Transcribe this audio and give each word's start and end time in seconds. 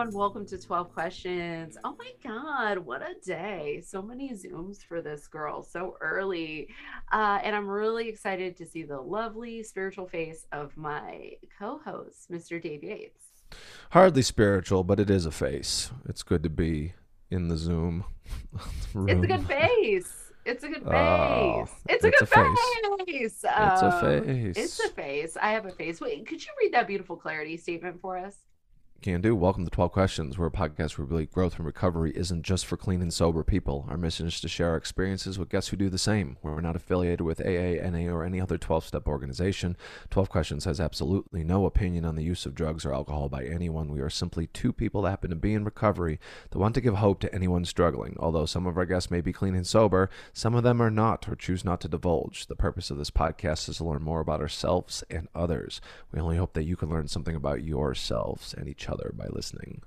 everyone. 0.00 0.18
Welcome 0.18 0.46
to 0.46 0.56
12 0.58 0.94
Questions. 0.94 1.76
Oh 1.84 1.94
my 1.98 2.10
God, 2.24 2.78
what 2.78 3.02
a 3.02 3.14
day. 3.22 3.82
So 3.86 4.00
many 4.00 4.30
Zooms 4.32 4.82
for 4.82 5.02
this 5.02 5.26
girl 5.28 5.62
so 5.62 5.96
early. 6.00 6.68
Uh, 7.12 7.38
and 7.44 7.54
I'm 7.54 7.68
really 7.68 8.08
excited 8.08 8.56
to 8.56 8.66
see 8.66 8.82
the 8.82 8.98
lovely 8.98 9.62
spiritual 9.62 10.06
face 10.06 10.46
of 10.52 10.74
my 10.74 11.32
co 11.58 11.80
host, 11.84 12.30
Mr. 12.30 12.62
Dave 12.62 12.82
Yates. 12.82 13.26
Hardly 13.90 14.22
spiritual, 14.22 14.84
but 14.84 15.00
it 15.00 15.10
is 15.10 15.26
a 15.26 15.30
face. 15.30 15.90
It's 16.08 16.22
good 16.22 16.42
to 16.44 16.50
be 16.50 16.94
in 17.30 17.48
the 17.48 17.58
Zoom. 17.58 18.04
Room. 18.94 19.08
It's 19.10 19.22
a 19.22 19.26
good 19.26 19.46
face. 19.46 20.32
It's 20.46 20.64
a 20.64 20.68
good 20.68 20.82
face. 20.84 20.92
Oh, 20.94 21.66
it's 21.90 22.04
a 22.04 22.08
it's 22.08 22.18
good 22.20 22.22
a 22.22 22.26
face. 22.26 22.58
face. 23.04 23.44
It's 23.44 23.44
a 23.44 23.86
Um, 23.92 24.24
face. 24.24 24.56
It's 24.56 24.80
a 24.80 24.88
face. 24.88 25.36
I 25.36 25.50
have 25.52 25.66
a 25.66 25.70
face. 25.70 26.00
Wait, 26.00 26.26
could 26.26 26.42
you 26.42 26.50
read 26.58 26.72
that 26.72 26.86
beautiful 26.86 27.16
clarity 27.16 27.58
statement 27.58 28.00
for 28.00 28.16
us? 28.16 28.36
Can 29.02 29.22
do. 29.22 29.34
Welcome 29.34 29.64
to 29.64 29.70
12 29.70 29.92
Questions. 29.92 30.36
We're 30.36 30.48
a 30.48 30.50
podcast 30.50 30.98
where 30.98 31.06
believe 31.06 31.30
growth 31.30 31.56
and 31.56 31.64
recovery 31.64 32.12
isn't 32.14 32.42
just 32.42 32.66
for 32.66 32.76
clean 32.76 33.00
and 33.00 33.10
sober 33.10 33.42
people. 33.42 33.86
Our 33.88 33.96
mission 33.96 34.26
is 34.26 34.38
to 34.42 34.48
share 34.48 34.68
our 34.68 34.76
experiences 34.76 35.38
with 35.38 35.48
guests 35.48 35.70
who 35.70 35.78
do 35.78 35.88
the 35.88 35.96
same. 35.96 36.36
We're 36.42 36.60
not 36.60 36.76
affiliated 36.76 37.22
with 37.22 37.40
AA, 37.40 37.80
NA, 37.88 38.12
or 38.12 38.24
any 38.24 38.42
other 38.42 38.58
12 38.58 38.84
step 38.84 39.08
organization. 39.08 39.78
12 40.10 40.28
Questions 40.28 40.66
has 40.66 40.80
absolutely 40.80 41.42
no 41.42 41.64
opinion 41.64 42.04
on 42.04 42.14
the 42.14 42.22
use 42.22 42.44
of 42.44 42.54
drugs 42.54 42.84
or 42.84 42.92
alcohol 42.92 43.30
by 43.30 43.46
anyone. 43.46 43.90
We 43.90 44.00
are 44.00 44.10
simply 44.10 44.48
two 44.48 44.70
people 44.70 45.00
that 45.02 45.10
happen 45.10 45.30
to 45.30 45.36
be 45.36 45.54
in 45.54 45.64
recovery 45.64 46.20
that 46.50 46.58
want 46.58 46.74
to 46.74 46.82
give 46.82 46.96
hope 46.96 47.20
to 47.20 47.34
anyone 47.34 47.64
struggling. 47.64 48.18
Although 48.20 48.44
some 48.44 48.66
of 48.66 48.76
our 48.76 48.84
guests 48.84 49.10
may 49.10 49.22
be 49.22 49.32
clean 49.32 49.54
and 49.54 49.66
sober, 49.66 50.10
some 50.34 50.54
of 50.54 50.62
them 50.62 50.78
are 50.82 50.90
not 50.90 51.26
or 51.26 51.36
choose 51.36 51.64
not 51.64 51.80
to 51.80 51.88
divulge. 51.88 52.48
The 52.48 52.54
purpose 52.54 52.90
of 52.90 52.98
this 52.98 53.10
podcast 53.10 53.66
is 53.70 53.78
to 53.78 53.84
learn 53.84 54.02
more 54.02 54.20
about 54.20 54.42
ourselves 54.42 55.02
and 55.08 55.26
others. 55.34 55.80
We 56.12 56.20
only 56.20 56.36
hope 56.36 56.52
that 56.52 56.64
you 56.64 56.76
can 56.76 56.90
learn 56.90 57.08
something 57.08 57.34
about 57.34 57.64
yourselves 57.64 58.52
and 58.52 58.68
each 58.68 58.89
by 58.98 59.26
listening. 59.30 59.82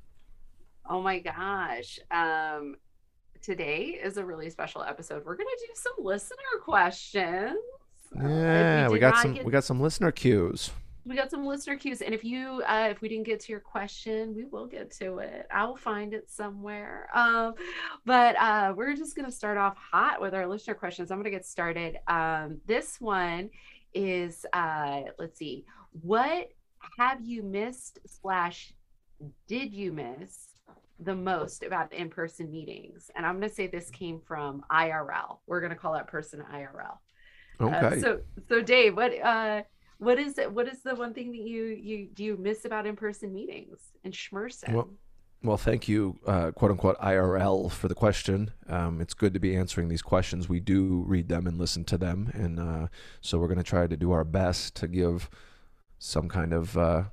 Oh 0.89 1.01
my 1.01 1.19
gosh. 1.19 1.99
Um, 2.11 2.75
today 3.41 3.99
is 4.01 4.17
a 4.17 4.25
really 4.25 4.49
special 4.49 4.83
episode. 4.83 5.25
We're 5.25 5.35
gonna 5.35 5.49
do 5.59 5.73
some 5.75 5.93
listener 6.05 6.37
questions. 6.63 7.57
Uh, 8.15 8.23
if 8.25 8.29
Yeah, 8.29 8.89
we 8.89 8.99
got 8.99 9.17
some 9.21 9.33
get- 9.33 9.45
we 9.45 9.51
got 9.51 9.63
some 9.63 9.79
listener 9.81 10.11
cues. 10.11 10.71
we 11.05 11.15
got 11.15 11.29
some 11.31 11.45
listener 11.45 11.75
cues, 11.77 12.01
and 12.01 12.13
if 12.13 12.23
you 12.23 12.61
uh, 12.65 12.87
if 12.91 13.01
we 13.01 13.09
didn't 13.09 13.25
get 13.25 13.39
to 13.41 13.51
your 13.51 13.59
question, 13.61 14.33
we 14.35 14.45
will 14.45 14.67
get 14.67 14.91
to 14.91 15.17
it. 15.19 15.47
I'll 15.51 15.75
find 15.75 16.13
it 16.13 16.29
somewhere. 16.29 17.09
Um, 17.13 17.55
but 18.05 18.35
uh, 18.39 18.73
we're 18.75 18.95
just 18.95 19.15
gonna 19.15 19.31
start 19.31 19.57
off 19.57 19.77
hot 19.77 20.21
with 20.21 20.33
our 20.33 20.47
listener 20.47 20.75
questions. 20.75 21.11
I'm 21.11 21.17
gonna 21.19 21.29
get 21.29 21.45
started. 21.45 21.97
Um, 22.07 22.61
this 22.65 22.99
one 23.01 23.49
is 23.93 24.45
uh, 24.53 25.01
let's 25.19 25.37
see, 25.37 25.65
what 26.01 26.49
have 26.97 27.21
you 27.21 27.43
missed 27.43 27.99
slash 28.05 28.73
did 29.47 29.73
you 29.73 29.91
miss 29.91 30.47
the 30.99 31.15
most 31.15 31.63
about 31.63 31.91
in-person 31.93 32.51
meetings? 32.51 33.09
And 33.15 33.25
I'm 33.25 33.35
gonna 33.35 33.49
say 33.49 33.67
this 33.67 33.89
came 33.89 34.19
from 34.25 34.63
IRL. 34.71 35.39
We're 35.47 35.61
gonna 35.61 35.75
call 35.75 35.93
that 35.93 36.07
person 36.07 36.43
IRL. 36.53 36.97
Uh, 37.59 37.65
Okay. 37.65 37.99
so 37.99 38.19
so 38.49 38.61
Dave, 38.61 38.95
what 38.97 39.11
uh 39.21 39.63
what 39.99 40.19
is 40.19 40.37
it 40.37 40.51
what 40.51 40.67
is 40.67 40.81
the 40.81 40.95
one 40.95 41.13
thing 41.13 41.31
that 41.31 41.41
you 41.41 41.65
you 41.65 42.07
do 42.13 42.23
you 42.23 42.37
miss 42.37 42.65
about 42.65 42.85
in-person 42.85 43.33
meetings 43.33 43.79
and 44.03 44.13
Schmerson? 44.13 44.73
Well, 44.73 44.89
Well, 45.43 45.57
thank 45.57 45.89
you, 45.89 46.17
uh, 46.25 46.51
quote 46.51 46.71
unquote, 46.71 46.97
IRL, 46.99 47.69
for 47.69 47.89
the 47.89 47.95
question. 47.95 48.51
Um, 48.67 49.01
it's 49.01 49.13
good 49.13 49.33
to 49.33 49.41
be 49.41 49.57
answering 49.57 49.89
these 49.89 50.01
questions. 50.01 50.47
We 50.47 50.61
do 50.61 51.03
read 51.05 51.27
them 51.27 51.47
and 51.47 51.57
listen 51.57 51.83
to 51.85 51.97
them. 51.97 52.31
And 52.33 52.59
uh, 52.61 52.87
so 53.19 53.37
we're 53.39 53.47
going 53.49 53.57
to 53.57 53.63
try 53.63 53.85
to 53.87 53.97
do 53.97 54.11
our 54.13 54.23
best 54.23 54.73
to 54.75 54.87
give 54.87 55.29
some 55.99 56.29
kind 56.29 56.53
of 56.53 56.77
uh, 56.77 57.03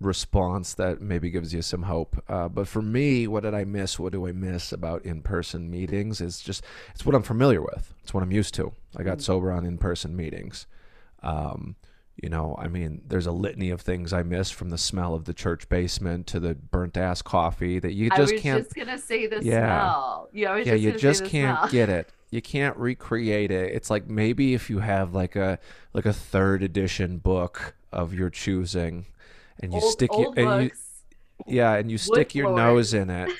response 0.00 0.74
that 0.74 1.00
maybe 1.00 1.30
gives 1.30 1.54
you 1.54 1.62
some 1.62 1.84
hope. 1.84 2.22
Uh, 2.28 2.48
but 2.48 2.68
for 2.68 2.82
me, 2.82 3.26
what 3.26 3.42
did 3.44 3.54
I 3.54 3.64
miss? 3.64 3.98
What 3.98 4.12
do 4.12 4.26
I 4.26 4.32
miss 4.32 4.72
about 4.72 5.04
in 5.04 5.22
person 5.22 5.70
meetings? 5.70 6.20
It's 6.20 6.40
just, 6.42 6.64
it's 6.94 7.06
what 7.06 7.14
I'm 7.14 7.22
familiar 7.22 7.62
with, 7.62 7.94
it's 8.02 8.12
what 8.12 8.22
I'm 8.22 8.32
used 8.32 8.54
to. 8.54 8.72
I 8.96 9.02
got 9.02 9.18
Mm. 9.18 9.22
sober 9.22 9.50
on 9.52 9.64
in 9.64 9.78
person 9.78 10.14
meetings. 10.16 10.66
Um, 11.22 11.76
you 12.22 12.28
know, 12.30 12.56
I 12.58 12.68
mean, 12.68 13.02
there's 13.06 13.26
a 13.26 13.32
litany 13.32 13.68
of 13.70 13.82
things 13.82 14.12
I 14.12 14.22
miss 14.22 14.50
from 14.50 14.70
the 14.70 14.78
smell 14.78 15.14
of 15.14 15.24
the 15.26 15.34
church 15.34 15.68
basement 15.68 16.26
to 16.28 16.40
the 16.40 16.54
burnt 16.54 16.96
ass 16.96 17.20
coffee 17.20 17.78
that 17.78 17.92
you 17.92 18.08
I 18.10 18.16
just 18.16 18.32
was 18.32 18.42
can't. 18.42 18.64
just 18.64 18.74
gonna 18.74 18.96
say 18.98 19.26
the 19.26 19.44
Yeah. 19.44 19.90
smell. 19.92 20.28
Yeah, 20.32 20.52
I 20.52 20.58
yeah, 20.58 20.64
just 20.64 20.82
you 20.82 20.92
just 20.92 21.24
can't 21.26 21.70
get 21.70 21.88
it. 21.90 22.08
You 22.30 22.40
can't 22.42 22.76
recreate 22.78 23.50
it. 23.50 23.72
It's 23.74 23.90
like 23.90 24.08
maybe 24.08 24.54
if 24.54 24.70
you 24.70 24.78
have 24.78 25.14
like 25.14 25.36
a 25.36 25.58
like 25.92 26.06
a 26.06 26.12
third 26.12 26.62
edition 26.62 27.18
book 27.18 27.74
of 27.92 28.14
your 28.14 28.30
choosing, 28.30 29.06
and 29.60 29.72
you 29.72 29.80
old, 29.80 29.92
stick 29.92 30.10
your 30.16 30.32
and 30.36 30.64
you, 30.64 30.70
yeah, 31.46 31.74
and 31.74 31.90
you 31.90 31.98
stick 31.98 32.34
your 32.34 32.46
floor. 32.46 32.56
nose 32.56 32.94
in 32.94 33.10
it, 33.10 33.30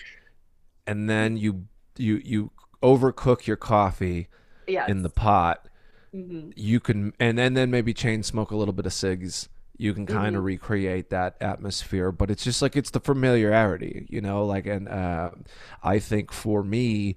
and 0.87 1.09
then 1.09 1.37
you 1.37 1.67
you 1.97 2.21
you 2.25 2.51
overcook 2.83 3.47
your 3.47 3.57
coffee 3.57 4.29
yes. 4.67 4.89
in 4.89 5.03
the 5.03 5.11
pot. 5.11 5.69
Mhm. 6.15 6.53
You 6.57 6.81
can 6.81 7.13
and 7.19 7.37
then 7.39 7.55
then 7.55 7.71
maybe 7.71 7.93
chain 7.95 8.23
smoke 8.23 8.51
a 8.51 8.57
little 8.57 8.75
bit 8.75 8.87
of 8.87 8.93
cigs. 8.93 9.49
You 9.79 9.93
can 9.93 10.07
kind 10.07 10.35
Mhm. 10.35 10.39
of 10.39 10.45
recreate 10.45 11.11
that 11.11 11.37
atmosphere, 11.41 12.11
but 12.11 12.31
it's 12.31 12.45
just 12.45 12.63
like 12.63 12.77
it's 12.77 12.91
the 12.91 13.01
familiarity, 13.01 14.07
you 14.09 14.23
know. 14.23 14.45
Like, 14.45 14.65
and 14.67 14.89
uh, 14.89 15.33
I 15.83 15.99
think 15.99 16.33
for 16.33 16.63
me, 16.63 17.17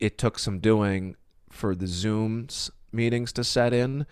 it 0.00 0.16
took 0.16 0.38
some 0.38 0.58
doing 0.58 1.16
for 1.50 1.74
the 1.74 1.84
Zooms 1.86 2.70
meetings 2.92 3.32
to 3.34 3.44
set 3.44 3.74
in. 3.74 4.06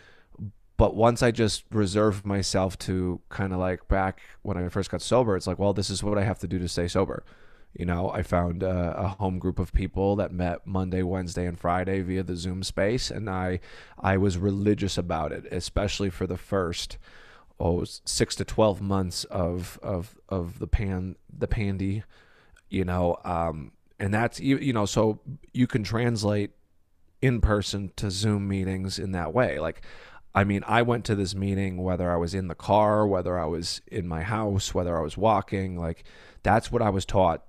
But 0.77 0.95
once 0.95 1.23
I 1.23 1.31
just 1.31 1.65
reserved 1.71 2.27
myself 2.27 2.79
to 2.81 3.21
kind 3.31 3.53
of 3.53 3.59
like 3.59 3.89
back 3.89 4.21
when 4.43 4.59
I 4.59 4.69
first 4.69 4.91
got 4.91 5.01
sober, 5.01 5.37
it's 5.37 5.47
like, 5.47 5.59
well, 5.59 5.73
this 5.73 5.89
is 5.89 6.03
what 6.03 6.19
I 6.19 6.25
have 6.25 6.39
to 6.41 6.49
do 6.49 6.59
to 6.59 6.69
stay 6.69 6.87
sober. 6.89 7.25
You 7.73 7.85
know, 7.85 8.11
I 8.11 8.23
found 8.23 8.63
a, 8.63 8.95
a 8.97 9.09
home 9.09 9.39
group 9.39 9.59
of 9.59 9.73
people 9.73 10.17
that 10.17 10.33
met 10.33 10.67
Monday, 10.67 11.03
Wednesday, 11.03 11.47
and 11.47 11.59
Friday 11.59 12.01
via 12.01 12.23
the 12.23 12.37
Zoom 12.37 12.63
space, 12.63 13.11
and 13.11 13.29
I, 13.29 13.61
I 13.99 14.17
was 14.17 14.39
religious 14.39 14.97
about 14.97 15.31
it, 15.33 15.45
especially 15.53 16.09
for 16.09 16.27
the 16.27 16.39
first, 16.39 16.97
oh, 17.61 17.85
six 17.85 18.35
to 18.37 18.47
twelve 18.47 18.81
months 18.81 19.25
of 19.25 19.79
of 19.83 20.19
of 20.31 20.59
the 20.59 20.67
pan 20.67 21.17
the 21.31 21.49
pandy, 21.49 22.03
you 22.71 22.85
know, 22.85 23.19
um, 23.25 23.73
and 23.99 24.13
that's 24.13 24.41
you 24.41 24.57
you 24.57 24.73
know, 24.73 24.87
so 24.87 25.21
you 25.53 25.67
can 25.67 25.83
translate 25.85 26.53
in 27.21 27.43
person 27.43 27.93
to 27.97 28.11
Zoom 28.11 28.49
meetings 28.49 28.99
in 28.99 29.13
that 29.13 29.33
way, 29.35 29.59
like. 29.59 29.83
I 30.37 30.45
mean, 30.45 30.63
I 30.67 30.83
went 30.83 31.07
to 31.07 31.15
this 31.15 31.35
meeting 31.35 31.79
whether 31.83 32.13
I 32.13 32.17
was 32.17 32.35
in 32.35 32.49
the 32.49 32.55
car, 32.55 33.07
whether 33.07 33.39
I 33.39 33.47
was 33.47 33.81
in 33.87 34.07
my 34.07 34.23
house, 34.23 34.75
whether 34.75 34.97
I 34.97 35.01
was 35.01 35.17
walking. 35.17 35.79
Like, 35.79 36.05
that's 36.43 36.71
what 36.71 36.83
I 36.83 36.91
was 36.91 37.07
taught 37.07 37.43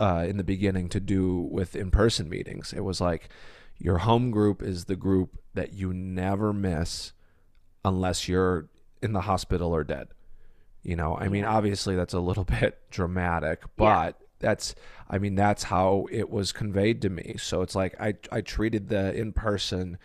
uh, 0.00 0.26
in 0.28 0.36
the 0.36 0.42
beginning 0.44 0.88
to 0.90 1.00
do 1.00 1.48
with 1.50 1.76
in 1.76 1.92
person 1.92 2.28
meetings. 2.28 2.72
It 2.72 2.80
was 2.80 3.00
like 3.00 3.28
your 3.78 3.98
home 3.98 4.32
group 4.32 4.62
is 4.62 4.86
the 4.86 4.96
group 4.96 5.38
that 5.54 5.74
you 5.74 5.94
never 5.94 6.52
miss 6.52 7.12
unless 7.84 8.28
you're 8.28 8.68
in 9.00 9.12
the 9.12 9.20
hospital 9.22 9.72
or 9.72 9.84
dead. 9.84 10.08
You 10.82 10.96
know, 10.96 11.16
I 11.16 11.28
mean, 11.28 11.44
obviously 11.44 11.94
that's 11.94 12.14
a 12.14 12.20
little 12.20 12.44
bit 12.60 12.80
dramatic, 12.90 13.60
Yeah. 13.62 13.68
but 13.76 14.20
that's, 14.40 14.74
I 15.08 15.18
mean, 15.18 15.36
that's 15.36 15.62
how 15.62 16.06
it 16.10 16.28
was 16.30 16.50
conveyed 16.50 17.00
to 17.02 17.10
me. 17.10 17.36
So 17.38 17.62
it's 17.62 17.76
like 17.76 17.94
I, 18.00 18.14
I 18.32 18.40
treated 18.40 18.88
the 18.88 19.14
in 19.14 19.32
person 19.32 19.98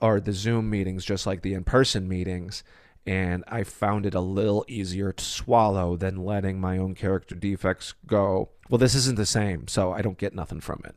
or 0.00 0.20
the 0.20 0.32
Zoom 0.32 0.70
meetings 0.70 1.04
just 1.04 1.26
like 1.26 1.42
the 1.42 1.54
in 1.54 1.64
person 1.64 2.08
meetings. 2.08 2.62
And 3.04 3.42
I 3.48 3.64
found 3.64 4.06
it 4.06 4.14
a 4.14 4.20
little 4.20 4.64
easier 4.68 5.12
to 5.12 5.24
swallow 5.24 5.96
than 5.96 6.24
letting 6.24 6.60
my 6.60 6.78
own 6.78 6.94
character 6.94 7.34
defects 7.34 7.94
go. 8.06 8.50
Well, 8.70 8.78
this 8.78 8.94
isn't 8.94 9.16
the 9.16 9.26
same, 9.26 9.66
so 9.66 9.92
I 9.92 10.02
don't 10.02 10.18
get 10.18 10.34
nothing 10.34 10.60
from 10.60 10.82
it, 10.84 10.94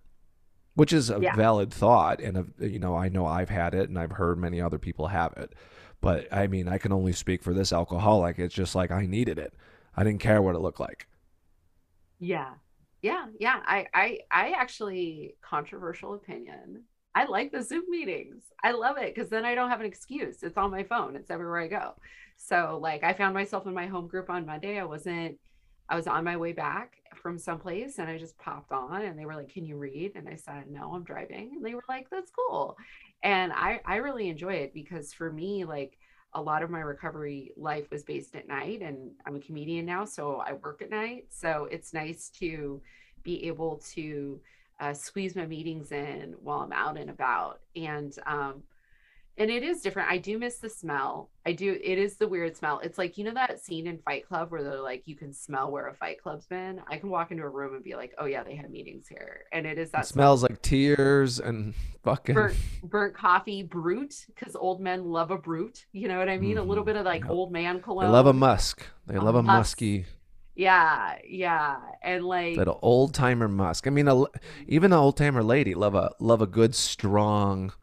which 0.75 0.93
is 0.93 1.09
a 1.09 1.19
Yeah. 1.19 1.35
valid 1.35 1.73
thought. 1.73 2.21
And, 2.21 2.37
a, 2.37 2.67
you 2.67 2.77
know, 2.77 2.95
I 2.95 3.09
know 3.09 3.25
I've 3.25 3.49
had 3.49 3.73
it 3.73 3.89
and 3.89 3.97
I've 3.97 4.11
heard 4.11 4.37
many 4.37 4.61
other 4.61 4.77
people 4.77 5.07
have 5.07 5.33
it. 5.35 5.53
But 5.99 6.27
I 6.31 6.45
mean, 6.45 6.67
I 6.67 6.77
can 6.77 6.91
only 6.91 7.13
speak 7.13 7.41
for 7.41 7.53
this 7.55 7.73
alcoholic. 7.73 8.37
It's 8.37 8.53
just 8.53 8.75
like 8.75 8.91
I 8.91 9.07
needed 9.07 9.39
it. 9.39 9.55
I 9.95 10.03
didn't 10.03 10.21
care 10.21 10.41
what 10.41 10.55
it 10.55 10.59
looked 10.59 10.79
like. 10.79 11.07
Yeah. 12.19 12.53
Yeah. 13.01 13.27
Yeah. 13.39 13.61
I 13.65 13.87
I 13.93 14.19
I 14.31 14.51
actually 14.51 15.35
controversial 15.41 16.13
opinion. 16.13 16.83
I 17.15 17.25
like 17.25 17.51
the 17.51 17.63
Zoom 17.63 17.85
meetings. 17.89 18.43
I 18.63 18.71
love 18.71 18.97
it 18.97 19.15
because 19.15 19.29
then 19.29 19.45
I 19.45 19.55
don't 19.55 19.69
have 19.69 19.79
an 19.79 19.85
excuse. 19.85 20.43
It's 20.43 20.57
on 20.57 20.71
my 20.71 20.83
phone. 20.83 21.15
It's 21.15 21.31
everywhere 21.31 21.61
I 21.61 21.67
go. 21.67 21.93
So 22.37 22.77
like 22.81 23.03
I 23.03 23.13
found 23.13 23.33
myself 23.33 23.65
in 23.67 23.73
my 23.73 23.87
home 23.87 24.07
group 24.07 24.29
on 24.29 24.45
Monday. 24.45 24.79
I 24.79 24.85
wasn't 24.85 25.37
I 25.87 25.95
was 25.95 26.07
on 26.07 26.23
my 26.23 26.35
way 26.35 26.51
back 26.51 26.97
from 27.15 27.37
someplace 27.37 27.99
and 27.99 28.09
I 28.09 28.17
just 28.17 28.37
popped 28.39 28.71
on 28.71 29.03
and 29.03 29.17
they 29.17 29.25
were 29.25 29.35
like, 29.35 29.49
Can 29.49 29.65
you 29.65 29.77
read? 29.77 30.13
And 30.15 30.27
I 30.27 30.35
said, 30.35 30.65
No, 30.69 30.93
I'm 30.93 31.03
driving. 31.03 31.51
And 31.55 31.63
they 31.65 31.75
were 31.75 31.83
like, 31.87 32.09
That's 32.09 32.31
cool. 32.31 32.77
And 33.23 33.53
I 33.53 33.79
I 33.85 33.97
really 33.97 34.27
enjoy 34.29 34.53
it 34.55 34.73
because 34.73 35.13
for 35.13 35.31
me, 35.31 35.63
like 35.63 35.97
a 36.33 36.41
lot 36.41 36.63
of 36.63 36.69
my 36.69 36.81
recovery 36.81 37.51
life 37.55 37.89
was 37.91 38.03
based 38.03 38.35
at 38.35 38.47
night 38.47 38.81
and 38.81 39.11
I'm 39.25 39.37
a 39.37 39.39
comedian 39.39 39.85
now, 39.85 40.03
so 40.03 40.43
I 40.45 40.53
work 40.53 40.81
at 40.81 40.89
night. 40.89 41.27
So 41.29 41.67
it's 41.71 41.93
nice 41.93 42.29
to 42.39 42.81
be 43.23 43.47
able 43.47 43.77
to 43.93 44.41
uh, 44.79 44.93
squeeze 44.93 45.35
my 45.35 45.45
meetings 45.45 45.91
in 45.91 46.35
while 46.41 46.59
I'm 46.59 46.73
out 46.73 46.97
and 46.97 47.09
about. 47.09 47.59
And 47.75 48.13
um, 48.25 48.63
and 49.37 49.51
it 49.51 49.63
is 49.63 49.81
different. 49.81 50.09
I 50.09 50.17
do 50.17 50.39
miss 50.39 50.59
the 50.59 50.69
smell. 50.69 51.29
I 51.45 51.51
do. 51.51 51.77
It 51.83 51.97
is 51.97 52.15
the 52.15 52.27
weird 52.27 52.55
smell. 52.55 52.79
It's 52.79 52.97
like 52.97 53.17
you 53.17 53.25
know 53.25 53.33
that 53.33 53.59
scene 53.59 53.85
in 53.85 53.97
Fight 53.99 54.25
Club 54.27 54.49
where 54.49 54.63
they're 54.63 54.79
like, 54.79 55.03
you 55.07 55.15
can 55.17 55.33
smell 55.33 55.69
where 55.71 55.87
a 55.87 55.93
Fight 55.93 56.21
Club's 56.23 56.45
been. 56.45 56.79
I 56.89 56.97
can 56.97 57.09
walk 57.09 57.31
into 57.31 57.43
a 57.43 57.49
room 57.49 57.75
and 57.75 57.83
be 57.83 57.95
like, 57.95 58.13
oh 58.17 58.25
yeah, 58.25 58.43
they 58.43 58.55
had 58.55 58.71
meetings 58.71 59.07
here, 59.09 59.41
and 59.51 59.65
it 59.65 59.77
is 59.77 59.91
that 59.91 60.03
It 60.05 60.07
smells 60.07 60.41
like 60.41 60.61
tears 60.61 61.39
and 61.41 61.73
fucking. 62.03 62.33
burnt 62.33 62.55
burnt 62.83 63.13
coffee, 63.13 63.61
Brut, 63.63 64.13
because 64.27 64.55
old 64.55 64.79
men 64.79 65.03
love 65.03 65.31
a 65.31 65.37
Brut. 65.37 65.83
You 65.91 66.07
know 66.07 66.17
what 66.17 66.29
I 66.29 66.37
mean? 66.37 66.57
A 66.57 66.63
little 66.63 66.83
Mhm. 66.83 66.87
bit 66.87 66.95
of 66.95 67.05
like 67.05 67.23
Yep. 67.23 67.31
old 67.31 67.51
man 67.51 67.81
cologne. 67.81 68.05
They 68.05 68.11
love 68.11 68.27
a 68.27 68.33
musk. 68.33 68.85
They 69.05 69.15
A 69.15 69.21
love 69.21 69.35
a 69.35 69.43
musk. 69.43 69.57
musky, 69.81 70.05
Yeah, 70.55 71.17
yeah, 71.27 71.77
and 72.01 72.23
like 72.23 72.55
that 72.55 72.71
old 72.81 73.13
timer 73.13 73.49
musk. 73.49 73.87
I 73.87 73.89
mean, 73.89 74.07
a, 74.07 74.23
even 74.67 74.93
an 74.93 74.97
old 74.97 75.17
timer 75.17 75.43
lady 75.43 75.73
love 75.75 75.95
a 75.95 76.11
love 76.19 76.41
a 76.41 76.47
good 76.47 76.73
strong. 76.73 77.73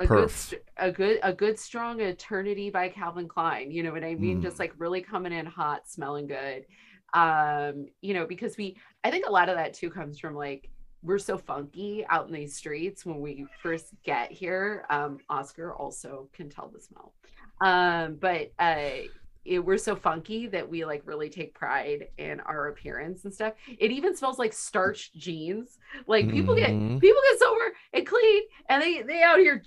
a 0.00 0.06
perf. 0.06 0.30
st- 0.30 0.62
a 0.76 0.90
good 0.90 1.20
a 1.22 1.32
good 1.32 1.58
strong 1.58 2.00
eternity 2.00 2.70
by 2.70 2.88
Calvin 2.88 3.28
Klein. 3.28 3.70
You 3.70 3.84
know 3.84 3.92
what 3.92 4.02
I 4.02 4.16
mean? 4.16 4.40
Mm. 4.40 4.42
Just 4.42 4.58
like 4.58 4.72
really 4.78 5.00
coming 5.00 5.32
in 5.32 5.46
hot, 5.46 5.88
smelling 5.88 6.26
good. 6.26 6.66
Um, 7.14 7.86
you 8.00 8.14
know, 8.14 8.26
because 8.26 8.56
we 8.56 8.76
I 9.04 9.12
think 9.12 9.26
a 9.26 9.30
lot 9.30 9.48
of 9.48 9.56
that 9.56 9.74
too 9.74 9.88
comes 9.88 10.18
from 10.18 10.34
like 10.34 10.70
we're 11.04 11.18
so 11.18 11.38
funky 11.38 12.04
out 12.08 12.26
in 12.26 12.32
these 12.34 12.56
streets 12.56 13.06
when 13.06 13.20
we 13.20 13.46
first 13.62 13.94
get 14.02 14.32
here. 14.32 14.84
Um, 14.90 15.18
Oscar 15.30 15.72
also 15.72 16.28
can 16.32 16.50
tell 16.50 16.68
the 16.68 16.80
smell. 16.80 17.14
Um, 17.60 18.16
but 18.20 18.52
uh 18.58 19.06
it, 19.44 19.60
we're 19.60 19.78
so 19.78 19.96
funky 19.96 20.46
that 20.48 20.68
we 20.68 20.84
like 20.84 21.02
really 21.06 21.30
take 21.30 21.54
pride 21.54 22.08
in 22.18 22.40
our 22.40 22.68
appearance 22.68 23.24
and 23.24 23.32
stuff. 23.32 23.54
It 23.78 23.90
even 23.90 24.14
smells 24.16 24.38
like 24.38 24.52
starched 24.52 25.14
jeans. 25.16 25.78
Like 26.06 26.30
people 26.30 26.54
get 26.54 26.70
Mhm. 26.70 27.00
people 27.00 27.22
get 27.30 27.38
sober 27.38 27.72
and 27.92 28.06
clean 28.06 28.42
and 28.68 28.82
they 28.82 29.02
they 29.02 29.22
out 29.22 29.38
here 29.38 29.62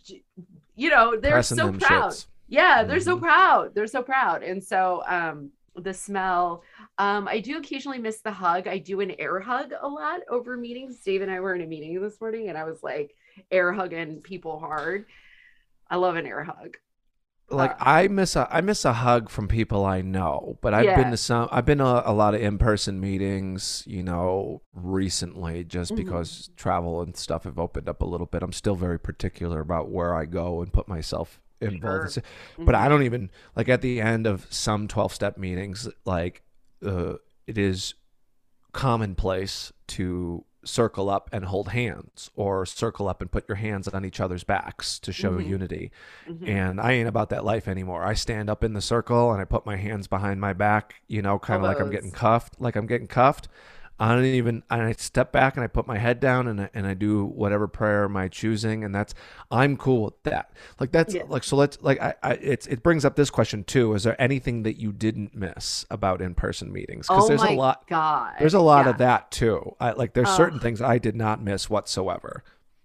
you 0.75 0.89
know 0.89 1.17
they're 1.17 1.33
Pressing 1.33 1.57
so 1.57 1.71
proud 1.73 2.11
shits. 2.11 2.27
yeah 2.47 2.83
they're 2.83 2.99
so 2.99 3.17
Mhm. 3.17 3.21
proud 3.21 3.75
they're 3.75 3.87
so 3.87 4.01
proud 4.03 4.43
and 4.43 4.63
so 4.63 5.03
um 5.07 5.51
the 5.75 5.93
smell 5.93 6.63
um 6.97 7.27
i 7.27 7.39
do 7.39 7.57
occasionally 7.57 7.97
miss 7.97 8.21
the 8.21 8.31
hug 8.31 8.67
i 8.67 8.77
do 8.77 8.99
an 9.01 9.11
air 9.19 9.39
hug 9.39 9.73
a 9.79 9.87
lot 9.87 10.19
over 10.29 10.57
meetings 10.57 10.99
dave 10.99 11.21
and 11.21 11.31
i 11.31 11.39
were 11.39 11.55
in 11.55 11.61
a 11.61 11.65
meeting 11.67 11.99
this 12.01 12.19
morning 12.21 12.49
and 12.49 12.57
i 12.57 12.63
was 12.63 12.81
like 12.83 13.15
air 13.51 13.71
hugging 13.71 14.21
people 14.21 14.59
hard 14.59 15.05
i 15.89 15.95
love 15.95 16.15
an 16.15 16.25
air 16.25 16.43
hug 16.43 16.77
like 17.51 17.71
Uh, 17.71 17.75
I 17.79 18.07
miss 18.07 18.35
a 18.35 18.47
I 18.51 18.61
miss 18.61 18.85
a 18.85 18.93
hug 18.93 19.29
from 19.29 19.47
people 19.47 19.85
I 19.85 20.01
know, 20.01 20.57
but 20.61 20.73
I've 20.73 20.85
Yeah. 20.85 20.95
been 21.01 21.11
to 21.11 21.17
some 21.17 21.47
I've 21.51 21.65
been 21.65 21.77
to 21.79 22.09
a 22.09 22.13
lot 22.13 22.33
of 22.35 22.41
in 22.41 22.57
person 22.57 22.99
meetings, 22.99 23.83
you 23.87 24.03
know, 24.03 24.61
recently 24.73 25.63
just 25.63 25.91
Mhm. 25.91 25.97
because 25.97 26.49
travel 26.55 27.01
and 27.01 27.15
stuff 27.15 27.43
have 27.43 27.59
opened 27.59 27.87
up 27.89 28.01
a 28.01 28.05
little 28.05 28.27
bit. 28.27 28.43
I'm 28.43 28.53
still 28.53 28.75
very 28.75 28.99
particular 28.99 29.59
about 29.59 29.89
where 29.89 30.15
I 30.15 30.25
go 30.25 30.61
and 30.61 30.71
put 30.73 30.87
myself 30.87 31.41
involved. 31.59 32.13
Sure. 32.13 32.23
But 32.57 32.73
Mhm. 32.75 32.79
I 32.79 32.89
don't 32.89 33.03
even 33.03 33.29
like 33.55 33.69
at 33.69 33.81
the 33.81 34.01
end 34.01 34.25
of 34.27 34.47
some 34.49 34.87
12 34.87 35.13
step 35.13 35.37
meetings, 35.37 35.87
like 36.05 36.43
uh, 36.85 37.15
it 37.47 37.57
is 37.57 37.93
commonplace 38.71 39.71
to 39.87 40.43
circle 40.63 41.09
up 41.09 41.29
and 41.31 41.45
hold 41.45 41.69
hands 41.69 42.29
or 42.35 42.65
circle 42.65 43.07
up 43.07 43.21
and 43.21 43.31
put 43.31 43.47
your 43.47 43.55
hands 43.55 43.87
on 43.87 44.05
each 44.05 44.19
other's 44.19 44.43
backs 44.43 44.99
to 44.99 45.11
show 45.11 45.31
Mhm. 45.31 45.47
unity. 45.47 45.91
Mhm. 46.29 46.47
And 46.47 46.79
I 46.81 46.91
ain't 46.91 47.07
about 47.09 47.29
that 47.29 47.43
life 47.43 47.67
anymore. 47.67 48.03
I 48.05 48.13
stand 48.13 48.49
up 48.49 48.63
in 48.63 48.73
the 48.73 48.81
circle 48.81 49.31
and 49.31 49.41
I 49.41 49.45
put 49.45 49.65
my 49.65 49.75
hands 49.77 50.07
behind 50.07 50.39
my 50.39 50.53
back, 50.53 51.01
you 51.07 51.21
know, 51.21 51.39
kind 51.39 51.57
of 51.57 51.63
like 51.63 51.79
I'm 51.79 51.89
getting 51.89 52.11
cuffed, 52.11 52.55
like 52.59 52.75
I'm 52.75 52.85
getting 52.85 53.07
cuffed. 53.07 53.47
I 54.01 54.15
don't 54.15 54.25
even, 54.25 54.63
and 54.71 54.81
I 54.81 54.93
step 54.93 55.31
back 55.31 55.55
and 55.57 55.63
I 55.63 55.67
put 55.67 55.85
my 55.85 55.99
head 55.99 56.19
down 56.19 56.47
and 56.47 56.61
I, 56.61 56.69
and 56.73 56.87
I 56.87 56.95
do 56.95 57.23
whatever 57.23 57.67
prayer 57.67 58.05
am 58.05 58.17
I 58.17 58.29
choosing. 58.29 58.83
And 58.83 58.95
that's, 58.95 59.13
I'm 59.51 59.77
cool 59.77 60.05
with 60.05 60.23
that. 60.23 60.53
Like 60.79 60.91
that's 60.91 61.13
Yeah. 61.13 61.25
like, 61.27 61.43
so 61.43 61.55
let's 61.55 61.79
like, 61.83 62.01
I, 62.01 62.15
I, 62.23 62.31
it's, 62.33 62.65
it 62.65 62.81
brings 62.81 63.05
up 63.05 63.15
this 63.15 63.29
question 63.29 63.63
too. 63.63 63.93
Is 63.93 64.01
there 64.01 64.19
anything 64.19 64.63
that 64.63 64.79
you 64.79 64.91
didn't 64.91 65.35
miss 65.35 65.85
about 65.91 66.19
in-person 66.19 66.73
meetings? 66.73 67.07
Cause 67.07 67.25
oh 67.25 67.27
there's 67.27 67.41
my 67.41 67.51
a 67.51 67.55
lot, 67.55 67.87
god 67.87 68.33
there's 68.39 68.55
a 68.55 68.59
lot 68.59 68.85
Yeah. 68.87 68.91
of 68.91 68.97
that 68.97 69.29
too. 69.29 69.75
I 69.79 69.91
like, 69.91 70.13
there's 70.13 70.31
certain 70.31 70.59
things 70.59 70.81
I 70.81 70.97
did 70.97 71.15
not 71.15 71.43
miss 71.43 71.69
whatsoever. 71.69 72.43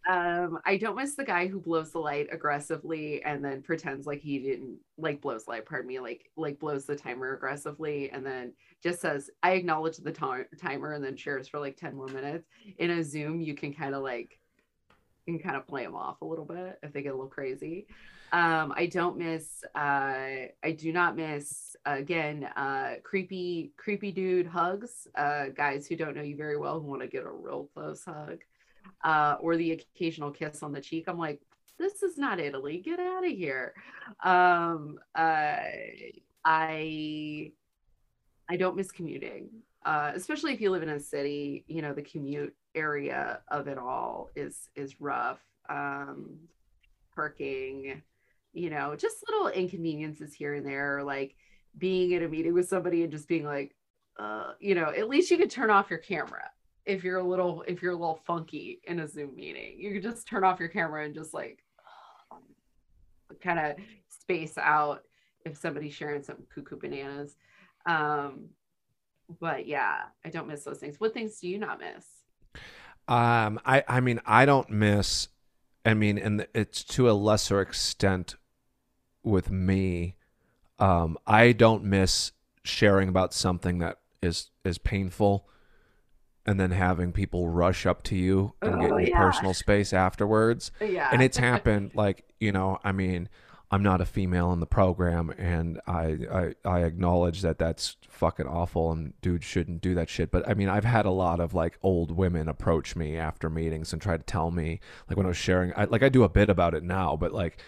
Um, 0.08 0.61
I 0.64 0.76
don't 0.76 0.97
miss 0.97 1.17
the 1.17 1.25
guy 1.25 1.49
who 1.49 1.61
blows 1.61 1.91
the 1.91 1.99
light 1.99 2.29
aggressively 2.31 3.23
and 3.25 3.44
then 3.44 3.61
pretends 3.61 4.06
like 4.06 4.20
he 4.20 4.38
didn't 4.38 4.79
like 4.97 5.20
blows 5.20 5.44
the 5.44 5.50
light, 5.50 5.67
pardon 5.67 5.88
me, 5.88 5.99
like 5.99 6.31
like 6.37 6.61
blows 6.61 6.85
the 6.85 6.94
timer 6.94 7.35
aggressively 7.35 8.11
and 8.11 8.25
then 8.25 8.53
just 8.82 9.00
says, 9.00 9.31
I 9.43 9.53
acknowledge 9.53 9.97
the 9.97 10.12
ti- 10.12 10.56
timer 10.58 10.93
and 10.93 11.05
then 11.05 11.17
shares 11.17 11.49
for 11.49 11.58
like 11.58 11.76
10 11.76 11.97
more 11.97 12.06
minutes. 12.06 12.47
In 12.79 12.91
a 12.91 13.03
Zoom, 13.03 13.41
you 13.41 13.55
can 13.55 13.73
kind 13.75 13.94
of 13.97 14.03
like 14.03 14.38
you 15.26 15.35
can 15.35 15.43
kind 15.43 15.56
of 15.56 15.67
play 15.67 15.85
them 15.85 15.97
off 15.97 16.20
a 16.23 16.25
little 16.25 16.44
bit 16.44 16.79
if 16.85 16.93
they 16.93 17.03
get 17.03 17.12
a 17.12 17.17
little 17.17 17.29
crazy. 17.29 17.88
Um, 18.32 18.73
I 18.76 18.87
don't 18.87 19.19
miss 19.19 19.64
uh 19.75 20.49
I 20.62 20.73
do 20.76 20.93
not 20.93 21.17
miss 21.17 21.75
again 21.85 22.44
uh 22.56 22.94
creepy 23.03 23.73
creepy 23.76 24.12
dude 24.12 24.47
hugs, 24.47 25.08
uh 25.17 25.47
guys 25.49 25.88
who 25.88 25.97
don't 25.97 26.14
know 26.14 26.23
you 26.23 26.37
very 26.37 26.58
well 26.58 26.79
who 26.79 26.87
want 26.87 27.03
to 27.03 27.08
get 27.08 27.25
a 27.25 27.31
real 27.31 27.69
close 27.75 28.05
hug 28.05 28.38
uh, 29.04 29.36
or 29.40 29.56
the 29.56 29.72
occasional 29.72 30.30
kiss 30.30 30.62
on 30.62 30.72
the 30.72 30.80
cheek. 30.80 31.04
I'm 31.08 31.18
like, 31.18 31.40
this 31.78 32.02
is 32.02 32.16
not 32.16 32.40
Italy. 32.40 32.78
Get 32.84 32.98
out 32.98 33.24
of 33.24 33.32
here. 33.32 33.74
Um, 34.24 34.98
uh, 35.14 35.56
I 36.44 37.52
I 38.48 38.56
don't 38.56 38.76
miss 38.76 38.92
commuting, 38.92 39.48
uh, 39.84 40.12
especially 40.14 40.52
if 40.52 40.60
you 40.60 40.70
live 40.70 40.82
in 40.82 40.88
a 40.88 41.00
city. 41.00 41.64
You 41.66 41.82
know, 41.82 41.92
the 41.92 42.02
commute 42.02 42.54
area 42.74 43.40
of 43.48 43.68
it 43.68 43.78
all 43.78 44.30
is 44.36 44.68
is 44.74 45.00
rough. 45.00 45.40
Um, 45.68 46.38
parking, 47.14 48.02
you 48.52 48.70
know, 48.70 48.94
just 48.94 49.24
little 49.28 49.48
inconveniences 49.48 50.32
here 50.34 50.54
and 50.54 50.64
there, 50.66 51.02
like 51.02 51.34
being 51.76 52.12
in 52.12 52.22
a 52.22 52.28
meeting 52.28 52.54
with 52.54 52.68
somebody 52.68 53.02
and 53.02 53.10
just 53.10 53.26
being 53.26 53.44
like, 53.44 53.74
uh, 54.18 54.52
you 54.60 54.74
know, 54.74 54.92
at 54.96 55.08
least 55.08 55.30
you 55.30 55.36
could 55.36 55.50
turn 55.50 55.70
off 55.70 55.90
your 55.90 55.98
camera 55.98 56.50
if 56.86 57.02
you're 57.02 57.18
a 57.18 57.22
little 57.22 57.64
if 57.66 57.82
you're 57.82 57.92
a 57.92 57.96
little 57.96 58.20
funky 58.26 58.80
in 58.84 59.00
a 59.00 59.08
Zoom 59.08 59.34
meeting. 59.34 59.76
You 59.78 59.92
could 59.92 60.02
just 60.02 60.26
turn 60.26 60.44
off 60.44 60.60
your 60.60 60.68
camera 60.68 61.04
and 61.04 61.14
just 61.14 61.34
like 61.34 61.62
kind 63.42 63.58
of 63.58 63.76
space 64.08 64.56
out 64.56 65.02
if 65.44 65.56
somebody's 65.56 65.94
sharing 65.94 66.22
some 66.22 66.36
cuckoo 66.54 66.78
bananas. 66.78 67.36
Um, 67.86 68.46
but 69.40 69.66
yeah, 69.66 70.02
I 70.24 70.30
don't 70.30 70.48
miss 70.48 70.64
those 70.64 70.78
things. 70.78 71.00
What 71.00 71.14
things 71.14 71.38
do 71.40 71.48
you 71.48 71.58
not 71.58 71.80
miss? 71.80 72.06
Um, 73.08 73.60
I, 73.64 73.84
I 73.86 74.00
mean, 74.00 74.20
I 74.26 74.44
don't 74.44 74.70
miss. 74.70 75.28
I 75.84 75.94
mean, 75.94 76.19
and 76.19 76.46
it's 76.55 76.82
to 76.84 77.08
a 77.08 77.12
lesser 77.12 77.60
extent 77.60 78.36
with 79.22 79.50
me. 79.50 80.16
Um, 80.78 81.16
I 81.26 81.52
don't 81.52 81.84
miss 81.84 82.32
sharing 82.64 83.08
about 83.08 83.32
something 83.32 83.78
that 83.78 84.00
is 84.22 84.50
is 84.64 84.78
painful, 84.78 85.48
and 86.46 86.58
then 86.60 86.70
having 86.70 87.12
people 87.12 87.48
rush 87.48 87.84
up 87.86 88.03
to 88.05 88.17
you 88.17 88.55
and 88.62 88.81
get 88.81 88.93
Oh, 88.93 88.96
in 88.96 89.06
your 89.06 89.10
yeah. 89.10 89.19
personal 89.19 89.53
space 89.55 89.93
afterwards. 89.93 90.70
Yeah. 90.81 91.08
And 91.12 91.20
it's 91.22 91.36
happened. 91.50 91.91
Like 91.94 92.24
you 92.41 92.53
know, 92.53 92.79
I 92.84 92.93
mean, 92.93 93.29
I'm 93.70 93.82
not 93.82 94.00
a 94.00 94.06
female 94.06 94.53
in 94.53 94.60
the 94.60 94.67
program, 94.67 95.31
and 95.36 95.81
I, 95.88 96.19
I 96.32 96.55
I 96.65 96.81
acknowledge 96.82 97.43
that 97.43 97.58
that's 97.58 97.96
fucking 98.08 98.46
awful, 98.46 98.93
and 98.93 99.12
dudes 99.20 99.44
shouldn't 99.44 99.81
do 99.82 99.94
that 99.96 100.08
shit. 100.08 100.31
But 100.31 100.48
I 100.48 100.55
mean, 100.55 100.69
I've 100.69 100.84
had 100.84 101.05
a 101.05 101.10
lot 101.10 101.41
of 101.41 101.53
like 101.53 101.79
old 101.82 102.10
women 102.12 102.48
approach 102.48 102.94
me 102.94 103.17
after 103.17 103.50
meetings 103.50 103.93
and 103.93 104.00
try 104.00 104.17
to 104.17 104.22
tell 104.22 104.50
me, 104.53 104.79
like 105.08 105.17
when 105.17 105.26
I 105.26 105.31
was 105.31 105.36
sharing, 105.36 105.72
I, 105.76 105.84
like 105.84 106.03
I 106.05 106.08
do 106.08 106.22
a 106.22 106.29
bit 106.29 106.48
about 106.48 106.74
it 106.74 106.82
now, 106.84 107.17
but 107.17 107.32
like 107.32 107.58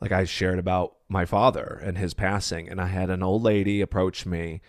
like 0.00 0.12
I 0.12 0.22
shared 0.24 0.60
about 0.60 0.94
my 1.08 1.24
father 1.24 1.80
and 1.84 1.98
his 1.98 2.14
passing, 2.14 2.68
and 2.68 2.80
I 2.80 2.86
had 2.86 3.10
an 3.10 3.22
old 3.24 3.42
lady 3.42 3.80
approach 3.80 4.26
me, 4.26 4.60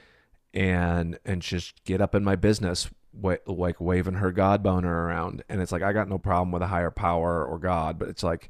and 0.54 1.20
and 1.26 1.42
just 1.42 1.84
get 1.84 2.02
up 2.02 2.16
in 2.16 2.24
my 2.24 2.36
business. 2.36 2.90
Wa- 3.14 3.38
Like 3.46 3.80
waving 3.80 4.16
her 4.16 4.32
God 4.32 4.64
boner 4.64 5.06
around, 5.06 5.44
and 5.50 5.62
it's 5.62 5.72
like 5.72 5.82
I 5.82 5.94
got 5.94 6.10
no 6.10 6.18
problem 6.18 6.52
with 6.52 6.62
a 6.62 6.68
higher 6.68 6.92
power 6.92 7.46
or 7.46 7.60
God, 7.60 8.00
but 8.00 8.10
it's 8.10 8.24
like 8.24 8.50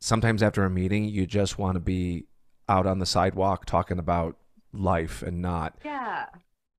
sometimes 0.00 0.42
after 0.42 0.64
a 0.64 0.70
meeting 0.70 1.04
you 1.04 1.26
just 1.26 1.58
want 1.58 1.74
to 1.74 1.80
be 1.80 2.26
out 2.68 2.86
on 2.86 2.98
the 2.98 3.06
sidewalk 3.06 3.64
talking 3.64 3.98
about 3.98 4.36
life 4.72 5.22
and 5.22 5.40
not 5.40 5.78
yeah. 5.84 6.26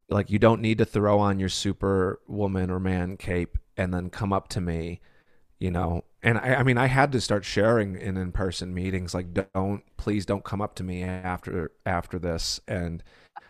like 0.10 0.30
you 0.30 0.40
don't 0.40 0.62
need 0.62 0.78
to 0.78 0.86
throw 0.86 1.20
on 1.20 1.40
your 1.40 1.50
super 1.50 2.20
woman 2.28 2.70
or 2.70 2.80
man 2.80 3.18
cape 3.18 3.58
and 3.76 3.94
then 3.94 4.10
come 4.10 4.32
up 4.32 4.48
to 4.48 4.62
me 4.62 5.02
you 5.60 5.72
know 5.72 6.04
and 6.22 6.38
I, 6.38 6.56
I 6.56 6.64
mean 6.64 6.78
i 6.78 6.86
had 6.86 7.12
to 7.14 7.22
start 7.22 7.44
sharing 7.44 7.96
in 7.96 8.16
in-person 8.16 8.74
meetings 8.74 9.14
like 9.14 9.34
don't 9.54 9.84
please 9.98 10.26
don't 10.26 10.44
come 10.44 10.62
up 10.62 10.76
to 10.76 10.84
me 10.84 11.04
after 11.04 11.72
after 11.86 12.20
this 12.20 12.60
and 12.68 13.04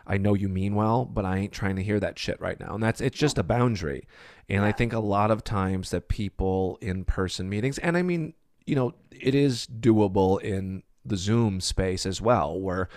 i 0.09 0.17
know 0.17 0.33
you 0.33 0.49
mean 0.49 0.75
well 0.75 1.05
but 1.05 1.25
i 1.25 1.37
ain't 1.37 1.53
trying 1.53 1.75
to 1.75 1.83
hear 1.83 1.99
that 1.99 2.19
shit 2.19 2.39
right 2.41 2.59
now. 2.59 2.73
And 2.73 2.83
that's 2.83 2.99
it's 3.01 3.17
just 3.17 3.37
a 3.37 3.43
boundary. 3.43 4.07
And 4.49 4.65
i 4.65 4.71
think 4.71 4.93
a 4.93 4.99
lot 4.99 5.31
of 5.31 5.43
times 5.43 5.91
that 5.91 6.09
people 6.09 6.77
in 6.81 7.05
person 7.05 7.49
meetings 7.49 7.77
and 7.77 7.95
i 7.95 8.01
mean 8.01 8.33
you 8.65 8.75
know 8.75 8.93
it 9.11 9.35
is 9.35 9.67
doable 9.67 10.41
in 10.41 10.83
the 11.05 11.17
zoom 11.17 11.61
space 11.61 12.05
as 12.05 12.21
well 12.21 12.59
where 12.59 12.89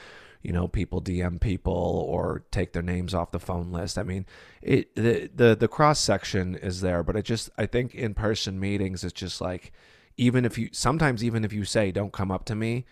you 0.43 0.53
know 0.53 0.67
people 0.67 1.01
dm 1.01 1.41
people 1.41 2.05
or 2.09 2.45
take 2.51 2.73
their 2.73 2.83
names 2.83 3.15
off 3.15 3.31
the 3.31 3.39
phone 3.39 3.71
list. 3.71 3.97
I 3.99 4.03
mean 4.03 4.27
it 4.61 4.95
the 4.97 5.31
the, 5.35 5.55
the 5.55 5.69
cross 5.69 6.01
section 6.01 6.57
is 6.57 6.81
there 6.81 7.03
but 7.03 7.17
it 7.17 7.25
just 7.25 7.51
i 7.57 7.67
think 7.67 7.95
in 7.95 8.15
person 8.15 8.59
meetings 8.59 9.05
it's 9.05 9.13
just 9.13 9.41
like 9.41 9.73
even 10.17 10.45
if 10.45 10.59
you 10.59 10.69
sometimes 10.73 11.23
even 11.23 11.45
if 11.45 11.53
you 11.53 11.65
say 11.65 11.93
don't 11.93 12.13
come 12.13 12.31
up 12.31 12.45
to 12.47 12.55
me 12.55 12.85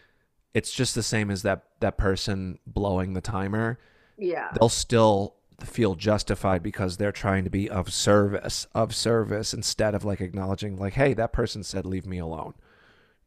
it's 0.55 0.73
just 0.73 0.95
the 0.95 1.03
same 1.03 1.31
as 1.31 1.43
that 1.43 1.65
that 1.81 1.97
person 1.97 2.59
blowing 2.67 3.15
the 3.15 3.21
timer. 3.21 3.79
Yeah. 4.21 4.51
They'll 4.59 4.69
still 4.69 5.35
feel 5.65 5.95
justified 5.95 6.63
because 6.63 6.97
they're 6.97 7.13
trying 7.13 7.45
to 7.45 7.51
be 7.51 7.69
of 7.69 7.93
service, 7.93 8.67
of 8.75 8.95
service 8.95 9.53
instead 9.53 9.95
of 9.95 10.05
like 10.05 10.21
acknowledging 10.21 10.77
like, 10.79 10.95
hey, 10.95 11.13
that 11.15 11.33
person 11.33 11.63
said 11.63 11.85
leave 11.85 12.07
me 12.07 12.19
alone. 12.19 12.55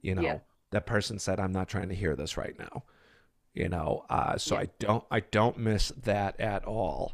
You 0.01 0.15
know, 0.15 0.21
Yeah. 0.21 0.39
that 0.71 0.85
person 0.85 1.19
said 1.19 1.39
I'm 1.39 1.51
not 1.51 1.67
trying 1.67 1.89
to 1.89 1.95
hear 1.95 2.15
this 2.15 2.37
right 2.37 2.57
now. 2.57 2.83
You 3.53 3.69
know, 3.69 4.05
uh, 4.09 4.37
so 4.37 4.55
Yeah. 4.55 4.61
I 4.61 4.69
don't 4.79 5.03
I 5.11 5.19
don't 5.19 5.57
miss 5.59 5.89
that 6.03 6.39
at 6.39 6.65
all. 6.65 7.13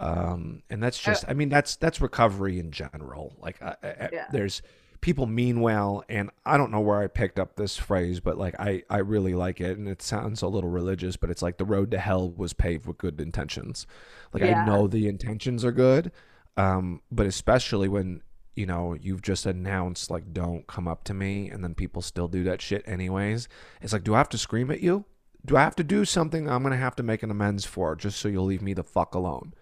Um, 0.00 0.62
and 0.70 0.82
that's 0.82 0.98
Uh, 1.06 1.10
just 1.12 1.24
I 1.28 1.32
mean 1.34 1.48
that's 1.48 1.76
that's 1.76 2.00
recovery 2.00 2.58
in 2.58 2.70
general. 2.70 3.34
Like 3.40 3.60
I, 3.62 3.76
I, 3.82 4.08
Yeah. 4.12 4.26
there's 4.32 4.60
people 5.00 5.26
mean 5.26 5.60
well 5.60 6.04
and 6.08 6.30
I 6.44 6.56
don't 6.56 6.70
know 6.70 6.80
where 6.80 7.00
I 7.00 7.06
picked 7.06 7.38
up 7.38 7.56
this 7.56 7.76
phrase, 7.76 8.20
but 8.20 8.36
like 8.36 8.54
I 8.58 8.82
I 8.90 8.98
really 8.98 9.34
like 9.34 9.60
it 9.60 9.78
and 9.78 9.88
it 9.88 10.02
sounds 10.02 10.42
a 10.42 10.48
little 10.48 10.70
religious, 10.70 11.16
but 11.16 11.30
it's 11.30 11.42
like 11.42 11.58
the 11.58 11.64
road 11.64 11.90
to 11.92 11.98
hell 11.98 12.30
was 12.30 12.52
paved 12.52 12.86
with 12.86 12.98
good 12.98 13.20
intentions. 13.20 13.86
Like 14.32 14.42
Yeah. 14.42 14.62
I 14.62 14.66
know 14.66 14.86
the 14.86 15.08
intentions 15.08 15.64
are 15.64 15.72
good, 15.72 16.10
um, 16.56 17.02
but 17.10 17.26
especially 17.26 17.88
when 17.88 18.22
you 18.56 18.66
know 18.66 18.96
you've 19.00 19.22
just 19.22 19.46
announced 19.46 20.10
like 20.10 20.32
don't 20.32 20.66
come 20.66 20.88
up 20.88 21.04
to 21.04 21.14
me, 21.14 21.48
and 21.48 21.62
then 21.62 21.74
people 21.74 22.02
still 22.02 22.28
do 22.28 22.42
that 22.44 22.60
shit 22.60 22.82
anyways. 22.86 23.48
It's 23.80 23.92
like, 23.92 24.04
do 24.04 24.14
I 24.14 24.18
have 24.18 24.28
to 24.30 24.38
scream 24.38 24.70
at 24.70 24.80
you? 24.80 25.04
Do 25.46 25.56
I 25.56 25.62
have 25.62 25.76
to 25.76 25.84
do 25.84 26.04
something 26.04 26.48
I'm 26.50 26.64
gonna 26.64 26.76
have 26.76 26.96
to 26.96 27.04
make 27.04 27.22
an 27.22 27.30
amends 27.30 27.64
for 27.64 27.94
just 27.94 28.18
so 28.18 28.28
you'll 28.28 28.44
leave 28.46 28.62
me 28.62 28.74
the 28.74 28.82
fuck 28.82 29.14
alone? 29.14 29.54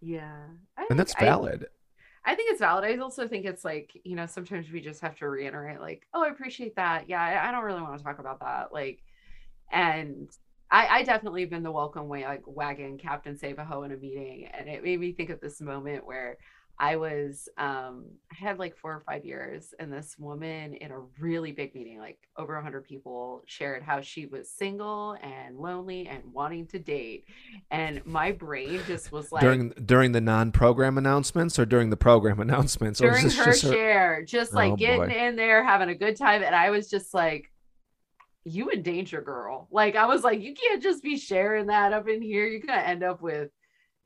Yeah. 0.00 0.36
I 0.76 0.86
And 0.90 0.98
that's 0.98 1.14
valid. 1.14 1.64
I 1.64 1.77
think 2.34 2.50
it's 2.50 2.60
valid. 2.60 2.84
I 2.84 2.96
also 3.02 3.28
think 3.28 3.44
it's 3.44 3.64
like, 3.64 3.92
you 4.04 4.16
know, 4.16 4.26
sometimes 4.26 4.70
we 4.70 4.80
just 4.80 5.00
have 5.00 5.16
to 5.18 5.28
reiterate, 5.28 5.80
like, 5.80 6.06
oh, 6.14 6.24
I 6.24 6.28
appreciate 6.28 6.76
that. 6.76 7.08
Yeah, 7.08 7.22
I, 7.22 7.48
I 7.48 7.52
don't 7.52 7.64
really 7.64 7.82
want 7.82 7.98
to 7.98 8.04
talk 8.04 8.18
about 8.18 8.40
that. 8.40 8.72
Like, 8.72 9.02
and 9.70 10.28
I, 10.70 10.86
I 10.88 11.02
definitely 11.02 11.44
been 11.46 11.62
the 11.62 11.72
welcome 11.72 12.08
way, 12.08 12.24
like 12.24 12.42
wagon 12.46 12.98
Captain 12.98 13.36
Save 13.36 13.58
a 13.58 13.64
Ho 13.64 13.82
in 13.84 13.92
a 13.92 13.96
meeting. 13.96 14.46
And 14.46 14.68
it 14.68 14.84
made 14.84 15.00
me 15.00 15.12
think 15.12 15.30
of 15.30 15.40
this 15.40 15.60
moment 15.60 16.06
where 16.06 16.38
I 16.80 16.94
was, 16.94 17.48
um, 17.58 18.04
I 18.30 18.36
had 18.36 18.60
like 18.60 18.76
four 18.76 18.92
or 18.92 19.00
five 19.00 19.24
years, 19.24 19.74
and 19.80 19.92
this 19.92 20.14
woman 20.16 20.74
in 20.74 20.92
a 20.92 21.00
really 21.18 21.50
big 21.50 21.74
meeting, 21.74 21.98
like 21.98 22.18
over 22.36 22.54
100 22.54 22.84
people, 22.84 23.42
shared 23.46 23.82
how 23.82 24.00
she 24.00 24.26
was 24.26 24.48
single 24.50 25.16
and 25.20 25.58
lonely 25.58 26.06
and 26.06 26.22
wanting 26.32 26.68
to 26.68 26.78
date. 26.78 27.24
And 27.72 28.00
my 28.06 28.30
brain 28.30 28.80
just 28.86 29.10
was 29.10 29.32
like, 29.32 29.42
during 29.42 29.70
during 29.70 30.12
the 30.12 30.20
non-program 30.20 30.98
announcements 30.98 31.58
or 31.58 31.66
during 31.66 31.90
the 31.90 31.96
program 31.96 32.38
announcements? 32.48 33.00
Or 33.00 33.10
during 33.10 33.24
her 33.24 33.44
just 33.46 33.62
her- 33.64 33.72
share, 33.72 34.22
just 34.24 34.52
like 34.52 34.72
Oh, 34.72 34.76
getting 34.76 35.08
boy. 35.08 35.14
in 35.26 35.34
there, 35.34 35.64
having 35.64 35.88
a 35.88 35.94
good 35.96 36.16
time. 36.16 36.44
And 36.44 36.54
I 36.54 36.70
was 36.70 36.88
just 36.88 37.12
like, 37.12 37.50
you 38.44 38.68
in 38.70 38.82
danger, 38.82 39.20
girl. 39.20 39.66
Like, 39.72 39.96
I 39.96 40.06
was 40.06 40.22
like, 40.22 40.40
you 40.40 40.54
can't 40.54 40.82
just 40.82 41.02
be 41.02 41.16
sharing 41.18 41.66
that 41.66 41.92
up 41.92 42.08
in 42.08 42.22
here. 42.22 42.46
You're 42.46 42.60
to 42.62 42.88
end 42.88 43.02
up 43.02 43.20
with 43.20 43.50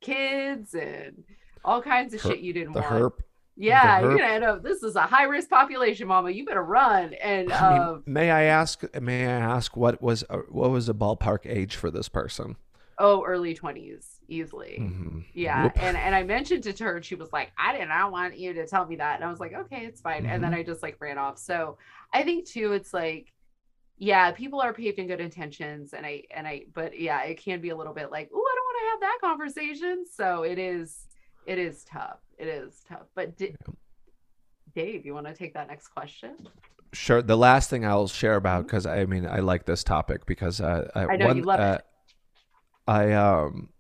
kids 0.00 0.75
and 0.75 1.23
all 1.64 1.81
kinds 1.83 2.14
of 2.14 2.21
Her- 2.23 2.31
shit 2.31 2.40
you 2.40 2.52
didn't 2.52 2.73
want. 2.73 2.87
the 2.88 2.95
want. 2.95 3.14
herp? 3.14 3.21
Yeah, 3.54 4.00
you're 4.00 4.16
to 4.19 4.25
end 4.25 4.45
up, 4.45 4.62
this 4.62 4.83
is 4.83 4.97
a 4.97 5.02
high 5.02 5.25
risk 5.25 5.50
population, 5.50 6.09
mama. 6.09 6.31
You 6.31 6.47
better 6.47 6.62
run. 6.64 7.12
And, 7.14 7.52
I 7.52 7.71
mean, 7.73 7.83
uh, 7.83 7.99
may 8.07 8.31
I 8.31 8.45
ask? 8.45 8.83
May 8.99 9.26
I 9.26 9.31
ask 9.33 9.76
what 9.76 10.00
was 10.00 10.25
uh, 10.31 10.38
what 10.49 10.71
was 10.71 10.87
the 10.87 10.95
ballpark 10.95 11.40
age 11.45 11.76
for 11.76 11.90
this 11.90 12.09
person? 12.09 12.57
oh, 12.99 13.25
early 13.25 13.52
20s, 13.54 14.21
easily. 14.28 14.76
Mhm. 14.81 15.25
Yeah, 15.35 15.64
Whoop. 15.64 15.83
and 15.83 15.97
and 15.97 16.14
I 16.14 16.23
mentioned 16.23 16.66
it 16.66 16.76
to 16.76 16.85
her, 16.85 16.97
and 16.97 17.04
she 17.04 17.14
was 17.16 17.33
like, 17.33 17.50
"I 17.59 17.76
did 17.76 17.88
not 17.88 17.97
I 17.97 18.04
want 18.09 18.38
you 18.38 18.52
to 18.54 18.66
tell 18.66 18.87
me 18.87 18.97
that," 18.97 19.16
and 19.16 19.25
I 19.25 19.31
was 19.31 19.40
like, 19.40 19.52
"Okay, 19.54 19.85
it's 19.87 20.00
fine." 20.00 20.19
And 20.25 20.26
Mm-hmm. 20.26 20.42
then 20.42 20.54
I 20.54 20.62
just 20.62 20.83
like 20.83 21.00
ran 21.00 21.19
off. 21.19 21.37
So 21.38 21.78
I 22.12 22.23
think 22.23 22.47
too, 22.47 22.73
it's 22.73 22.95
like, 22.95 23.33
yeah, 23.99 24.31
people 24.31 24.61
are 24.61 24.73
paved 24.73 24.99
in 24.99 25.09
good 25.09 25.21
intentions, 25.21 25.95
and 25.95 26.07
I 26.07 26.25
and 26.35 26.47
I, 26.47 26.66
but 26.73 26.99
yeah, 26.99 27.23
it 27.25 27.38
can 27.42 27.61
be 27.61 27.71
a 27.71 27.76
little 27.76 27.95
bit 27.95 28.11
like, 28.11 28.31
"Oh, 28.33 28.38
I 28.38 28.54
don't 28.54 28.66
want 28.66 28.78
to 28.78 28.90
have 28.90 29.00
that 29.00 29.19
conversation." 29.21 30.04
So 30.11 30.42
it 30.45 30.59
is, 30.59 31.07
it 31.46 31.58
is 31.58 31.84
tough. 31.84 32.18
It 32.38 32.49
is 32.49 32.82
tough. 32.88 33.06
But 33.14 33.37
D- 33.37 33.54
Dave, 34.75 35.04
you 35.04 35.14
want 35.14 35.26
to 35.26 35.34
take 35.34 35.54
that 35.54 35.68
next 35.68 35.88
question? 35.88 36.37
Sure. 36.92 37.22
The 37.22 37.37
last 37.37 37.70
thing 37.70 37.84
I'll 37.87 38.08
share 38.08 38.37
about 38.37 38.66
because 38.66 38.87
I 38.87 39.04
mean 39.06 39.26
I 39.26 39.40
like 39.40 39.64
this 39.64 39.82
topic 39.84 40.26
because 40.26 40.61
uh, 40.61 40.90
I, 40.94 41.06
Mm-hmm. 41.06 41.11
I 41.11 41.16
know 41.16 41.26
one, 41.26 41.37
you 41.38 41.42
love 41.44 41.61
uh, 41.61 41.78
it. 41.78 41.84
I 42.87 43.12
um 43.12 43.70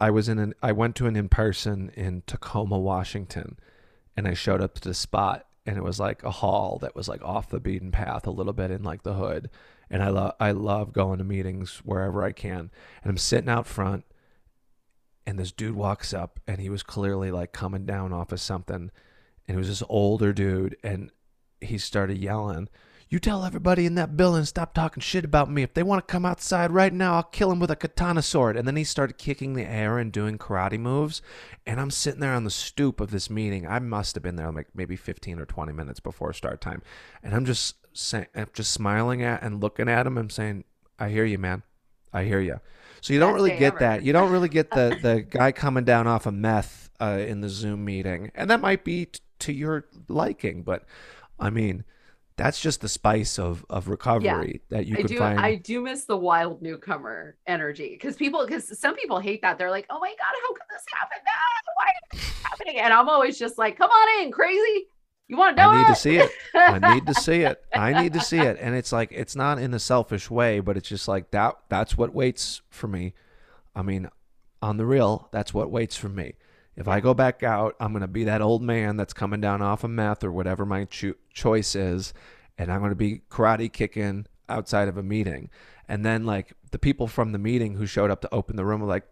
I 0.00 0.10
was 0.10 0.28
in 0.28 0.38
an 0.38 0.54
I 0.62 0.72
went 0.72 0.96
to 0.96 1.06
an 1.06 1.16
in 1.16 1.28
person 1.28 1.90
in 1.94 2.22
Tacoma, 2.26 2.78
Washington, 2.78 3.58
and 4.16 4.26
I 4.26 4.34
showed 4.34 4.60
up 4.60 4.74
to 4.74 4.80
the 4.88 4.94
spot 4.94 5.46
and 5.66 5.76
it 5.76 5.82
was 5.84 6.00
like 6.00 6.22
a 6.24 6.30
hall 6.30 6.78
that 6.82 6.96
was 6.96 7.08
like 7.08 7.22
off 7.22 7.48
the 7.50 7.60
beaten 7.60 7.92
path 7.92 8.26
a 8.26 8.30
little 8.30 8.52
bit 8.52 8.70
in 8.70 8.82
like 8.82 9.02
the 9.02 9.14
hood. 9.14 9.50
And 9.90 10.02
I 10.02 10.08
love 10.08 10.34
I 10.40 10.52
love 10.52 10.92
going 10.92 11.18
to 11.18 11.24
meetings 11.24 11.82
wherever 11.84 12.24
I 12.24 12.32
can. 12.32 12.70
And 13.02 13.10
I'm 13.10 13.18
sitting 13.18 13.50
out 13.50 13.66
front 13.66 14.04
and 15.26 15.38
this 15.38 15.52
dude 15.52 15.74
walks 15.74 16.12
up 16.12 16.40
and 16.46 16.60
he 16.60 16.68
was 16.68 16.82
clearly 16.82 17.30
like 17.30 17.52
coming 17.52 17.86
down 17.86 18.12
off 18.12 18.32
of 18.32 18.40
something 18.40 18.90
and 19.46 19.54
it 19.54 19.56
was 19.56 19.68
this 19.68 19.82
older 19.88 20.32
dude 20.32 20.76
and 20.82 21.10
he 21.60 21.78
started 21.78 22.18
yelling 22.18 22.68
you 23.12 23.18
tell 23.18 23.44
everybody 23.44 23.84
in 23.84 23.94
that 23.96 24.16
building 24.16 24.46
stop 24.46 24.72
talking 24.72 25.02
shit 25.02 25.22
about 25.22 25.50
me. 25.50 25.62
If 25.62 25.74
they 25.74 25.82
want 25.82 26.00
to 26.00 26.10
come 26.10 26.24
outside 26.24 26.70
right 26.70 26.94
now, 26.94 27.16
I'll 27.16 27.22
kill 27.22 27.50
them 27.50 27.60
with 27.60 27.70
a 27.70 27.76
katana 27.76 28.22
sword. 28.22 28.56
And 28.56 28.66
then 28.66 28.76
he 28.76 28.84
started 28.84 29.18
kicking 29.18 29.52
the 29.52 29.68
air 29.68 29.98
and 29.98 30.10
doing 30.10 30.38
karate 30.38 30.80
moves. 30.80 31.20
And 31.66 31.78
I'm 31.78 31.90
sitting 31.90 32.20
there 32.20 32.32
on 32.32 32.44
the 32.44 32.50
stoop 32.50 33.02
of 33.02 33.10
this 33.10 33.28
meeting. 33.28 33.66
I 33.66 33.80
must 33.80 34.14
have 34.14 34.22
been 34.22 34.36
there 34.36 34.50
like 34.50 34.68
maybe 34.74 34.96
15 34.96 35.38
or 35.38 35.44
20 35.44 35.74
minutes 35.74 36.00
before 36.00 36.32
start 36.32 36.62
time. 36.62 36.80
And 37.22 37.34
I'm 37.34 37.44
just 37.44 37.76
saying, 37.92 38.28
I'm 38.34 38.48
just 38.54 38.72
smiling 38.72 39.22
at 39.22 39.42
and 39.42 39.60
looking 39.60 39.90
at 39.90 40.06
him. 40.06 40.16
I'm 40.16 40.30
saying, 40.30 40.64
I 40.98 41.10
hear 41.10 41.26
you, 41.26 41.36
man. 41.36 41.64
I 42.14 42.24
hear 42.24 42.40
you. 42.40 42.60
So 43.02 43.12
you 43.12 43.18
don't 43.18 43.34
really 43.34 43.50
get 43.50 43.74
ever. 43.74 43.78
that. 43.80 44.04
You 44.04 44.12
don't 44.12 44.30
really 44.30 44.48
get 44.48 44.70
the 44.70 44.96
the 45.02 45.22
guy 45.28 45.50
coming 45.50 45.84
down 45.84 46.06
off 46.06 46.24
of 46.24 46.34
meth 46.34 46.88
uh, 47.00 47.18
in 47.26 47.40
the 47.40 47.48
Zoom 47.48 47.84
meeting, 47.84 48.30
and 48.34 48.48
that 48.48 48.60
might 48.60 48.84
be 48.84 49.06
t- 49.06 49.20
to 49.40 49.52
your 49.52 49.86
liking. 50.08 50.62
But 50.62 50.84
I 51.38 51.50
mean, 51.50 51.82
that's 52.36 52.60
just 52.60 52.80
the 52.80 52.88
spice 52.88 53.40
of 53.40 53.66
of 53.68 53.88
recovery 53.88 54.62
that 54.70 54.86
you 54.86 54.94
I 54.94 55.02
could 55.02 55.08
do. 55.08 55.18
find. 55.18 55.40
I 55.40 55.56
do 55.56 55.80
miss 55.82 56.04
the 56.04 56.16
wild 56.16 56.62
newcomer 56.62 57.36
energy 57.44 57.90
because 57.90 58.14
people, 58.14 58.46
because 58.46 58.78
some 58.78 58.94
people 58.94 59.18
hate 59.18 59.42
that. 59.42 59.58
They're 59.58 59.70
like, 59.70 59.86
"Oh 59.90 59.98
my 59.98 60.08
god, 60.08 60.34
how 60.40 60.54
could 60.54 60.62
this 60.70 60.84
happen? 60.94 61.18
Ah, 61.26 61.72
why 61.76 61.90
is 62.14 62.20
this 62.20 62.42
happening?" 62.44 62.78
And 62.78 62.92
I'm 62.92 63.08
always 63.08 63.36
just 63.36 63.58
like, 63.58 63.76
"Come 63.76 63.90
on 63.90 64.22
in, 64.22 64.30
crazy. 64.30 64.86
You 65.32 65.38
want 65.38 65.56
to 65.56 65.62
know?" 65.62 65.70
I 65.70 65.78
need 65.78 65.88
to 65.88 65.94
see 65.94 66.16
it. 66.16 66.30
I 66.54 66.94
need 66.94 67.06
to 67.06 67.14
see 67.14 67.40
it. 67.40 67.64
I 67.74 68.02
need 68.02 68.12
to 68.12 68.20
see 68.20 68.38
it. 68.38 68.58
And 68.60 68.74
it's 68.74 68.92
like 68.92 69.10
it's 69.12 69.34
not 69.34 69.58
in 69.58 69.72
a 69.72 69.78
selfish 69.78 70.30
way, 70.30 70.60
but 70.60 70.76
it's 70.76 70.88
just 70.88 71.08
like 71.08 71.30
that 71.30 71.56
that's 71.68 71.96
what 71.96 72.14
waits 72.14 72.60
for 72.68 72.86
me. 72.86 73.14
I 73.74 73.80
mean, 73.80 74.08
on 74.60 74.76
the 74.76 74.84
real, 74.84 75.28
that's 75.32 75.54
what 75.54 75.70
waits 75.70 75.96
for 75.96 76.10
me. 76.10 76.34
If 76.76 76.86
I 76.86 77.00
go 77.00 77.14
back 77.14 77.42
out, 77.42 77.76
I'm 77.80 77.92
going 77.92 78.02
to 78.02 78.08
be 78.08 78.24
that 78.24 78.40
old 78.40 78.62
man 78.62 78.96
that's 78.96 79.12
coming 79.12 79.40
down 79.40 79.60
off 79.62 79.84
of 79.84 79.90
meth 79.90 80.22
or 80.22 80.32
whatever 80.32 80.64
my 80.64 80.84
cho- 80.84 81.14
choice 81.32 81.74
is, 81.74 82.14
and 82.56 82.70
I'm 82.70 82.80
going 82.80 82.90
to 82.90 82.96
be 82.96 83.22
karate 83.30 83.72
kicking 83.72 84.26
outside 84.48 84.88
of 84.88 84.96
a 84.96 85.02
meeting. 85.02 85.50
And 85.88 86.04
then 86.04 86.24
like 86.24 86.52
the 86.70 86.78
people 86.78 87.06
from 87.06 87.32
the 87.32 87.38
meeting 87.38 87.74
who 87.74 87.86
showed 87.86 88.10
up 88.10 88.20
to 88.22 88.34
open 88.34 88.56
the 88.56 88.64
room 88.64 88.80
were 88.80 88.86
like, 88.86 89.06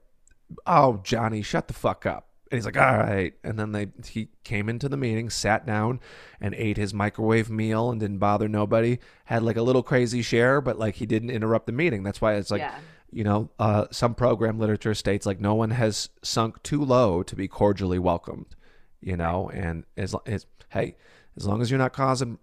"Oh, 0.66 1.00
Johnny, 1.02 1.42
shut 1.42 1.68
the 1.68 1.74
fuck 1.74 2.06
up." 2.06 2.29
And 2.50 2.58
he's 2.58 2.64
like, 2.66 2.76
"All 2.76 2.98
right." 2.98 3.32
And 3.44 3.58
then 3.58 3.72
they 3.72 3.88
he 4.06 4.28
came 4.42 4.68
into 4.68 4.88
the 4.88 4.96
meeting, 4.96 5.30
sat 5.30 5.64
down, 5.66 6.00
and 6.40 6.54
ate 6.54 6.76
his 6.76 6.92
microwave 6.92 7.48
meal 7.48 7.90
and 7.90 8.00
didn't 8.00 8.18
bother 8.18 8.48
nobody. 8.48 8.98
Had 9.26 9.42
like 9.42 9.56
a 9.56 9.62
little 9.62 9.82
crazy 9.82 10.20
share, 10.22 10.60
but 10.60 10.78
like 10.78 10.96
he 10.96 11.06
didn't 11.06 11.30
interrupt 11.30 11.66
the 11.66 11.72
meeting. 11.72 12.02
That's 12.02 12.20
why 12.20 12.34
it's 12.34 12.50
like 12.50 12.60
yeah, 12.62 12.78
you 13.12 13.24
know, 13.24 13.50
uh, 13.58 13.86
some 13.90 14.14
program 14.14 14.58
literature 14.58 14.94
states 14.94 15.26
like 15.26 15.40
no 15.40 15.54
one 15.54 15.70
has 15.70 16.08
sunk 16.22 16.62
too 16.62 16.84
low 16.84 17.22
to 17.22 17.36
be 17.36 17.46
cordially 17.46 17.98
welcomed, 17.98 18.56
you 19.00 19.16
know, 19.16 19.48
and 19.52 19.84
as, 19.96 20.14
as 20.26 20.46
hey, 20.70 20.96
as 21.36 21.46
long 21.46 21.62
as 21.62 21.70
you're 21.70 21.78
not 21.78 21.92
causing 21.92 22.38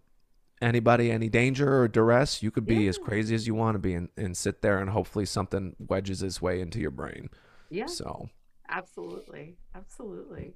anybody 0.62 1.12
any 1.12 1.30
danger 1.30 1.82
or 1.82 1.88
duress, 1.88 2.42
you 2.42 2.50
could 2.52 2.66
be 2.66 2.88
as 2.88 2.98
crazy 2.98 3.36
as 3.36 3.46
you 3.46 3.54
want 3.54 3.76
to 3.76 3.80
be 3.80 3.94
and, 3.94 4.10
and 4.18 4.36
sit 4.36 4.62
there 4.62 4.80
and 4.80 4.90
hopefully 4.90 5.26
something 5.26 5.76
wedges 5.80 6.24
its 6.24 6.42
way 6.42 6.60
into 6.62 6.80
your 6.80 6.92
brain. 6.92 7.30
yeah, 7.70 7.86
So 7.86 8.30
absolutely, 8.70 9.58
absolutely. 9.76 10.54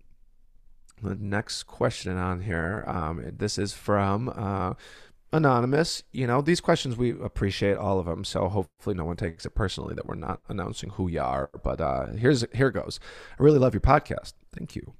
the 1.02 1.16
next 1.16 1.64
question 1.64 2.18
on 2.18 2.42
here, 2.42 2.84
um, 2.88 3.24
this 3.38 3.58
is 3.58 3.74
from 3.74 4.32
uh, 4.36 4.74
anonymous. 5.34 6.04
You 6.12 6.28
know, 6.28 6.42
these 6.42 6.62
questions 6.62 6.98
we 6.98 7.12
appreciate 7.12 7.78
all 7.78 8.00
of 8.00 8.06
them, 8.06 8.24
so 8.24 8.48
hopefully 8.50 8.96
no 8.96 9.06
one 9.06 9.18
takes 9.18 9.46
it 9.46 9.56
personally 9.56 9.96
that 9.96 10.06
we're 10.06 10.16
not 10.16 10.42
announcing 10.50 10.92
who 10.92 11.08
you 11.08 11.22
are. 11.22 11.50
But 11.64 11.82
uh, 11.82 12.08
here's 12.14 12.46
here 12.54 12.72
goes. 12.72 13.00
I 13.40 13.44
really 13.44 13.60
love 13.60 13.74
your 13.74 13.82
podcast. 13.82 14.34
Thank 14.56 14.76
you. 14.76 14.94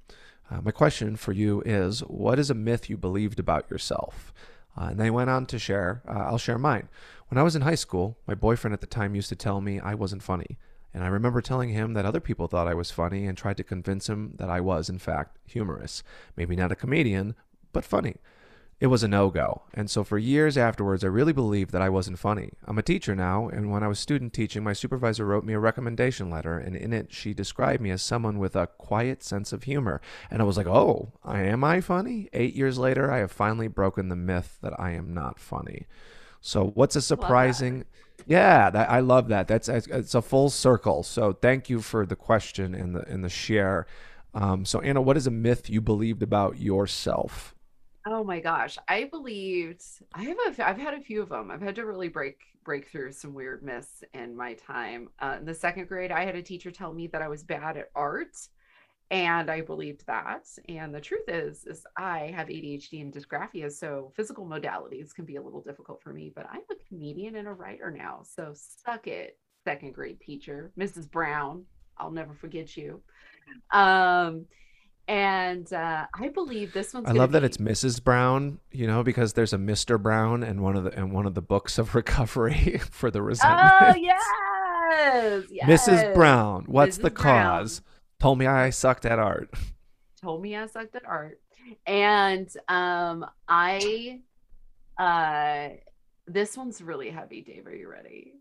Uh, 0.50 0.60
my 0.60 0.70
question 0.70 1.16
for 1.16 1.32
you 1.32 1.62
is: 1.64 2.00
What 2.00 2.38
is 2.38 2.50
a 2.50 2.54
myth 2.54 2.90
you 2.90 2.96
believed 2.96 3.38
about 3.38 3.70
yourself? 3.70 4.32
Uh, 4.76 4.86
and 4.90 5.00
they 5.00 5.10
went 5.10 5.30
on 5.30 5.46
to 5.46 5.58
share. 5.58 6.02
Uh, 6.08 6.24
I'll 6.24 6.38
share 6.38 6.58
mine. 6.58 6.88
When 7.28 7.38
I 7.38 7.42
was 7.42 7.54
in 7.56 7.62
high 7.62 7.74
school, 7.74 8.18
my 8.26 8.34
boyfriend 8.34 8.74
at 8.74 8.80
the 8.80 8.86
time 8.86 9.14
used 9.14 9.28
to 9.28 9.36
tell 9.36 9.60
me 9.60 9.78
I 9.78 9.94
wasn't 9.94 10.22
funny. 10.22 10.58
And 10.94 11.02
I 11.02 11.08
remember 11.08 11.40
telling 11.40 11.70
him 11.70 11.94
that 11.94 12.04
other 12.04 12.20
people 12.20 12.48
thought 12.48 12.68
I 12.68 12.74
was 12.74 12.90
funny 12.90 13.26
and 13.26 13.36
tried 13.36 13.56
to 13.56 13.64
convince 13.64 14.08
him 14.08 14.34
that 14.36 14.50
I 14.50 14.60
was, 14.60 14.88
in 14.90 14.98
fact, 14.98 15.38
humorous. 15.46 16.02
Maybe 16.36 16.54
not 16.54 16.72
a 16.72 16.76
comedian, 16.76 17.34
but 17.72 17.84
funny. 17.84 18.16
it 18.82 18.88
was 18.88 19.04
a 19.04 19.08
no 19.08 19.30
go. 19.30 19.62
And 19.72 19.88
so 19.88 20.02
for 20.02 20.18
years 20.18 20.58
afterwards, 20.58 21.04
I 21.04 21.06
really 21.06 21.32
believed 21.32 21.70
that 21.70 21.80
I 21.82 21.88
wasn't 21.88 22.18
funny. 22.18 22.50
I'm 22.64 22.78
a 22.78 22.82
teacher 22.82 23.14
now, 23.14 23.46
and 23.48 23.70
when 23.70 23.84
I 23.84 23.86
was 23.86 24.00
student 24.00 24.32
teaching, 24.32 24.64
my 24.64 24.72
supervisor 24.72 25.24
wrote 25.24 25.44
me 25.44 25.52
a 25.52 25.60
recommendation 25.60 26.30
letter, 26.30 26.58
and 26.58 26.74
in 26.74 26.92
it, 26.92 27.12
she 27.12 27.32
described 27.32 27.80
me 27.80 27.92
as 27.92 28.02
someone 28.02 28.40
with 28.40 28.56
a 28.56 28.66
quiet 28.66 29.22
sense 29.22 29.52
of 29.52 29.62
humor. 29.62 30.00
And 30.32 30.42
I 30.42 30.44
was 30.44 30.56
like, 30.56 30.66
oh, 30.66 31.12
I 31.24 31.42
am 31.42 31.62
I 31.62 31.80
funny? 31.80 32.28
Eight 32.32 32.56
years 32.56 32.76
later, 32.76 33.08
I 33.08 33.18
have 33.18 33.30
finally 33.30 33.68
broken 33.68 34.08
the 34.08 34.16
myth 34.16 34.58
that 34.62 34.78
I 34.80 34.90
am 34.90 35.14
not 35.14 35.38
funny. 35.38 35.86
So 36.40 36.72
what's 36.74 36.96
a 36.96 37.02
surprising? 37.02 37.84
Yeah, 38.26 38.70
that, 38.70 38.90
I 38.90 39.00
love 39.00 39.28
that. 39.28 39.48
That's 39.48 39.68
it's 39.68 40.14
a 40.14 40.22
full 40.22 40.50
circle. 40.50 41.02
So 41.02 41.32
thank 41.32 41.68
you 41.68 41.80
for 41.80 42.06
the 42.06 42.16
question 42.16 42.74
and 42.74 42.94
the 42.94 43.08
and 43.08 43.24
the 43.24 43.28
share. 43.28 43.86
Um, 44.34 44.64
so 44.64 44.80
Anna, 44.80 45.02
what 45.02 45.16
is 45.16 45.26
a 45.26 45.30
myth 45.30 45.68
you 45.68 45.80
believed 45.80 46.22
about 46.22 46.58
yourself? 46.58 47.54
Oh 48.06 48.24
my 48.24 48.40
gosh, 48.40 48.78
I 48.88 49.04
believed 49.04 49.82
I 50.12 50.24
have 50.24 50.58
a 50.58 50.68
I've 50.68 50.76
had 50.78 50.94
a 50.94 51.00
few 51.00 51.22
of 51.22 51.28
them. 51.28 51.50
I've 51.50 51.62
had 51.62 51.76
to 51.76 51.86
really 51.86 52.08
break 52.08 52.38
break 52.64 52.88
through 52.88 53.12
some 53.12 53.32
weird 53.34 53.62
myths 53.62 54.02
in 54.14 54.36
my 54.36 54.54
time. 54.54 55.08
Uh, 55.20 55.36
in 55.38 55.44
the 55.44 55.54
second 55.54 55.86
grade, 55.88 56.10
I 56.10 56.24
had 56.24 56.34
a 56.36 56.42
teacher 56.42 56.70
tell 56.72 56.92
me 56.92 57.06
that 57.08 57.22
I 57.22 57.28
was 57.28 57.44
bad 57.44 57.76
at 57.76 57.90
art, 57.94 58.36
and 59.12 59.50
I 59.50 59.60
believed 59.60 60.06
that. 60.06 60.48
And 60.70 60.92
the 60.92 61.00
truth 61.00 61.28
is, 61.28 61.66
is 61.66 61.84
I 61.98 62.32
have 62.34 62.48
ADHD 62.48 63.02
and 63.02 63.12
dysgraphia, 63.12 63.70
so 63.70 64.10
physical 64.16 64.46
modalities 64.46 65.14
can 65.14 65.26
be 65.26 65.36
a 65.36 65.42
little 65.42 65.60
difficult 65.60 66.02
for 66.02 66.14
me. 66.14 66.32
But 66.34 66.46
I'm 66.50 66.62
a 66.70 66.74
comedian 66.88 67.36
and 67.36 67.46
a 67.46 67.52
writer 67.52 67.90
now, 67.90 68.22
so 68.24 68.54
suck 68.54 69.06
it, 69.06 69.38
second 69.64 69.92
grade 69.92 70.18
teacher, 70.18 70.72
Mrs. 70.78 71.10
Brown. 71.10 71.66
I'll 71.98 72.10
never 72.10 72.32
forget 72.32 72.74
you. 72.74 73.02
Um, 73.70 74.46
and 75.06 75.70
uh, 75.74 76.06
I 76.18 76.28
believe 76.28 76.72
this 76.72 76.94
one's. 76.94 77.06
I 77.06 77.12
love 77.12 77.30
be... 77.30 77.32
that 77.34 77.44
it's 77.44 77.58
Mrs. 77.58 78.02
Brown, 78.02 78.60
you 78.70 78.86
know, 78.86 79.02
because 79.02 79.34
there's 79.34 79.52
a 79.52 79.58
Mr. 79.58 80.00
Brown 80.00 80.42
in 80.42 80.62
one 80.62 80.74
of 80.74 80.84
the 80.84 80.98
in 80.98 81.10
one 81.10 81.26
of 81.26 81.34
the 81.34 81.42
books 81.42 81.76
of 81.76 81.94
recovery 81.94 82.80
for 82.90 83.10
the 83.10 83.20
resentment. 83.20 83.72
Oh 83.82 83.94
yes, 83.94 85.44
yes. 85.50 85.86
Mrs. 85.86 86.14
Brown, 86.14 86.64
what's 86.66 86.96
Mrs. 86.96 87.02
the 87.02 87.10
cause? 87.10 87.80
Brown. 87.80 87.91
Told 88.22 88.38
me 88.38 88.46
I 88.46 88.70
sucked 88.70 89.04
at 89.04 89.18
art. 89.18 89.52
Told 90.20 90.42
me 90.42 90.54
I 90.54 90.66
sucked 90.66 90.94
at 90.94 91.04
art, 91.04 91.40
and 91.84 92.48
um, 92.68 93.26
I, 93.48 94.20
uh, 94.96 95.70
this 96.28 96.56
one's 96.56 96.80
really 96.80 97.10
heavy. 97.10 97.40
Dave, 97.40 97.66
are 97.66 97.74
you 97.74 97.90
ready? 97.90 98.34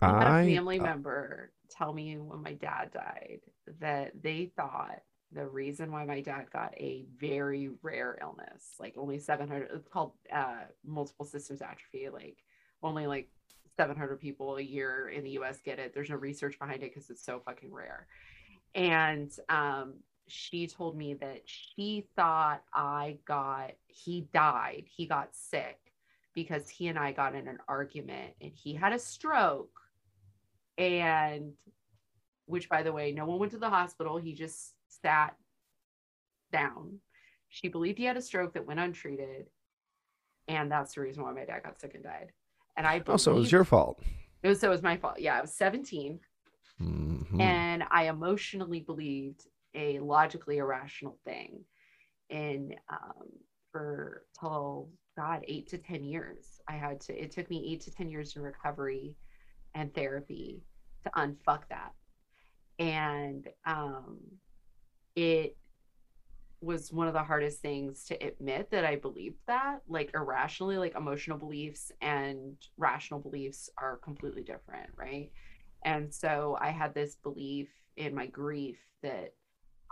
I 0.00 0.06
had 0.06 0.46
a 0.46 0.46
family 0.46 0.80
uh, 0.80 0.82
member 0.82 1.52
tell 1.68 1.92
me 1.92 2.16
when 2.16 2.42
my 2.42 2.54
dad 2.54 2.90
died 2.94 3.40
that 3.80 4.12
they 4.22 4.50
thought 4.56 5.02
the 5.32 5.46
reason 5.46 5.92
why 5.92 6.06
my 6.06 6.22
dad 6.22 6.46
got 6.50 6.72
a 6.78 7.04
very 7.20 7.68
rare 7.82 8.18
illness, 8.22 8.76
like 8.80 8.94
only 8.96 9.18
700, 9.18 9.68
it's 9.74 9.88
called 9.88 10.12
uh, 10.34 10.62
multiple 10.86 11.26
systems 11.26 11.60
atrophy, 11.60 12.08
like 12.08 12.38
only 12.82 13.06
like 13.06 13.28
700 13.76 14.18
people 14.18 14.56
a 14.56 14.62
year 14.62 15.10
in 15.10 15.22
the 15.22 15.32
US 15.32 15.58
get 15.62 15.78
it. 15.78 15.92
There's 15.92 16.08
no 16.08 16.16
research 16.16 16.58
behind 16.58 16.82
it 16.82 16.94
because 16.94 17.10
it's 17.10 17.22
so 17.22 17.42
fucking 17.44 17.74
rare. 17.74 18.06
And 18.74 19.30
um, 19.48 19.94
she 20.28 20.66
told 20.66 20.96
me 20.96 21.14
that 21.14 21.42
she 21.46 22.06
thought 22.16 22.62
I 22.72 23.18
got, 23.26 23.72
he 23.86 24.28
died, 24.32 24.84
he 24.86 25.06
got 25.06 25.34
sick 25.34 25.78
because 26.34 26.68
he 26.68 26.88
and 26.88 26.98
I 26.98 27.12
got 27.12 27.34
in 27.34 27.48
an 27.48 27.58
argument 27.66 28.34
and 28.40 28.52
he 28.54 28.74
had 28.74 28.92
a 28.92 28.98
stroke. 28.98 29.80
And 30.76 31.54
which, 32.46 32.68
by 32.68 32.82
the 32.82 32.92
way, 32.92 33.12
no 33.12 33.26
one 33.26 33.38
went 33.38 33.52
to 33.52 33.58
the 33.58 33.68
hospital. 33.68 34.16
He 34.16 34.32
just 34.32 34.74
sat 35.02 35.34
down. 36.52 37.00
She 37.48 37.68
believed 37.68 37.98
he 37.98 38.04
had 38.04 38.16
a 38.16 38.22
stroke 38.22 38.54
that 38.54 38.66
went 38.66 38.80
untreated. 38.80 39.46
And 40.46 40.70
that's 40.70 40.94
the 40.94 41.00
reason 41.00 41.22
why 41.22 41.32
my 41.32 41.44
dad 41.44 41.62
got 41.64 41.80
sick 41.80 41.94
and 41.94 42.04
died. 42.04 42.32
And 42.76 42.86
I 42.86 43.02
also 43.06 43.32
it 43.32 43.40
was 43.40 43.52
your 43.52 43.64
fault. 43.64 44.00
It 44.42 44.48
was 44.48 44.60
so 44.60 44.68
it 44.68 44.70
was 44.70 44.82
my 44.82 44.96
fault. 44.96 45.18
Yeah, 45.18 45.36
I 45.36 45.40
was 45.40 45.52
17. 45.52 46.20
Mm-hmm. 46.82 47.40
And 47.40 47.84
I 47.90 48.08
emotionally 48.08 48.80
believed 48.80 49.46
a 49.74 49.98
logically 50.00 50.58
irrational 50.58 51.18
thing. 51.24 51.64
And 52.30 52.74
um, 52.90 53.28
for 53.72 54.24
till 54.38 54.90
God, 55.16 55.44
eight 55.48 55.68
to 55.68 55.78
10 55.78 56.04
years, 56.04 56.60
I 56.68 56.74
had 56.74 57.00
to, 57.02 57.20
it 57.20 57.30
took 57.30 57.50
me 57.50 57.70
eight 57.72 57.80
to 57.82 57.90
10 57.90 58.08
years 58.08 58.36
in 58.36 58.42
recovery 58.42 59.16
and 59.74 59.94
therapy 59.94 60.62
to 61.04 61.10
unfuck 61.10 61.62
that. 61.70 61.92
And 62.78 63.48
um, 63.66 64.18
it 65.16 65.56
was 66.60 66.92
one 66.92 67.06
of 67.06 67.14
the 67.14 67.22
hardest 67.22 67.60
things 67.60 68.04
to 68.04 68.14
admit 68.14 68.70
that 68.70 68.84
I 68.84 68.96
believed 68.96 69.38
that, 69.46 69.80
like 69.88 70.10
irrationally, 70.14 70.78
like 70.78 70.96
emotional 70.96 71.38
beliefs 71.38 71.92
and 72.00 72.56
rational 72.76 73.20
beliefs 73.20 73.70
are 73.78 73.98
completely 73.98 74.42
different, 74.42 74.90
right? 74.96 75.30
And 75.84 76.12
so 76.12 76.58
I 76.60 76.70
had 76.70 76.94
this 76.94 77.16
belief 77.16 77.68
in 77.96 78.14
my 78.14 78.26
grief 78.26 78.78
that 79.02 79.34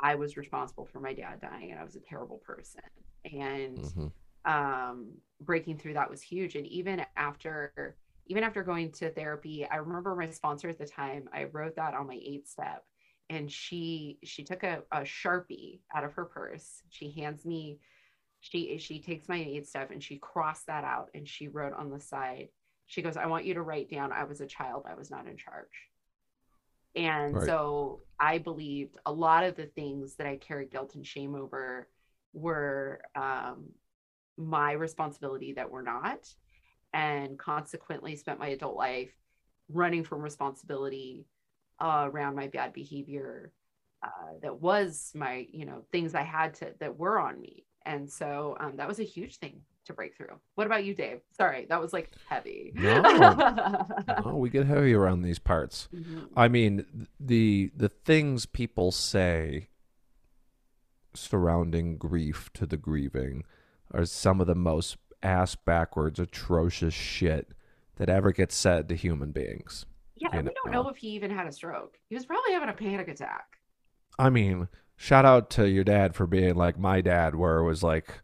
I 0.02 0.14
was 0.14 0.36
responsible 0.36 0.84
for 0.84 1.00
my 1.00 1.14
dad 1.14 1.40
dying 1.40 1.70
and 1.70 1.80
I 1.80 1.84
was 1.84 1.96
a 1.96 2.00
terrible 2.00 2.38
person. 2.38 2.82
And 3.24 3.78
mm-hmm. 3.78 4.52
um, 4.52 5.08
breaking 5.40 5.78
through 5.78 5.94
that 5.94 6.10
was 6.10 6.22
huge. 6.22 6.56
And 6.56 6.66
even 6.66 7.04
after, 7.16 7.96
even 8.26 8.44
after 8.44 8.62
going 8.62 8.92
to 8.92 9.10
therapy, 9.10 9.66
I 9.70 9.76
remember 9.76 10.14
my 10.14 10.28
sponsor 10.30 10.68
at 10.68 10.78
the 10.78 10.86
time, 10.86 11.28
I 11.32 11.44
wrote 11.44 11.76
that 11.76 11.94
on 11.94 12.06
my 12.06 12.20
eight 12.22 12.48
step 12.48 12.84
and 13.28 13.50
she 13.50 14.18
she 14.24 14.44
took 14.44 14.62
a, 14.62 14.82
a 14.92 15.00
sharpie 15.00 15.80
out 15.94 16.04
of 16.04 16.12
her 16.12 16.24
purse 16.24 16.82
she 16.90 17.10
hands 17.10 17.44
me 17.44 17.78
she 18.40 18.78
she 18.78 19.00
takes 19.00 19.28
my 19.28 19.36
eight 19.36 19.66
step 19.66 19.90
and 19.90 20.02
she 20.02 20.18
crossed 20.18 20.66
that 20.66 20.84
out 20.84 21.08
and 21.14 21.28
she 21.28 21.48
wrote 21.48 21.72
on 21.72 21.90
the 21.90 22.00
side 22.00 22.48
she 22.86 23.02
goes 23.02 23.16
i 23.16 23.26
want 23.26 23.44
you 23.44 23.54
to 23.54 23.62
write 23.62 23.90
down 23.90 24.12
i 24.12 24.24
was 24.24 24.40
a 24.40 24.46
child 24.46 24.84
i 24.88 24.94
was 24.94 25.10
not 25.10 25.26
in 25.26 25.36
charge. 25.36 25.66
And 26.94 27.34
right. 27.34 27.46
so 27.46 28.00
i 28.18 28.38
believed 28.38 28.96
a 29.04 29.12
lot 29.12 29.44
of 29.44 29.56
the 29.56 29.66
things 29.66 30.16
that 30.16 30.26
i 30.26 30.36
carried 30.36 30.70
guilt 30.70 30.94
and 30.94 31.06
shame 31.06 31.34
over 31.34 31.88
were 32.32 33.00
um, 33.14 33.66
my 34.36 34.72
responsibility 34.72 35.54
that 35.54 35.70
were 35.70 35.82
not 35.82 36.26
and 36.92 37.38
consequently 37.38 38.16
spent 38.16 38.38
my 38.38 38.48
adult 38.48 38.76
life 38.76 39.12
running 39.68 40.04
from 40.04 40.22
responsibility 40.22 41.26
uh, 41.80 42.08
around 42.10 42.36
my 42.36 42.46
bad 42.46 42.72
behavior 42.72 43.52
uh, 44.02 44.34
that 44.42 44.60
was 44.60 45.10
my 45.14 45.46
you 45.50 45.66
know 45.66 45.82
things 45.92 46.14
i 46.14 46.22
had 46.22 46.54
to 46.54 46.72
that 46.80 46.96
were 46.96 47.18
on 47.18 47.40
me. 47.40 47.64
And 47.84 48.10
so 48.10 48.56
um, 48.58 48.76
that 48.76 48.88
was 48.88 48.98
a 48.98 49.04
huge 49.04 49.38
thing 49.38 49.62
to 49.86 49.92
break 49.92 50.16
through. 50.16 50.38
What 50.54 50.66
about 50.66 50.84
you 50.84 50.94
dave? 50.94 51.20
Sorry 51.32 51.66
that 51.68 51.80
was 51.80 51.92
like 51.92 52.10
heavy. 52.28 52.72
No, 52.74 53.00
no 54.24 54.36
we 54.36 54.50
get 54.50 54.66
heavy 54.66 54.94
around 54.94 55.22
these 55.22 55.38
parts. 55.38 55.88
Mm-hmm. 55.94 56.26
i 56.36 56.48
mean 56.48 57.08
the 57.18 57.70
the 57.76 57.88
things 57.88 58.46
people 58.46 58.92
say 58.92 59.68
surrounding 61.14 61.96
grief 61.96 62.50
to 62.54 62.66
the 62.66 62.76
grieving 62.76 63.44
are 63.92 64.04
some 64.04 64.40
of 64.40 64.46
the 64.46 64.54
most 64.54 64.96
ass 65.22 65.54
backwards 65.54 66.20
atrocious 66.20 66.94
shit 66.94 67.52
that 67.96 68.08
ever 68.08 68.32
gets 68.32 68.54
said 68.54 68.88
to 68.88 68.94
human 68.94 69.32
beings. 69.32 69.86
Yeah, 70.16 70.28
and 70.32 70.48
we 70.48 70.54
don't 70.54 70.72
know 70.72 70.88
if 70.88 70.96
he 70.96 71.08
even 71.08 71.30
had 71.30 71.46
a 71.46 71.52
stroke. 71.52 71.98
He 72.08 72.14
was 72.14 72.24
probably 72.24 72.52
having 72.52 72.68
a 72.68 72.74
panic 72.74 73.08
attack. 73.08 73.58
I 74.18 74.30
mean, 74.30 74.68
shout 74.96 75.24
out 75.24 75.50
to 75.50 75.68
your 75.68 75.84
dad 75.84 76.14
for 76.14 76.26
being 76.26 76.54
like 76.54 76.78
my 76.78 77.00
dad, 77.00 77.34
where 77.34 77.58
it 77.58 77.64
was 77.64 77.82
like, 77.82 78.20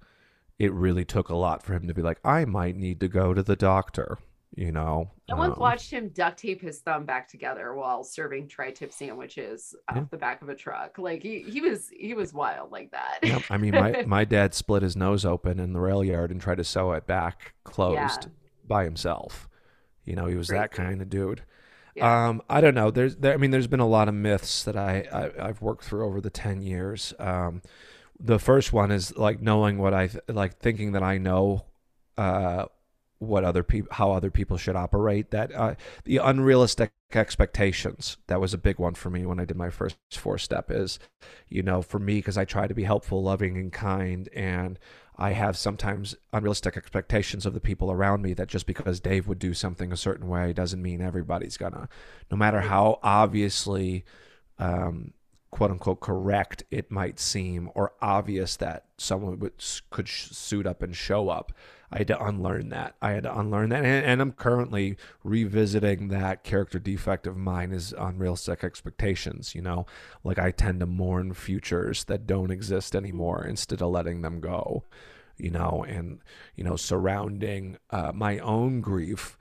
it 0.62 0.72
really 0.72 1.05
took 1.05 1.29
a 1.29 1.35
lot 1.35 1.61
for 1.61 1.75
him 1.75 1.88
to 1.88 1.94
be 1.94 2.03
like, 2.03 2.20
I 2.25 2.44
might 2.44 2.77
need 2.77 3.01
to 3.01 3.09
go 3.09 3.35
to 3.35 3.42
the 3.42 3.57
doctor. 3.57 4.18
You 4.55 4.70
know, 4.70 5.11
I 5.31 5.35
once 5.35 5.55
um, 5.55 5.61
watched 5.61 5.90
him 5.90 6.11
duct 6.11 6.38
tape 6.38 6.61
his 6.61 6.81
thumb 6.81 7.07
back 7.07 7.27
together 7.27 7.75
while 7.75 8.05
serving 8.05 8.48
tri-tip 8.48 8.92
sandwiches 8.92 9.75
yeah. 9.90 10.03
off 10.03 10.11
the 10.11 10.18
back 10.18 10.42
of 10.42 10.51
a 10.51 10.55
truck. 10.55 10.98
Like 10.98 11.22
he, 11.22 11.40
he 11.40 11.62
was 11.62 11.88
he 11.88 12.12
was 12.12 12.35
wild 12.35 12.70
like 12.70 12.90
that. 12.90 13.20
yeah, 13.22 13.40
I 13.48 13.57
mean, 13.57 13.72
my 13.72 14.03
my 14.07 14.25
dad 14.25 14.53
split 14.53 14.83
his 14.83 14.94
nose 14.94 15.25
open 15.25 15.59
in 15.59 15.72
the 15.72 15.81
rail 15.81 16.05
yard 16.05 16.31
and 16.31 16.38
tried 16.38 16.59
to 16.59 16.64
sew 16.64 16.92
it 16.92 17.07
back 17.07 17.55
closed 17.64 18.25
yeah. 18.25 18.29
by 18.68 18.85
himself. 18.85 19.48
You 20.05 20.16
know, 20.16 20.27
he 20.27 20.37
was 20.37 20.48
Crazy. 20.48 20.61
that 20.61 20.70
kind 20.70 21.01
of 21.01 21.09
dude. 21.09 21.42
Yeah. 21.94 22.29
Um, 22.29 22.42
I 22.48 22.61
don't 22.61 22.75
know. 22.75 22.90
There's, 22.90 23.16
there, 23.16 23.33
I 23.35 23.37
mean, 23.38 23.51
there's 23.51 23.66
been 23.66 23.81
a 23.81 23.88
lot 23.88 24.09
of 24.09 24.14
myths 24.14 24.64
that 24.64 24.77
I, 24.77 25.31
I 25.38 25.46
have 25.46 25.62
worked 25.62 25.85
through 25.85 26.07
over 26.07 26.20
the 26.20 26.31
ten 26.31 26.61
years. 26.61 27.14
Um, 27.18 27.62
the 28.22 28.38
first 28.38 28.72
one 28.72 28.90
is 28.92 29.16
like 29.16 29.42
knowing 29.42 29.78
what 29.78 29.92
I 29.92 30.11
like, 30.28 30.58
thinking 30.58 30.92
that 30.92 31.02
I 31.02 31.18
know, 31.18 31.64
uh, 32.16 32.66
what 33.18 33.44
other 33.44 33.62
people, 33.62 33.88
how 33.92 34.12
other 34.12 34.30
people 34.30 34.56
should 34.56 34.76
operate. 34.76 35.30
That 35.32 35.52
uh, 35.52 35.74
the 36.04 36.18
unrealistic 36.18 36.92
expectations. 37.12 38.16
That 38.28 38.40
was 38.40 38.54
a 38.54 38.58
big 38.58 38.78
one 38.78 38.94
for 38.94 39.11
me 39.11 39.26
when 39.26 39.40
I 39.40 39.44
did 39.44 39.56
my 39.56 39.70
first 39.70 39.96
four 40.12 40.38
step. 40.38 40.70
Is, 40.70 40.98
you 41.48 41.62
know, 41.62 41.82
for 41.82 41.98
me 41.98 42.16
because 42.16 42.38
I 42.38 42.44
try 42.44 42.66
to 42.66 42.74
be 42.74 42.85
helpful, 42.85 43.22
loving, 43.22 43.56
and 43.56 43.72
kind, 43.72 44.28
and 44.35 44.78
I 45.16 45.32
have 45.32 45.56
sometimes 45.56 46.14
unrealistic 46.32 46.76
expectations 46.76 47.44
of 47.44 47.54
the 47.54 47.61
people 47.61 47.90
around 47.90 48.22
me 48.22 48.35
that 48.35 48.48
just 48.48 48.66
because 48.66 49.00
Dave 49.00 49.26
would 49.26 49.38
do 49.40 49.52
something 49.52 49.92
a 49.92 49.96
certain 49.96 50.28
way 50.28 50.52
doesn't 50.52 50.80
mean 50.82 51.00
everybody's 51.00 51.56
gonna. 51.56 51.88
No 52.30 52.37
matter 52.37 52.61
how 52.61 53.00
obviously 53.02 54.04
um, 54.58 55.12
quote 55.52 55.70
unquote 55.70 56.00
correct 56.00 56.64
it 56.70 56.90
might 56.90 57.20
seem 57.20 57.70
or 57.74 57.92
obvious 58.00 58.56
that 58.56 58.86
someone 58.96 59.38
would 59.38 59.52
could 59.90 60.08
suit 60.08 60.66
up 60.66 60.82
and 60.82 60.96
show 60.96 61.28
up. 61.28 61.52
I 61.92 61.98
had 61.98 62.06
to 62.06 62.24
unlearn 62.24 62.70
that. 62.70 62.96
I 63.02 63.10
had 63.12 63.24
to 63.24 63.38
unlearn 63.38 63.68
that 63.68 63.84
and, 63.84 64.06
and 64.06 64.22
i'm 64.22 64.32
currently 64.32 64.96
revisiting 65.22 66.08
that 66.08 66.42
character 66.42 66.78
defect 66.78 67.26
of 67.26 67.36
mine 67.36 67.70
is 67.70 67.94
unrealistic 67.96 68.64
expectations 68.64 69.54
you 69.54 69.60
know? 69.60 69.86
Like 70.24 70.38
i 70.38 70.50
tend 70.50 70.80
to 70.80 70.86
mourn 70.86 71.34
futures 71.34 72.04
that 72.04 72.26
don't 72.26 72.50
exist 72.50 72.96
anymore 72.96 73.44
instead 73.44 73.82
of 73.82 73.90
letting 73.90 74.22
them 74.22 74.40
go 74.40 74.84
you 75.36 75.50
know? 75.50 75.84
And 75.86 76.20
you 76.56 76.64
know 76.64 76.76
surrounding 76.76 77.76
uh, 77.90 78.12
my 78.14 78.38
own 78.38 78.80
grief 78.80 79.36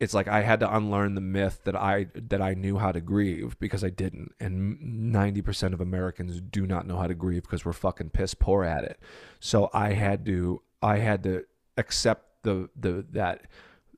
it's 0.00 0.14
like 0.14 0.28
I 0.28 0.42
had 0.42 0.60
to 0.60 0.76
unlearn 0.76 1.14
the 1.14 1.20
myth 1.20 1.60
that 1.64 1.74
I 1.74 2.06
that 2.14 2.40
I 2.40 2.54
knew 2.54 2.78
how 2.78 2.92
to 2.92 3.00
grieve 3.00 3.58
because 3.58 3.82
I 3.82 3.90
didn't, 3.90 4.32
and 4.38 5.12
ninety 5.12 5.42
percent 5.42 5.74
of 5.74 5.80
Americans 5.80 6.40
do 6.40 6.66
not 6.66 6.86
know 6.86 6.98
how 6.98 7.08
to 7.08 7.14
grieve 7.14 7.42
because 7.42 7.64
we're 7.64 7.72
fucking 7.72 8.10
piss 8.10 8.34
poor 8.34 8.64
at 8.64 8.84
it. 8.84 9.00
So 9.40 9.70
I 9.72 9.92
had 9.94 10.24
to 10.26 10.62
I 10.82 10.98
had 10.98 11.22
to 11.24 11.44
accept 11.76 12.42
the 12.42 12.68
the 12.76 13.06
that 13.10 13.42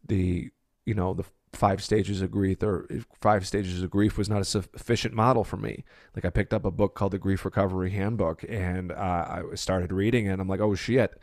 the 0.07 0.51
you 0.87 0.95
know 0.95 1.13
the 1.13 1.25
five 1.53 1.83
stages 1.83 2.23
of 2.23 2.31
grief 2.31 2.63
or 2.63 2.89
five 3.21 3.47
stages 3.47 3.83
of 3.83 3.91
grief 3.91 4.17
was 4.17 4.31
not 4.31 4.41
a 4.41 4.45
sufficient 4.45 5.13
model 5.13 5.45
for 5.45 5.57
me. 5.59 5.85
Like 6.15 6.25
I 6.25 6.31
picked 6.31 6.55
up 6.55 6.65
a 6.65 6.71
book 6.71 6.95
called 6.95 7.13
the 7.13 7.19
Grief 7.19 7.45
Recovery 7.45 7.91
Handbook 7.91 8.45
and 8.49 8.93
uh, 8.93 8.95
I 9.29 9.43
started 9.55 9.93
reading 9.93 10.27
it. 10.27 10.31
and 10.31 10.41
I'm 10.41 10.49
like, 10.49 10.61
oh 10.61 10.77
shit, 10.77 11.21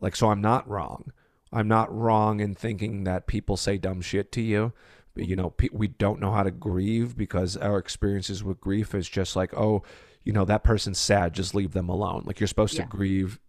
like 0.00 0.14
so 0.14 0.30
I'm 0.30 0.42
not 0.42 0.68
wrong 0.68 1.12
I'm 1.52 1.68
not 1.68 1.94
wrong 1.94 2.40
in 2.40 2.54
thinking 2.54 3.04
that 3.04 3.26
people 3.26 3.56
say 3.56 3.78
dumb 3.78 4.00
shit 4.00 4.30
to 4.32 4.40
you. 4.40 4.72
But, 5.14 5.26
you 5.26 5.34
know, 5.34 5.52
we 5.72 5.88
don't 5.88 6.20
know 6.20 6.30
how 6.30 6.44
to 6.44 6.52
grieve 6.52 7.16
because 7.16 7.56
our 7.56 7.78
experiences 7.78 8.44
with 8.44 8.60
grief 8.60 8.94
is 8.94 9.08
just 9.08 9.34
like, 9.34 9.52
oh, 9.54 9.82
you 10.22 10.32
know, 10.32 10.44
that 10.44 10.62
person's 10.62 10.98
sad, 10.98 11.32
just 11.32 11.54
leave 11.54 11.72
them 11.72 11.88
alone. 11.88 12.22
Like 12.24 12.38
you're 12.38 12.46
supposed 12.46 12.74
yeah. 12.74 12.84
to 12.84 12.88
grieve 12.88 13.40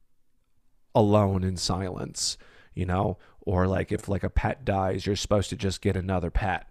alone 0.95 1.43
in 1.43 1.57
silence, 1.57 2.37
you 2.73 2.85
know, 2.85 3.17
or 3.41 3.67
like 3.67 3.91
if 3.91 4.09
like 4.09 4.23
a 4.23 4.29
pet 4.29 4.65
dies, 4.65 5.05
you're 5.05 5.15
supposed 5.15 5.49
to 5.49 5.55
just 5.55 5.81
get 5.81 5.95
another 5.95 6.31
pet, 6.31 6.67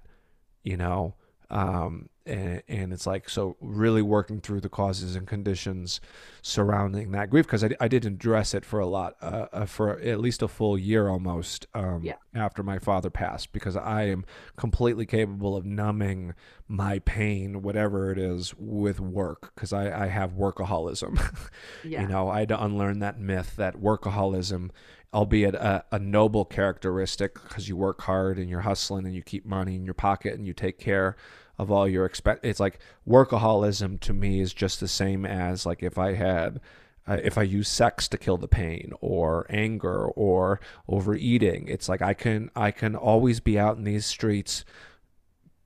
you 0.65 0.77
know. 0.77 1.15
Um, 1.51 2.09
and, 2.31 2.63
and 2.69 2.93
it's 2.93 3.07
like 3.07 3.29
so 3.29 3.57
really 3.61 4.03
working 4.03 4.41
through 4.41 4.61
the 4.61 4.69
causes 4.69 5.17
and 5.17 5.27
conditions 5.27 6.01
surrounding 6.43 7.11
that 7.11 7.29
grief 7.29 7.47
because 7.47 7.65
I, 7.65 7.71
I 7.81 7.89
didn't 7.89 8.15
address 8.15 8.55
it 8.55 8.65
for 8.65 8.81
a 8.81 8.87
lot 8.87 9.17
uh, 9.21 9.47
uh, 9.53 9.67
for 9.67 9.99
at 9.99 10.21
least 10.21 10.43
a 10.43 10.49
full 10.49 10.79
year 10.79 11.09
almost 11.09 11.67
um, 11.75 12.03
yeah. 12.03 12.15
after 12.35 12.63
my 12.63 12.79
father 12.79 13.11
passed 13.11 13.53
because 13.53 13.77
I 13.77 14.05
am 14.05 14.25
completely 14.57 15.07
capable 15.07 15.57
of 15.57 15.67
numbing 15.67 16.35
my 16.69 17.01
pain 17.01 17.63
whatever 17.63 18.13
it 18.13 18.19
is 18.19 18.55
with 18.57 19.01
work 19.01 19.53
because 19.55 19.73
I, 19.73 20.05
I 20.05 20.07
have 20.07 20.33
workaholism 20.33 21.21
yeah. 21.85 22.03
you 22.03 22.09
know 22.09 22.29
I 22.29 22.41
had 22.41 22.49
to 22.49 22.63
unlearn 22.63 23.01
that 23.01 23.19
myth 23.19 23.57
that 23.57 23.77
workaholism 23.77 24.71
albeit 25.13 25.55
a, 25.57 25.85
a 25.91 25.99
noble 25.99 26.45
characteristic 26.45 27.35
because 27.35 27.69
you 27.69 27.77
work 27.77 28.03
hard 28.03 28.39
and 28.39 28.49
you're 28.49 28.61
hustling 28.61 29.05
and 29.07 29.15
you 29.15 29.23
keep 29.23 29.45
money 29.45 29.75
in 29.75 29.85
your 29.85 29.95
pocket 29.95 30.35
and 30.35 30.47
you 30.47 30.53
take 30.53 30.79
care 30.79 31.17
of 31.61 31.71
all 31.71 31.87
your 31.87 32.07
expect 32.07 32.45
it's 32.45 32.59
like 32.59 32.79
workaholism 33.07 34.01
to 34.01 34.15
me 34.15 34.41
is 34.41 34.55
just 34.55 34.81
the 34.81 34.89
same 34.89 35.27
as 35.27 35.67
like 35.67 35.83
if 35.83 35.99
i 35.99 36.15
had 36.15 36.59
uh, 37.07 37.19
if 37.23 37.37
i 37.37 37.43
use 37.43 37.69
sex 37.69 38.09
to 38.09 38.17
kill 38.17 38.39
the 38.39 38.49
pain 38.49 38.95
or 39.03 39.47
anger 39.51 40.07
or 40.07 40.59
overeating 40.89 41.69
it's 41.69 41.87
like 41.87 42.01
i 42.01 42.15
can 42.15 42.51
i 42.57 42.71
can 42.71 42.97
always 42.97 43.41
be 43.41 43.59
out 43.59 43.77
in 43.77 43.85
these 43.85 44.07
streets 44.07 44.65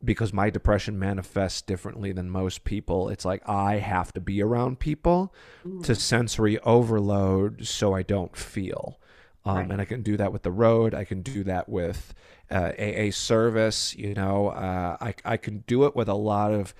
because 0.02 0.32
my 0.32 0.50
depression 0.50 0.98
manifests 0.98 1.62
differently 1.62 2.10
than 2.10 2.28
most 2.28 2.64
people 2.64 3.08
it's 3.08 3.24
like 3.24 3.48
i 3.48 3.76
have 3.76 4.12
to 4.12 4.20
be 4.20 4.42
around 4.42 4.80
people 4.80 5.32
mm. 5.64 5.80
to 5.84 5.94
sensory 5.94 6.58
overload 6.60 7.64
so 7.64 7.94
i 7.94 8.02
don't 8.02 8.36
feel 8.36 8.98
um, 9.44 9.56
right. 9.56 9.70
and 9.70 9.80
i 9.80 9.84
can 9.84 10.02
do 10.02 10.16
that 10.16 10.32
with 10.32 10.42
the 10.42 10.50
road 10.50 10.92
i 10.92 11.04
can 11.04 11.22
do 11.22 11.44
that 11.44 11.68
with 11.68 12.14
uh, 12.50 12.72
AA 12.78 13.10
service. 13.10 13.94
You 13.96 14.14
know, 14.14 14.48
uh, 14.48 14.96
I 15.00 15.14
I 15.24 15.36
can 15.36 15.64
do 15.66 15.84
it 15.84 15.96
with 15.96 16.08
a 16.08 16.14
lot 16.14 16.52
of, 16.52 16.74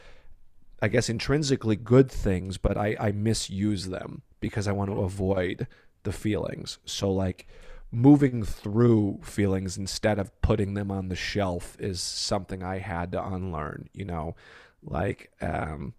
I 0.83 0.89
guess, 0.89 1.09
intrinsically 1.09 1.77
good 1.77 2.11
things, 2.11 2.59
but 2.59 2.77
I 2.77 2.97
I 3.01 3.13
misuse 3.13 3.87
them 3.89 4.23
because 4.41 4.69
I 4.69 4.73
want 4.73 4.91
to 4.91 5.01
avoid 5.01 5.67
the 6.03 6.13
feelings. 6.13 6.79
So 6.85 7.11
like 7.13 7.47
moving 7.91 8.43
through 8.43 9.21
feelings 9.23 9.77
instead 9.79 10.19
of 10.19 10.39
putting 10.43 10.75
them 10.75 10.91
on 10.91 11.09
the 11.09 11.17
shelf 11.17 11.77
is 11.81 12.01
something 12.01 12.63
I 12.63 12.79
had 12.79 13.13
to 13.13 13.25
unlearn. 13.25 13.89
You 13.93 14.05
know, 14.07 14.35
like. 14.83 15.31
um 15.41 15.95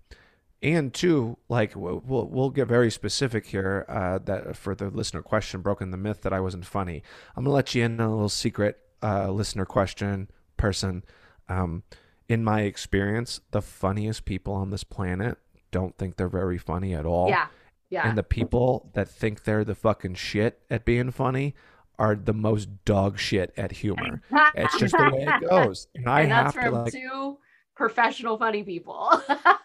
and 0.61 0.93
two, 0.93 1.37
like 1.47 1.75
we'll 1.75 2.01
we'll 2.05 2.49
get 2.49 2.67
very 2.67 2.89
specific 2.89 3.45
here. 3.47 3.85
Uh, 3.87 4.17
that 4.25 4.55
for 4.57 4.73
the 4.73 4.89
listener 4.89 5.21
question, 5.21 5.61
broken 5.61 5.91
the 5.91 5.97
myth 5.97 6.21
that 6.21 6.33
I 6.33 6.39
wasn't 6.39 6.65
funny. 6.65 7.03
I'm 7.35 7.43
gonna 7.43 7.53
let 7.53 7.75
you 7.75 7.83
in 7.83 7.99
on 7.99 8.07
a 8.07 8.11
little 8.11 8.29
secret 8.29 8.79
uh, 9.03 9.29
listener 9.31 9.65
question 9.65 10.29
person. 10.57 11.03
Um, 11.47 11.83
in 12.27 12.43
my 12.43 12.61
experience, 12.61 13.41
the 13.51 13.61
funniest 13.61 14.25
people 14.25 14.53
on 14.53 14.71
this 14.71 14.83
planet 14.83 15.37
don't 15.71 15.97
think 15.97 16.17
they're 16.17 16.27
very 16.27 16.57
funny 16.57 16.93
at 16.93 17.05
all. 17.05 17.29
Yeah. 17.29 17.47
Yeah. 17.89 18.07
And 18.07 18.17
the 18.17 18.23
people 18.23 18.89
that 18.93 19.07
think 19.07 19.43
they're 19.43 19.63
the 19.63 19.75
fucking 19.75 20.15
shit 20.15 20.61
at 20.69 20.85
being 20.85 21.11
funny 21.11 21.55
are 21.97 22.15
the 22.15 22.33
most 22.33 22.83
dog 22.83 23.19
shit 23.19 23.53
at 23.55 23.71
humor. 23.71 24.21
it's 24.55 24.77
just 24.79 24.97
the 24.97 25.11
way 25.13 25.27
it 25.27 25.49
goes. 25.49 25.87
And 25.95 26.09
I 26.09 26.21
and 26.21 26.31
have 26.31 26.59
to 26.59 26.71
like 26.71 26.91
two 26.91 27.37
professional 27.75 28.37
funny 28.37 28.63
people. 28.63 29.09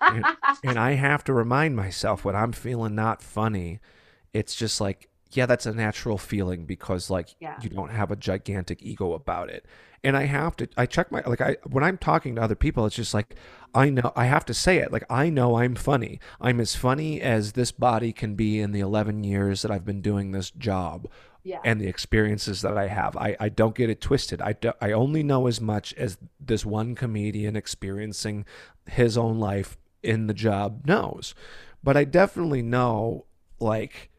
and, 0.00 0.24
and 0.62 0.78
I 0.78 0.92
have 0.92 1.24
to 1.24 1.32
remind 1.32 1.76
myself 1.76 2.24
when 2.24 2.36
I'm 2.36 2.52
feeling 2.52 2.94
not 2.94 3.22
funny, 3.22 3.80
it's 4.32 4.54
just 4.54 4.80
like 4.80 5.08
yeah, 5.32 5.46
that's 5.46 5.66
a 5.66 5.72
natural 5.72 6.18
feeling 6.18 6.64
because 6.64 7.10
like 7.10 7.34
yeah. 7.40 7.58
you 7.62 7.68
don't 7.68 7.90
have 7.90 8.10
a 8.10 8.16
gigantic 8.16 8.82
ego 8.82 9.12
about 9.12 9.48
it. 9.50 9.64
And 10.02 10.16
I 10.16 10.24
have 10.24 10.56
to 10.56 10.68
I 10.76 10.86
check 10.86 11.12
my 11.12 11.22
like 11.26 11.40
I 11.40 11.56
when 11.68 11.84
I'm 11.84 11.98
talking 11.98 12.36
to 12.36 12.42
other 12.42 12.54
people 12.54 12.86
it's 12.86 12.96
just 12.96 13.14
like 13.14 13.36
I 13.74 13.90
know 13.90 14.12
I 14.16 14.26
have 14.26 14.44
to 14.46 14.54
say 14.54 14.78
it. 14.78 14.92
Like 14.92 15.04
I 15.08 15.30
know 15.30 15.56
I'm 15.56 15.74
funny. 15.74 16.20
I'm 16.40 16.60
as 16.60 16.74
funny 16.74 17.20
as 17.20 17.52
this 17.52 17.70
body 17.70 18.12
can 18.12 18.34
be 18.34 18.60
in 18.60 18.72
the 18.72 18.80
11 18.80 19.24
years 19.24 19.62
that 19.62 19.70
I've 19.70 19.84
been 19.84 20.00
doing 20.00 20.32
this 20.32 20.50
job. 20.50 21.08
Yeah. 21.42 21.60
And 21.64 21.80
the 21.80 21.86
experiences 21.86 22.60
that 22.62 22.76
I 22.76 22.88
have. 22.88 23.16
I, 23.16 23.34
I 23.40 23.48
don't 23.48 23.74
get 23.74 23.88
it 23.88 24.02
twisted. 24.02 24.42
I, 24.42 24.52
do, 24.52 24.72
I 24.78 24.92
only 24.92 25.22
know 25.22 25.46
as 25.46 25.58
much 25.58 25.94
as 25.94 26.18
this 26.38 26.66
one 26.66 26.94
comedian 26.94 27.56
experiencing 27.56 28.44
his 28.86 29.16
own 29.16 29.38
life 29.38 29.78
in 30.02 30.26
the 30.26 30.34
job 30.34 30.86
knows. 30.86 31.34
But 31.82 31.96
I 31.96 32.04
definitely 32.04 32.60
know 32.60 33.24
like 33.58 34.10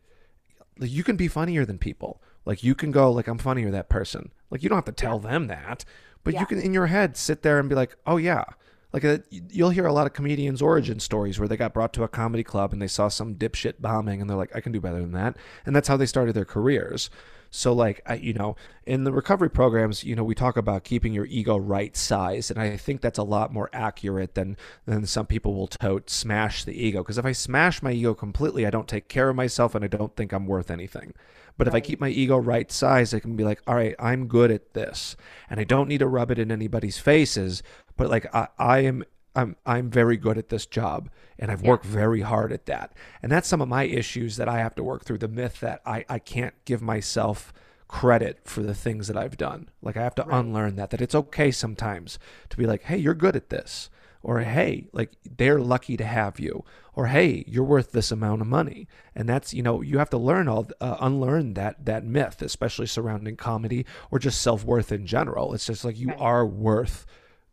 like 0.82 0.92
you 0.92 1.04
can 1.04 1.16
be 1.16 1.28
funnier 1.28 1.64
than 1.64 1.78
people. 1.78 2.22
Like 2.44 2.64
you 2.64 2.76
can 2.76 2.92
go 2.92 3.12
like 3.12 3.28
I'm 3.28 3.38
funnier 3.38 3.66
than 3.66 3.74
that 3.74 3.90
person. 3.90 4.32
Like 4.50 4.64
you 4.64 4.70
don't 4.70 4.78
have 4.78 4.86
to 4.86 4.92
tell 4.92 5.20
them 5.20 5.48
that, 5.48 5.86
but 6.24 6.34
yeah. 6.34 6.42
you 6.42 6.46
can 6.48 6.60
in 6.60 6.74
your 6.74 6.88
head 6.88 7.16
sit 7.16 7.44
there 7.44 7.60
and 7.60 7.70
be 7.70 7.76
like, 7.76 7.96
"Oh 8.06 8.18
yeah." 8.18 8.46
Like 8.92 9.06
uh, 9.06 9.20
you'll 9.30 9.70
hear 9.70 9.86
a 9.86 9.94
lot 9.94 10.06
of 10.06 10.12
comedians' 10.12 10.62
origin 10.62 11.00
stories 11.00 11.40
where 11.40 11.48
they 11.48 11.56
got 11.56 11.74
brought 11.74 11.94
to 11.94 12.04
a 12.04 12.10
comedy 12.10 12.44
club 12.44 12.74
and 12.74 12.82
they 12.82 12.88
saw 12.88 13.08
some 13.08 13.36
dipshit 13.36 13.76
bombing 13.80 14.20
and 14.20 14.30
they're 14.30 14.38
like, 14.38 14.54
"I 14.56 14.60
can 14.60 14.72
do 14.72 14.82
better 14.82 15.00
than 15.00 15.14
that," 15.14 15.38
and 15.66 15.76
that's 15.76 15.88
how 15.88 15.96
they 15.98 16.06
started 16.06 16.36
their 16.36 16.46
careers. 16.46 17.10
So 17.54 17.74
like 17.74 18.02
I, 18.06 18.16
you 18.16 18.34
know, 18.34 18.56
in 18.86 19.04
the 19.04 19.12
recovery 19.12 19.50
programs, 19.50 20.06
you 20.06 20.16
know, 20.16 20.24
we 20.24 20.34
talk 20.34 20.56
about 20.56 20.86
keeping 20.86 21.14
your 21.14 21.26
ego 21.26 21.58
right 21.58 21.96
size, 21.96 22.50
and 22.50 22.60
I 22.60 22.78
think 22.78 23.02
that's 23.02 23.20
a 23.20 23.24
lot 23.24 23.54
more 23.54 23.70
accurate 23.74 24.36
than 24.36 24.56
than 24.86 25.06
some 25.06 25.28
people 25.28 25.54
will 25.54 25.68
tote 25.68 26.10
smash 26.10 26.64
the 26.64 26.74
ego. 26.74 27.04
Because 27.04 27.18
if 27.18 27.26
I 27.26 27.34
smash 27.34 27.84
my 27.84 27.92
ego 27.92 28.14
completely, 28.14 28.66
I 28.66 28.70
don't 28.70 28.88
take 28.88 29.10
care 29.10 29.30
of 29.30 29.36
myself, 29.36 29.76
and 29.76 29.84
I 29.84 29.90
don't 29.90 30.16
think 30.16 30.32
I'm 30.32 30.48
worth 30.48 30.72
anything. 30.72 31.14
But 31.58 31.68
right. 31.68 31.72
if 31.72 31.76
I 31.76 31.86
keep 31.86 32.00
my 32.00 32.08
ego 32.08 32.38
right 32.38 32.72
size, 32.72 33.14
I 33.14 33.20
can 33.20 33.36
be 33.36 33.44
like, 33.44 33.62
all 33.68 33.76
right, 33.76 33.96
I'm 34.00 34.28
good 34.28 34.50
at 34.50 34.74
this, 34.74 35.18
and 35.50 35.60
I 35.60 35.66
don't 35.66 35.90
need 35.90 36.00
to 36.00 36.08
rub 36.08 36.32
it 36.32 36.40
in 36.40 36.52
anybody's 36.54 37.00
faces. 37.00 37.62
But 37.98 38.10
like 38.10 38.34
I, 38.34 38.48
I 38.58 38.80
am 38.80 39.04
I'm 39.36 39.56
I'm 39.66 39.90
very 39.90 40.18
good 40.18 40.38
at 40.38 40.50
this 40.50 40.66
job 40.66 41.10
and 41.40 41.52
I've 41.52 41.64
yeah. 41.64 41.70
worked 41.70 41.86
very 41.86 42.22
hard 42.22 42.52
at 42.52 42.66
that. 42.66 42.94
And 43.22 43.32
that's 43.32 43.48
some 43.48 43.62
of 43.62 43.68
my 43.68 43.84
issues 43.84 44.38
that 44.38 44.50
I 44.50 44.60
have 44.60 44.76
to 44.76 44.84
work 44.84 45.04
through 45.04 45.20
the 45.20 45.28
myth 45.28 45.60
that 45.62 45.82
I, 45.86 46.06
I 46.10 46.20
can't 46.20 46.54
give 46.66 46.82
myself 46.82 47.54
credit 47.88 48.40
for 48.46 48.62
the 48.62 48.74
things 48.74 49.08
that 49.08 49.18
I've 49.18 49.38
done. 49.38 49.70
Like 49.82 49.98
I 49.98 50.04
have 50.04 50.16
to 50.16 50.24
right. 50.24 50.40
unlearn 50.40 50.76
that 50.78 50.90
that 50.92 51.02
it's 51.02 51.16
okay 51.16 51.52
sometimes 51.52 52.20
to 52.50 52.58
be 52.58 52.66
like, 52.66 52.84
"Hey, 52.84 52.98
you're 52.98 53.14
good 53.14 53.36
at 53.36 53.50
this." 53.50 53.90
Or 54.24 54.40
hey, 54.42 54.86
like 54.94 55.14
they're 55.26 55.60
lucky 55.60 55.98
to 55.98 56.06
have 56.06 56.40
you. 56.40 56.64
Or 56.94 57.08
hey, 57.08 57.44
you're 57.48 57.64
worth 57.64 57.92
this 57.92 58.12
amount 58.12 58.42
of 58.42 58.48
money. 58.48 58.88
And 59.16 59.28
that's, 59.28 59.52
you 59.52 59.64
know, 59.64 59.82
you 59.82 59.98
have 59.98 60.12
to 60.12 60.18
learn 60.18 60.48
all 60.48 60.68
uh, 60.80 60.98
unlearn 61.00 61.56
that 61.56 61.86
that 61.86 62.06
myth, 62.06 62.42
especially 62.42 62.86
surrounding 62.86 63.36
comedy 63.36 63.86
or 64.12 64.20
just 64.20 64.42
self-worth 64.42 64.92
in 64.92 65.08
general. 65.08 65.54
It's 65.54 65.66
just 65.66 65.84
like 65.84 65.98
you 65.98 66.10
right. 66.10 66.20
are 66.20 66.46
worth 66.46 67.08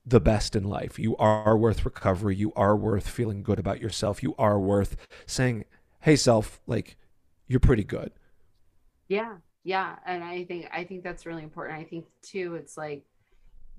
the 0.08 0.20
best 0.20 0.56
in 0.56 0.64
life. 0.64 0.98
You 0.98 1.16
are 1.16 1.56
worth 1.56 1.84
recovery. 1.84 2.36
You 2.36 2.52
are 2.54 2.76
worth 2.76 3.08
feeling 3.08 3.42
good 3.42 3.58
about 3.58 3.80
yourself. 3.80 4.22
You 4.22 4.34
are 4.38 4.58
worth 4.58 4.96
saying, 5.26 5.64
"Hey, 6.00 6.16
self, 6.16 6.60
like 6.66 6.96
you're 7.46 7.60
pretty 7.60 7.84
good." 7.84 8.12
Yeah, 9.08 9.36
yeah, 9.64 9.96
and 10.06 10.24
I 10.24 10.44
think 10.44 10.66
I 10.72 10.84
think 10.84 11.02
that's 11.02 11.26
really 11.26 11.42
important. 11.42 11.78
I 11.78 11.84
think 11.84 12.06
too, 12.22 12.54
it's 12.54 12.76
like 12.76 13.04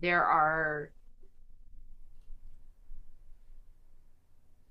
there 0.02 0.24
are. 0.24 0.92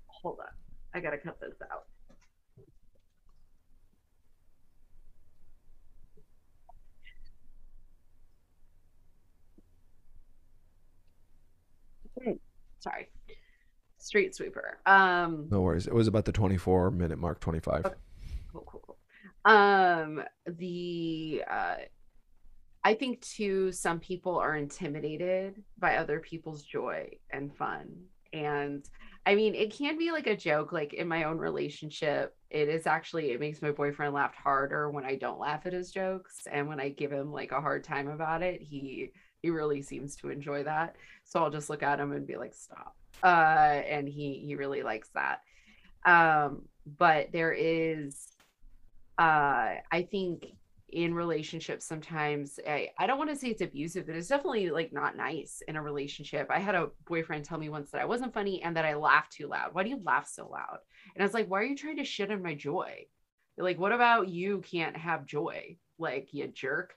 Hold 0.07 0.39
on. 0.39 0.47
I 0.93 0.99
gotta 0.99 1.17
cut 1.17 1.39
this 1.39 1.55
out. 1.71 1.85
Sorry. 12.79 13.09
Street 13.97 14.35
sweeper. 14.35 14.79
Um 14.85 15.47
No 15.51 15.61
worries. 15.61 15.87
It 15.87 15.93
was 15.93 16.07
about 16.07 16.25
the 16.25 16.31
24 16.31 16.91
minute 16.91 17.19
mark, 17.19 17.39
25. 17.39 17.85
Okay. 17.85 17.95
cool, 18.51 18.63
cool, 18.65 18.83
cool. 18.85 18.97
Um 19.51 20.23
the 20.45 21.43
uh 21.49 21.75
I 22.83 22.93
think 22.93 23.21
too 23.21 23.71
some 23.71 23.99
people 23.99 24.37
are 24.37 24.55
intimidated 24.55 25.61
by 25.77 25.97
other 25.97 26.19
people's 26.19 26.63
joy 26.63 27.09
and 27.31 27.55
fun. 27.55 27.89
And 28.31 28.87
I 29.25 29.35
mean, 29.35 29.53
it 29.53 29.73
can 29.73 29.97
be 29.97 30.11
like 30.11 30.27
a 30.27 30.37
joke 30.37 30.71
like 30.71 30.93
in 30.93 31.07
my 31.07 31.23
own 31.23 31.37
relationship. 31.37 32.35
It 32.49 32.69
is 32.69 32.87
actually 32.87 33.31
it 33.31 33.39
makes 33.39 33.61
my 33.61 33.71
boyfriend 33.71 34.13
laugh 34.13 34.33
harder 34.33 34.89
when 34.89 35.03
I 35.03 35.15
don't 35.15 35.39
laugh 35.39 35.65
at 35.65 35.73
his 35.73 35.91
jokes 35.91 36.47
and 36.51 36.67
when 36.67 36.79
I 36.79 36.89
give 36.89 37.11
him 37.11 37.31
like 37.31 37.51
a 37.51 37.61
hard 37.61 37.83
time 37.83 38.07
about 38.07 38.43
it, 38.43 38.61
he 38.61 39.11
he 39.41 39.49
really 39.49 39.81
seems 39.81 40.15
to 40.17 40.29
enjoy 40.29 40.63
that. 40.63 40.95
So 41.23 41.41
I'll 41.41 41.49
just 41.49 41.69
look 41.69 41.83
at 41.83 41.99
him 41.99 42.11
and 42.11 42.27
be 42.27 42.37
like, 42.37 42.53
"Stop." 42.53 42.95
Uh 43.23 43.81
and 43.87 44.07
he 44.07 44.43
he 44.45 44.55
really 44.55 44.83
likes 44.83 45.09
that. 45.09 45.41
Um 46.05 46.63
but 46.97 47.31
there 47.31 47.51
is 47.51 48.29
uh 49.19 49.75
i 49.91 50.07
think 50.09 50.47
in 50.91 51.13
relationships 51.13 51.85
sometimes 51.85 52.59
i, 52.67 52.89
I 52.97 53.05
don't 53.05 53.19
want 53.19 53.29
to 53.29 53.35
say 53.35 53.49
it's 53.49 53.61
abusive 53.61 54.07
but 54.07 54.15
it's 54.15 54.27
definitely 54.27 54.71
like 54.71 54.91
not 54.91 55.15
nice 55.15 55.61
in 55.67 55.75
a 55.75 55.81
relationship 55.81 56.47
i 56.49 56.57
had 56.57 56.73
a 56.73 56.89
boyfriend 57.07 57.45
tell 57.45 57.59
me 57.59 57.69
once 57.69 57.91
that 57.91 58.01
i 58.01 58.05
wasn't 58.05 58.33
funny 58.33 58.63
and 58.63 58.75
that 58.75 58.85
i 58.85 58.95
laughed 58.95 59.33
too 59.33 59.47
loud 59.47 59.73
why 59.73 59.83
do 59.83 59.89
you 59.89 60.01
laugh 60.03 60.27
so 60.27 60.47
loud 60.47 60.79
and 61.13 61.21
i 61.21 61.25
was 61.25 61.33
like 61.33 61.47
why 61.47 61.59
are 61.59 61.65
you 61.65 61.75
trying 61.75 61.97
to 61.97 62.03
shit 62.03 62.31
on 62.31 62.41
my 62.41 62.55
joy 62.55 63.05
like 63.57 63.77
what 63.77 63.91
about 63.91 64.29
you 64.29 64.61
can't 64.61 64.97
have 64.97 65.27
joy 65.27 65.75
like 65.99 66.29
you 66.31 66.47
jerk 66.47 66.95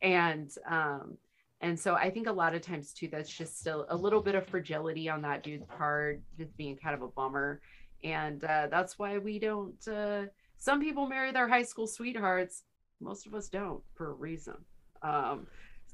and 0.00 0.52
um 0.70 1.18
and 1.64 1.78
so 1.84 1.94
i 1.94 2.08
think 2.10 2.26
a 2.26 2.32
lot 2.32 2.54
of 2.54 2.60
times 2.62 2.92
too 2.92 3.08
that's 3.10 3.28
just 3.40 3.58
still 3.58 3.86
a 3.88 3.96
little 3.96 4.22
bit 4.22 4.34
of 4.34 4.46
fragility 4.46 5.08
on 5.08 5.22
that 5.22 5.42
dude's 5.42 5.66
part 5.78 6.20
just 6.38 6.54
being 6.56 6.76
kind 6.76 6.94
of 6.94 7.02
a 7.02 7.08
bummer. 7.08 7.60
And 8.04 8.44
uh, 8.44 8.66
that's 8.70 8.98
why 8.98 9.16
we 9.16 9.38
don't 9.38 9.80
uh, 9.88 10.24
some 10.58 10.78
people 10.80 11.06
marry 11.08 11.32
their 11.32 11.48
high 11.48 11.62
school 11.62 11.86
sweethearts. 11.86 12.64
Most 13.00 13.26
of 13.26 13.34
us 13.34 13.48
don't 13.48 13.82
for 13.96 14.10
a 14.10 14.12
reason. 14.12 14.56
Um, 15.02 15.46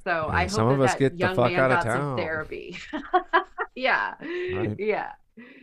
so 0.04 0.28
Yeah, 0.32 0.40
i 0.40 0.46
hope 0.46 0.50
some 0.50 0.68
that, 0.68 0.74
of 0.74 0.80
us 0.80 0.94
that 0.94 0.98
get 0.98 1.12
the 1.18 1.18
young 1.18 1.36
fuck 1.36 1.52
man 1.52 1.60
out 1.60 1.70
of 1.70 1.84
got 1.84 1.92
some 1.92 2.00
town. 2.00 2.16
therapy. 2.16 2.76
Yeah. 3.76 4.14
Right. 4.20 4.74
yeah 4.78 5.12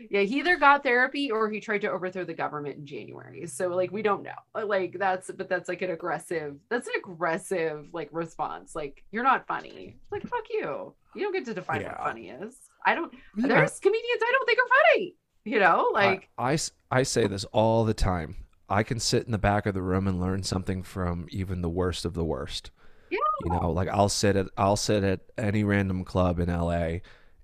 yeah 0.10 0.22
he 0.22 0.40
either 0.40 0.58
got 0.58 0.84
therapy 0.84 1.30
or 1.32 1.50
he 1.50 1.60
tried 1.60 1.82
to 1.82 1.90
overthrow 1.90 2.24
the 2.24 2.34
government 2.34 2.78
in 2.78 2.86
january 2.86 3.46
so 3.46 3.68
like 3.70 3.92
we 3.92 4.02
don't 4.02 4.24
know 4.24 4.64
like 4.66 4.98
that's 4.98 5.30
but 5.38 5.50
that's 5.50 5.68
like 5.70 5.82
an 5.82 5.92
aggressive 5.92 6.56
that's 6.70 6.88
an 6.88 6.94
aggressive 6.98 7.88
like 7.94 8.10
response 8.12 8.76
like 8.76 9.04
you're 9.12 9.24
not 9.24 9.46
funny 9.48 9.98
like 10.12 10.22
fuck 10.24 10.44
you 10.50 10.94
you 11.16 11.22
don't 11.22 11.34
get 11.34 11.46
to 11.46 11.54
define 11.54 11.84
what 11.84 11.98
funny 11.98 12.30
is 12.30 12.56
i 12.86 12.96
don't 12.96 13.14
Yeah. 13.36 13.48
there's 13.48 13.80
comedians 13.80 14.22
i 14.22 14.32
don't 14.32 14.46
think 14.46 14.60
are 14.60 14.94
funny 14.94 15.16
you 15.44 15.60
know 15.60 15.90
like 15.94 16.30
I 16.38 16.58
I 16.92 17.04
say 17.04 17.28
this 17.28 17.44
all 17.46 17.84
the 17.86 17.94
time. 17.94 18.36
I 18.70 18.84
can 18.84 19.00
sit 19.00 19.26
in 19.26 19.32
the 19.32 19.38
back 19.38 19.66
of 19.66 19.74
the 19.74 19.82
room 19.82 20.08
and 20.08 20.20
learn 20.20 20.44
something 20.44 20.84
from 20.84 21.28
even 21.30 21.62
the 21.62 21.70
worst 21.70 22.04
of 22.04 22.14
the 22.14 22.24
worst. 22.26 22.72
Yeah. 23.10 23.18
You 23.46 23.52
know, 23.52 23.72
like 23.72 23.88
I'll 23.88 24.10
sit 24.10 24.36
at 24.36 24.48
I'll 24.58 24.76
sit 24.76 25.04
at 25.06 25.22
any 25.38 25.64
random 25.64 26.04
club 26.04 26.40
in 26.40 26.50
LA 26.50 26.98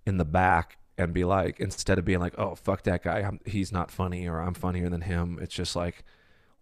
in 0.05 0.17
the 0.17 0.25
back 0.25 0.77
and 0.97 1.13
be 1.13 1.23
like 1.23 1.60
instead 1.60 1.97
of 1.99 2.06
being 2.06 2.19
like, 2.19 2.36
"Oh, 2.38 2.56
fuck 2.56 2.84
that 2.84 3.03
guy. 3.03 3.19
I'm, 3.19 3.39
he's 3.45 3.71
not 3.71 3.91
funny 3.91 4.27
or 4.27 4.39
I'm 4.39 4.53
funnier 4.53 4.89
than 4.89 5.01
him." 5.01 5.39
It's 5.41 5.53
just 5.56 5.75
like, 5.75 6.03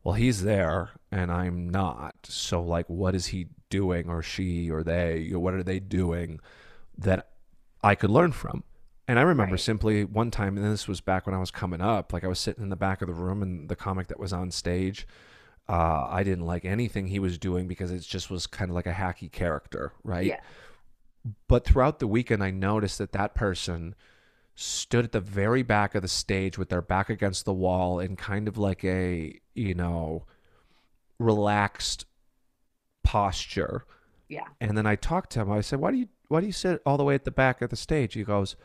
"Well, 0.03 0.15
he's 0.15 0.43
there 0.43 0.91
and 1.11 1.31
I'm 1.31 1.69
not. 1.69 2.15
So 2.23 2.61
like 2.61 2.87
what 2.89 3.15
is 3.15 3.27
he 3.27 3.47
doing 3.69 4.09
or 4.09 4.21
she 4.21 4.69
or 4.71 4.83
they? 4.83 5.31
What 5.33 5.53
are 5.53 5.63
they 5.63 5.79
doing 5.79 6.39
that 6.97 7.29
I 7.83 7.95
could 7.95 8.09
learn 8.09 8.31
from?" 8.31 8.63
And 9.07 9.19
I 9.19 9.23
remember 9.23 9.53
Right. 9.55 9.59
simply 9.59 10.05
one 10.05 10.31
time, 10.31 10.55
and 10.57 10.65
this 10.71 10.87
was 10.87 11.01
back 11.01 11.25
when 11.25 11.35
I 11.35 11.39
was 11.39 11.51
coming 11.51 11.81
up, 11.81 12.13
like 12.13 12.23
I 12.23 12.27
was 12.27 12.39
sitting 12.39 12.63
in 12.63 12.69
the 12.69 12.77
back 12.77 13.01
of 13.01 13.07
the 13.07 13.13
room 13.13 13.41
and 13.41 13.67
the 13.67 13.75
comic 13.75 14.07
that 14.07 14.19
was 14.19 14.31
on 14.31 14.51
stage, 14.51 15.05
uh, 15.67 16.07
I 16.09 16.23
didn't 16.23 16.45
like 16.45 16.63
anything 16.63 17.07
he 17.07 17.19
was 17.19 17.37
doing 17.37 17.67
because 17.67 17.91
it 17.91 17.99
just 18.03 18.29
was 18.29 18.47
kind 18.47 18.71
of 18.71 18.75
like 18.75 18.85
a 18.85 18.93
hacky 18.93 19.29
character, 19.29 19.91
right? 20.05 20.27
Yeah. 20.27 20.39
But 21.49 21.65
throughout 21.65 21.99
the 21.99 22.07
weekend, 22.07 22.41
I 22.43 22.51
noticed 22.51 22.99
that 22.99 23.11
that 23.11 23.35
person 23.35 23.95
stood 24.61 25.05
at 25.05 25.11
the 25.11 25.19
very 25.19 25.63
back 25.63 25.95
of 25.95 26.01
the 26.01 26.07
stage 26.07 26.57
with 26.57 26.69
their 26.69 26.81
back 26.81 27.09
against 27.09 27.45
the 27.45 27.53
wall 27.53 27.99
in 27.99 28.15
kind 28.15 28.47
of 28.47 28.57
like 28.57 28.83
a, 28.83 29.39
you 29.55 29.73
know, 29.73 30.25
relaxed 31.19 32.05
posture. 33.03 33.85
yeah 34.27 34.45
And 34.59 34.77
then 34.77 34.85
I 34.85 34.95
talked 34.95 35.31
to 35.31 35.41
him. 35.41 35.51
I 35.51 35.61
said, 35.61 35.79
"Why 35.79 35.91
do 35.91 35.97
you 35.97 36.07
why 36.27 36.39
do 36.41 36.45
you 36.45 36.53
sit 36.53 36.81
all 36.85 36.97
the 36.97 37.03
way 37.03 37.15
at 37.15 37.25
the 37.25 37.31
back 37.31 37.61
of 37.61 37.69
the 37.69 37.75
stage?" 37.75 38.13
He 38.13 38.23
goes, 38.23 38.55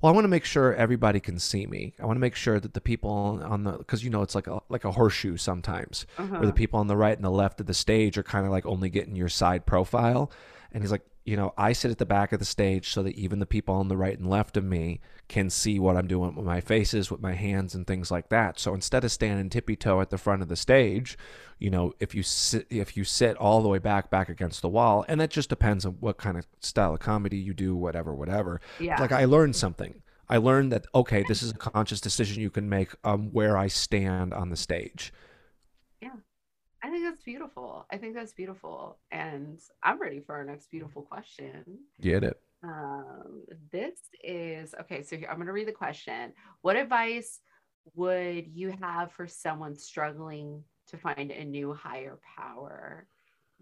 "Well, 0.00 0.12
I 0.12 0.14
want 0.14 0.24
to 0.24 0.28
make 0.28 0.44
sure 0.44 0.74
everybody 0.74 1.20
can 1.20 1.38
see 1.38 1.66
me. 1.66 1.94
I 2.00 2.06
want 2.06 2.16
to 2.16 2.20
make 2.20 2.34
sure 2.34 2.58
that 2.58 2.74
the 2.74 2.80
people 2.80 3.10
on, 3.10 3.64
the 3.64 3.72
because 3.72 4.02
you 4.02 4.10
know 4.10 4.22
it's 4.22 4.34
like 4.34 4.48
a 4.48 4.60
like 4.68 4.84
a 4.84 4.92
horseshoe 4.92 5.36
sometimes, 5.36 6.06
uh-huh. 6.18 6.36
where 6.36 6.46
the 6.46 6.52
people 6.52 6.80
on 6.80 6.88
the 6.88 6.96
right 6.96 7.16
and 7.16 7.24
the 7.24 7.30
left 7.30 7.60
of 7.60 7.66
the 7.66 7.74
stage 7.74 8.18
are 8.18 8.24
kind 8.24 8.44
of 8.44 8.52
like 8.52 8.66
only 8.66 8.90
getting 8.90 9.14
your 9.14 9.28
side 9.28 9.66
profile." 9.66 10.30
And 10.74 10.82
he's 10.82 10.90
like, 10.90 11.06
"You 11.24 11.36
know, 11.36 11.54
I 11.56 11.72
sit 11.72 11.92
at 11.92 11.98
the 11.98 12.04
back 12.04 12.32
of 12.32 12.40
the 12.40 12.44
stage 12.44 12.90
so 12.92 13.02
that 13.04 13.14
even 13.14 13.38
the 13.38 13.46
people 13.46 13.76
on 13.76 13.88
the 13.88 13.96
right 13.96 14.18
and 14.18 14.28
left 14.28 14.56
of 14.56 14.64
me 14.64 15.00
can 15.28 15.48
see 15.48 15.78
what 15.78 15.96
I'm 15.96 16.08
doing 16.08 16.34
with 16.34 16.44
my 16.44 16.60
faces, 16.60 17.10
with 17.10 17.22
my 17.22 17.32
hands, 17.32 17.74
and 17.74 17.86
things 17.86 18.10
like 18.10 18.28
that. 18.28 18.58
So 18.58 18.74
instead 18.74 19.04
of 19.04 19.12
standing 19.12 19.48
tippy 19.48 19.76
toe 19.76 20.00
at 20.00 20.10
the 20.10 20.18
front 20.18 20.42
of 20.42 20.48
the 20.48 20.56
stage, 20.56 21.16
you 21.58 21.70
know, 21.70 21.92
if 22.00 22.14
you 22.14 22.22
sit 22.24 22.66
if 22.70 22.96
you 22.96 23.04
sit 23.04 23.36
all 23.36 23.62
the 23.62 23.68
way 23.68 23.78
back 23.78 24.10
back 24.10 24.28
against 24.28 24.62
the 24.62 24.68
wall, 24.68 25.04
and 25.08 25.20
that 25.20 25.30
just 25.30 25.48
depends 25.48 25.86
on 25.86 25.92
what 26.00 26.18
kind 26.18 26.36
of 26.36 26.46
style 26.60 26.92
of 26.94 27.00
comedy 27.00 27.38
you 27.38 27.54
do, 27.54 27.76
whatever, 27.76 28.12
whatever. 28.12 28.60
yeah 28.80 29.00
Like 29.00 29.12
I 29.12 29.24
learned 29.24 29.56
something. 29.56 30.02
I 30.28 30.38
learned 30.38 30.72
that 30.72 30.86
okay, 30.94 31.22
this 31.28 31.42
is 31.42 31.50
a 31.52 31.54
conscious 31.54 32.00
decision 32.00 32.42
you 32.42 32.50
can 32.50 32.68
make 32.68 32.90
um 33.04 33.30
where 33.32 33.56
I 33.56 33.68
stand 33.68 34.34
on 34.34 34.50
the 34.50 34.56
stage. 34.56 35.12
I 36.84 36.90
think 36.90 37.02
that's 37.02 37.22
beautiful. 37.22 37.86
I 37.90 37.96
think 37.96 38.14
that's 38.14 38.34
beautiful. 38.34 38.98
And 39.10 39.58
I'm 39.82 39.98
ready 39.98 40.20
for 40.20 40.34
our 40.34 40.44
next 40.44 40.70
beautiful 40.70 41.00
question. 41.00 41.64
Get 41.98 42.22
it? 42.22 42.38
Um, 42.62 43.42
this 43.72 43.94
is 44.22 44.74
okay. 44.82 45.02
So 45.02 45.16
here, 45.16 45.28
I'm 45.30 45.36
going 45.36 45.46
to 45.46 45.52
read 45.54 45.66
the 45.66 45.72
question. 45.72 46.34
What 46.60 46.76
advice 46.76 47.40
would 47.94 48.48
you 48.48 48.74
have 48.82 49.12
for 49.12 49.26
someone 49.26 49.74
struggling 49.76 50.62
to 50.88 50.98
find 50.98 51.30
a 51.30 51.42
new 51.42 51.72
higher 51.72 52.18
power? 52.36 53.06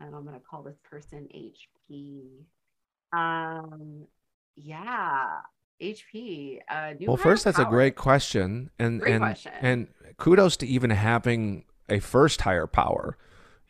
And 0.00 0.16
I'm 0.16 0.24
going 0.24 0.34
to 0.34 0.44
call 0.44 0.64
this 0.64 0.80
person 0.82 1.28
HP. 1.32 2.22
Um, 3.12 4.04
yeah, 4.56 5.26
HP. 5.80 6.58
Uh, 6.68 6.94
new 6.98 7.06
Well, 7.06 7.16
first, 7.16 7.44
that's 7.44 7.60
a 7.60 7.66
great 7.66 7.94
question, 7.94 8.70
and 8.80 9.00
Great 9.00 9.12
and 9.12 9.22
question. 9.22 9.52
and 9.60 9.88
kudos 10.16 10.56
to 10.56 10.66
even 10.66 10.90
having 10.90 11.66
a 11.92 12.00
first 12.00 12.40
higher 12.42 12.66
power. 12.66 13.16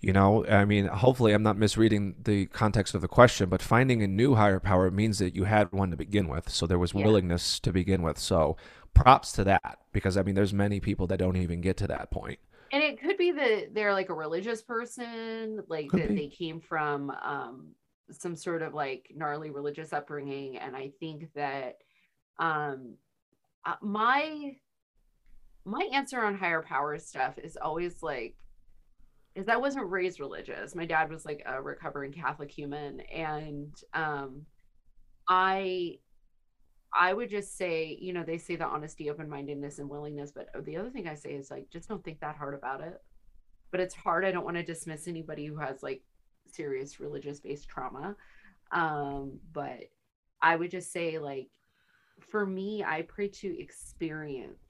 You 0.00 0.12
know, 0.12 0.44
I 0.46 0.64
mean, 0.64 0.86
hopefully, 0.86 1.32
I'm 1.32 1.44
not 1.44 1.56
misreading 1.56 2.16
the 2.24 2.46
context 2.46 2.94
of 2.94 3.02
the 3.02 3.08
question, 3.08 3.48
but 3.48 3.62
finding 3.62 4.02
a 4.02 4.08
new 4.08 4.34
higher 4.34 4.58
power 4.58 4.90
means 4.90 5.18
that 5.20 5.34
you 5.36 5.44
had 5.44 5.70
one 5.72 5.90
to 5.92 5.96
begin 5.96 6.26
with, 6.28 6.48
so 6.50 6.66
there 6.66 6.78
was 6.78 6.92
Yeah. 6.92 7.04
willingness 7.04 7.60
to 7.60 7.72
begin 7.72 8.02
with. 8.02 8.18
So, 8.18 8.56
props 8.94 9.30
to 9.32 9.44
that, 9.44 9.78
because 9.92 10.16
I 10.16 10.22
mean, 10.22 10.34
there's 10.34 10.52
many 10.52 10.80
people 10.80 11.06
that 11.08 11.18
don't 11.18 11.36
even 11.36 11.60
get 11.60 11.76
to 11.78 11.86
that 11.88 12.10
point. 12.10 12.40
and 12.72 12.82
it 12.82 13.00
could 13.02 13.18
be 13.18 13.32
that 13.32 13.74
they're 13.74 13.92
like 13.92 14.08
a 14.08 14.14
religious 14.14 14.62
person 14.62 15.62
like 15.68 15.88
Could 15.90 16.00
that 16.00 16.08
be. 16.08 16.14
they 16.16 16.28
came 16.28 16.58
from 16.60 17.10
um 17.10 17.74
some 18.10 18.34
sort 18.34 18.62
of 18.62 18.72
like 18.74 19.10
gnarly 19.14 19.50
religious 19.50 19.92
upbringing 19.92 20.56
and 20.56 20.74
i 20.74 20.90
think 21.00 21.28
that 21.34 21.76
um 22.38 22.94
uh, 23.66 23.74
my 23.82 24.56
my 25.64 25.88
answer 25.92 26.20
on 26.22 26.36
higher 26.36 26.62
power 26.62 26.98
stuff 26.98 27.38
is 27.38 27.56
always 27.60 28.02
like 28.02 28.36
is 29.34 29.48
I 29.48 29.56
wasn't 29.56 29.90
raised 29.90 30.20
religious. 30.20 30.74
My 30.74 30.84
dad 30.84 31.10
was 31.10 31.24
like 31.24 31.42
a 31.46 31.60
recovering 31.62 32.12
Catholic 32.12 32.50
human 32.50 33.00
and 33.00 33.74
um 33.94 34.46
I 35.28 35.98
I 36.94 37.14
would 37.14 37.30
just 37.30 37.56
say, 37.56 37.96
you 38.00 38.12
know, 38.12 38.22
they 38.22 38.36
say 38.36 38.56
the 38.56 38.66
honesty, 38.66 39.08
open 39.08 39.28
mindedness, 39.28 39.78
and 39.78 39.88
willingness. 39.88 40.30
But 40.30 40.48
the 40.64 40.76
other 40.76 40.90
thing 40.90 41.08
I 41.08 41.14
say 41.14 41.30
is 41.30 41.50
like, 41.50 41.70
just 41.70 41.88
don't 41.88 42.04
think 42.04 42.20
that 42.20 42.36
hard 42.36 42.54
about 42.54 42.82
it. 42.82 43.00
But 43.70 43.80
it's 43.80 43.94
hard. 43.94 44.26
I 44.26 44.30
don't 44.30 44.44
want 44.44 44.58
to 44.58 44.62
dismiss 44.62 45.08
anybody 45.08 45.46
who 45.46 45.56
has 45.56 45.82
like 45.82 46.02
serious 46.46 47.00
religious 47.00 47.40
based 47.40 47.68
trauma. 47.68 48.14
Um, 48.72 49.38
but 49.52 49.84
I 50.42 50.56
would 50.56 50.70
just 50.70 50.92
say, 50.92 51.18
like, 51.18 51.48
for 52.20 52.44
me, 52.44 52.84
I 52.84 53.02
pray 53.02 53.28
to 53.28 53.60
experience 53.60 54.61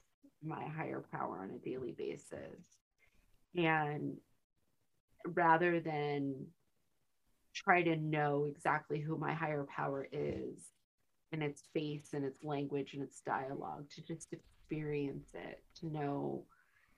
my 0.43 0.65
higher 0.67 1.05
power 1.13 1.41
on 1.43 1.51
a 1.51 1.59
daily 1.59 1.93
basis. 1.93 2.79
And 3.57 4.17
rather 5.27 5.81
than 5.81 6.47
try 7.55 7.83
to 7.83 7.97
know 7.97 8.47
exactly 8.51 9.01
who 9.01 9.17
my 9.17 9.33
higher 9.33 9.67
power 9.75 10.09
is 10.11 10.71
and 11.33 11.43
its 11.43 11.63
face 11.73 12.11
and 12.13 12.25
its 12.25 12.43
language 12.43 12.95
and 12.95 13.03
its 13.03 13.21
dialogue 13.21 13.89
to 13.91 14.03
just 14.03 14.33
experience 14.33 15.29
it 15.35 15.63
to 15.81 15.87
know 15.87 16.45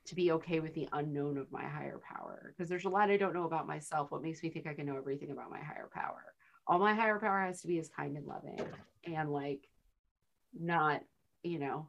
to 0.06 0.14
be 0.14 0.32
okay 0.32 0.60
with 0.60 0.74
the 0.74 0.88
unknown 0.92 1.38
of 1.38 1.50
my 1.50 1.64
higher 1.64 2.00
power 2.06 2.52
because 2.54 2.68
there's 2.68 2.84
a 2.84 2.88
lot 2.88 3.10
I 3.10 3.16
don't 3.16 3.34
know 3.34 3.46
about 3.46 3.66
myself. 3.66 4.10
What 4.10 4.22
makes 4.22 4.42
me 4.42 4.50
think 4.50 4.66
I 4.66 4.74
can 4.74 4.86
know 4.86 4.96
everything 4.96 5.30
about 5.30 5.50
my 5.50 5.60
higher 5.60 5.88
power? 5.92 6.34
All 6.66 6.78
my 6.78 6.94
higher 6.94 7.18
power 7.18 7.40
has 7.40 7.62
to 7.62 7.68
be 7.68 7.78
is 7.78 7.88
kind 7.88 8.16
and 8.16 8.26
loving 8.26 8.60
and 9.04 9.32
like 9.32 9.66
not, 10.58 11.00
you 11.42 11.58
know, 11.58 11.88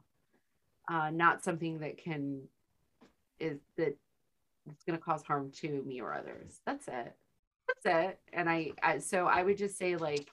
uh, 0.88 1.10
not 1.10 1.42
something 1.42 1.80
that 1.80 1.98
can 1.98 2.42
is 3.38 3.58
that 3.76 3.96
it's 4.70 4.84
going 4.84 4.98
to 4.98 5.04
cause 5.04 5.22
harm 5.22 5.50
to 5.60 5.82
me 5.82 6.00
or 6.00 6.14
others. 6.14 6.60
That's 6.66 6.88
it. 6.88 7.14
That's 7.68 8.08
it. 8.08 8.18
And 8.32 8.48
I, 8.48 8.72
I 8.82 8.98
so 8.98 9.26
I 9.26 9.42
would 9.42 9.58
just 9.58 9.78
say 9.78 9.96
like 9.96 10.28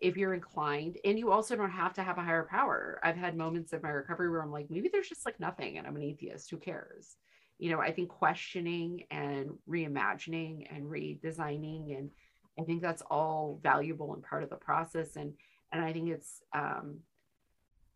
if 0.00 0.16
you're 0.16 0.34
inclined 0.34 0.96
and 1.04 1.18
you 1.18 1.32
also 1.32 1.56
don't 1.56 1.70
have 1.70 1.92
to 1.92 2.02
have 2.02 2.18
a 2.18 2.22
higher 2.22 2.46
power 2.48 3.00
i've 3.02 3.16
had 3.16 3.36
moments 3.36 3.72
of 3.72 3.82
my 3.82 3.88
recovery 3.88 4.30
where 4.30 4.42
i'm 4.42 4.52
like 4.52 4.70
maybe 4.70 4.88
there's 4.92 5.08
just 5.08 5.26
like 5.26 5.38
nothing 5.40 5.78
and 5.78 5.86
i'm 5.86 5.96
an 5.96 6.02
atheist 6.02 6.50
who 6.50 6.56
cares 6.56 7.16
you 7.58 7.70
know 7.70 7.80
i 7.80 7.90
think 7.90 8.08
questioning 8.08 9.02
and 9.10 9.50
reimagining 9.68 10.66
and 10.74 10.84
redesigning 10.84 11.98
and 11.98 12.10
i 12.58 12.62
think 12.62 12.80
that's 12.80 13.02
all 13.10 13.58
valuable 13.62 14.14
and 14.14 14.22
part 14.22 14.42
of 14.42 14.50
the 14.50 14.56
process 14.56 15.16
and 15.16 15.32
and 15.72 15.84
i 15.84 15.92
think 15.92 16.08
it's 16.08 16.42
um 16.54 16.98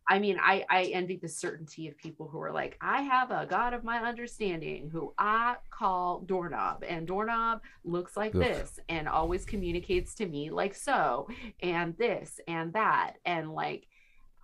I 0.08 0.18
mean, 0.18 0.38
I, 0.42 0.64
I 0.68 0.84
envy 0.84 1.16
the 1.16 1.28
certainty 1.28 1.88
of 1.88 1.96
people 1.96 2.28
who 2.28 2.40
are 2.40 2.52
like, 2.52 2.76
I 2.80 3.02
have 3.02 3.30
a 3.30 3.46
God 3.46 3.72
of 3.72 3.84
my 3.84 3.98
understanding 3.98 4.90
who 4.90 5.14
I 5.16 5.56
call 5.70 6.20
doorknob, 6.20 6.84
and 6.86 7.06
doorknob 7.06 7.60
looks 7.84 8.16
like 8.16 8.34
Ugh. 8.34 8.42
this 8.42 8.80
and 8.88 9.08
always 9.08 9.44
communicates 9.44 10.14
to 10.16 10.26
me 10.26 10.50
like 10.50 10.74
so, 10.74 11.28
and 11.62 11.96
this 11.98 12.40
and 12.48 12.72
that. 12.72 13.14
And 13.24 13.52
like, 13.52 13.86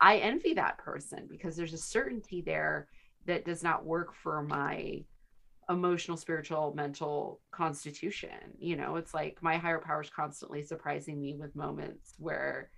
I 0.01 0.19
envy 0.19 0.55
that 0.55 0.79
person 0.79 1.27
because 1.29 1.57
there's 1.57 1.75
a 1.75 1.79
certainty 1.79 2.41
there 2.41 2.89
that 3.27 3.45
does 3.45 3.63
not 3.63 3.85
work 3.85 4.15
for 4.15 4.43
my 4.43 5.05
emotional, 5.69 6.17
spiritual, 6.17 6.73
mental 6.75 7.41
constitution. 7.51 8.31
You 8.59 8.77
know, 8.77 8.97
it's 8.97 9.13
like 9.13 9.43
my 9.43 9.57
higher 9.57 9.81
power 9.81 10.03
is 10.03 10.11
constantly 10.11 10.63
surprising 10.63 11.21
me 11.21 11.35
with 11.35 11.55
moments 11.55 12.15
where 12.19 12.71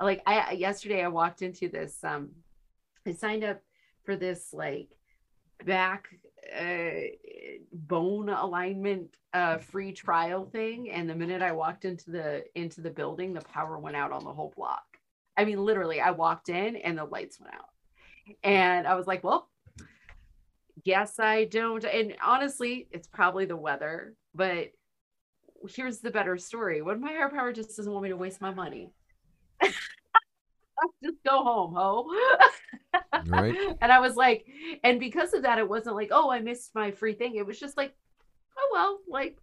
like 0.00 0.22
I 0.26 0.52
yesterday 0.52 1.02
I 1.02 1.08
walked 1.08 1.42
into 1.42 1.68
this 1.68 2.02
um 2.02 2.30
I 3.06 3.12
signed 3.12 3.44
up 3.44 3.60
for 4.04 4.16
this 4.16 4.52
like 4.52 4.88
back 5.64 6.08
uh, 6.58 6.90
bone 7.72 8.28
alignment 8.28 9.16
uh 9.32 9.58
free 9.58 9.92
trial 9.92 10.46
thing 10.46 10.90
and 10.90 11.08
the 11.08 11.14
minute 11.14 11.42
I 11.42 11.52
walked 11.52 11.84
into 11.84 12.10
the 12.10 12.44
into 12.54 12.80
the 12.80 12.90
building 12.90 13.32
the 13.32 13.40
power 13.40 13.78
went 13.78 13.96
out 13.96 14.12
on 14.12 14.24
the 14.24 14.32
whole 14.32 14.52
block. 14.56 14.84
I 15.36 15.44
mean 15.44 15.64
literally 15.64 16.00
I 16.00 16.10
walked 16.10 16.48
in 16.48 16.76
and 16.76 16.98
the 16.98 17.04
lights 17.04 17.40
went 17.40 17.54
out. 17.54 17.68
And 18.42 18.86
I 18.86 18.94
was 18.94 19.06
like, 19.06 19.22
well, 19.22 19.48
yes 20.84 21.18
I 21.18 21.44
don't 21.44 21.84
and 21.84 22.16
honestly 22.22 22.88
it's 22.90 23.06
probably 23.06 23.46
the 23.46 23.56
weather, 23.56 24.14
but 24.34 24.70
here's 25.68 26.00
the 26.00 26.10
better 26.10 26.36
story. 26.36 26.82
When 26.82 27.00
my 27.00 27.12
higher 27.12 27.30
power 27.30 27.52
just 27.52 27.76
doesn't 27.76 27.90
want 27.90 28.02
me 28.02 28.10
to 28.10 28.16
waste 28.16 28.40
my 28.40 28.52
money 28.52 28.92
just 31.02 31.16
go 31.24 31.42
home, 31.42 31.74
ho. 31.74 32.06
right. 33.26 33.54
And 33.80 33.92
I 33.92 34.00
was 34.00 34.16
like, 34.16 34.46
and 34.82 35.00
because 35.00 35.34
of 35.34 35.42
that, 35.42 35.58
it 35.58 35.68
wasn't 35.68 35.96
like, 35.96 36.10
oh, 36.12 36.30
I 36.30 36.40
missed 36.40 36.74
my 36.74 36.90
free 36.90 37.14
thing. 37.14 37.36
It 37.36 37.46
was 37.46 37.58
just 37.58 37.76
like, 37.76 37.94
oh 38.56 38.68
well, 38.72 38.98
like 39.08 39.38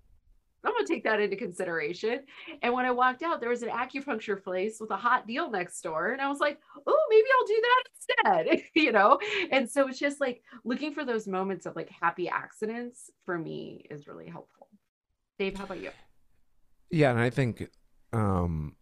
I'm 0.64 0.74
gonna 0.74 0.86
take 0.86 1.04
that 1.06 1.20
into 1.20 1.36
consideration. 1.36 2.20
And 2.62 2.74
when 2.74 2.86
I 2.86 2.92
walked 2.92 3.24
out, 3.24 3.40
there 3.40 3.50
was 3.50 3.64
an 3.64 3.70
acupuncture 3.70 4.42
place 4.42 4.78
with 4.80 4.92
a 4.92 4.96
hot 4.96 5.26
deal 5.28 5.50
next 5.50 5.82
door, 5.82 6.12
and 6.12 6.22
I 6.22 6.30
was 6.30 6.40
like, 6.40 6.60
oh, 6.86 7.08
maybe 7.10 7.28
I'll 7.36 7.48
do 7.48 7.64
that 7.64 8.48
instead, 8.54 8.70
you 8.76 8.92
know. 8.92 9.20
And 9.52 9.70
so 9.70 9.88
it's 9.88 10.00
just 10.00 10.22
like 10.22 10.44
looking 10.64 10.94
for 10.94 11.04
those 11.04 11.28
moments 11.28 11.66
of 11.66 11.76
like 11.76 11.90
happy 11.90 12.30
accidents 12.30 13.10
for 13.26 13.38
me 13.38 13.86
is 13.90 14.08
really 14.08 14.30
helpful. 14.30 14.68
Dave, 15.40 15.58
how 15.58 15.64
about 15.64 15.82
you? 15.82 15.90
Yeah, 16.92 17.12
and 17.12 17.20
I 17.20 17.30
think 17.30 17.68
um 18.14 18.76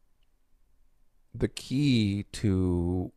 the 1.33 1.47
key 1.47 2.25
to 2.33 3.11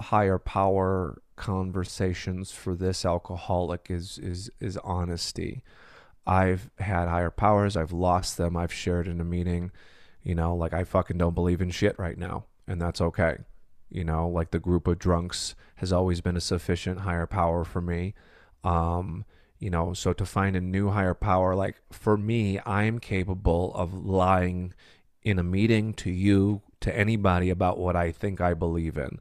higher 0.00 0.38
power 0.38 1.22
conversations 1.36 2.52
for 2.52 2.74
this 2.74 3.04
alcoholic 3.04 3.86
is 3.90 4.18
is 4.18 4.50
is 4.60 4.76
honesty. 4.78 5.62
I've 6.26 6.70
had 6.78 7.08
higher 7.08 7.30
powers, 7.30 7.76
I've 7.76 7.92
lost 7.92 8.36
them, 8.38 8.56
I've 8.56 8.72
shared 8.72 9.06
in 9.06 9.20
a 9.20 9.24
meeting, 9.24 9.70
you 10.22 10.34
know, 10.34 10.54
like 10.54 10.72
I 10.72 10.84
fucking 10.84 11.18
don't 11.18 11.34
believe 11.34 11.60
in 11.60 11.70
shit 11.70 11.98
right 11.98 12.16
now, 12.16 12.46
and 12.66 12.80
that's 12.80 13.00
okay. 13.00 13.38
You 13.90 14.04
know, 14.04 14.28
like 14.28 14.50
the 14.50 14.58
group 14.58 14.86
of 14.86 14.98
drunks 14.98 15.54
has 15.76 15.92
always 15.92 16.20
been 16.20 16.36
a 16.36 16.40
sufficient 16.40 17.00
higher 17.00 17.26
power 17.26 17.64
for 17.64 17.80
me. 17.80 18.14
Um, 18.64 19.24
you 19.58 19.70
know, 19.70 19.92
so 19.92 20.12
to 20.14 20.26
find 20.26 20.56
a 20.56 20.60
new 20.60 20.90
higher 20.90 21.14
power, 21.14 21.54
like 21.54 21.76
for 21.92 22.16
me, 22.16 22.58
I 22.60 22.84
am 22.84 22.98
capable 22.98 23.74
of 23.74 23.94
lying 23.94 24.72
in 25.22 25.38
a 25.38 25.44
meeting 25.44 25.94
to 25.94 26.10
you, 26.10 26.62
to 26.84 26.96
anybody 26.96 27.50
about 27.50 27.78
what 27.78 27.96
I 27.96 28.12
think 28.12 28.40
I 28.40 28.54
believe 28.54 28.96
in. 28.98 29.18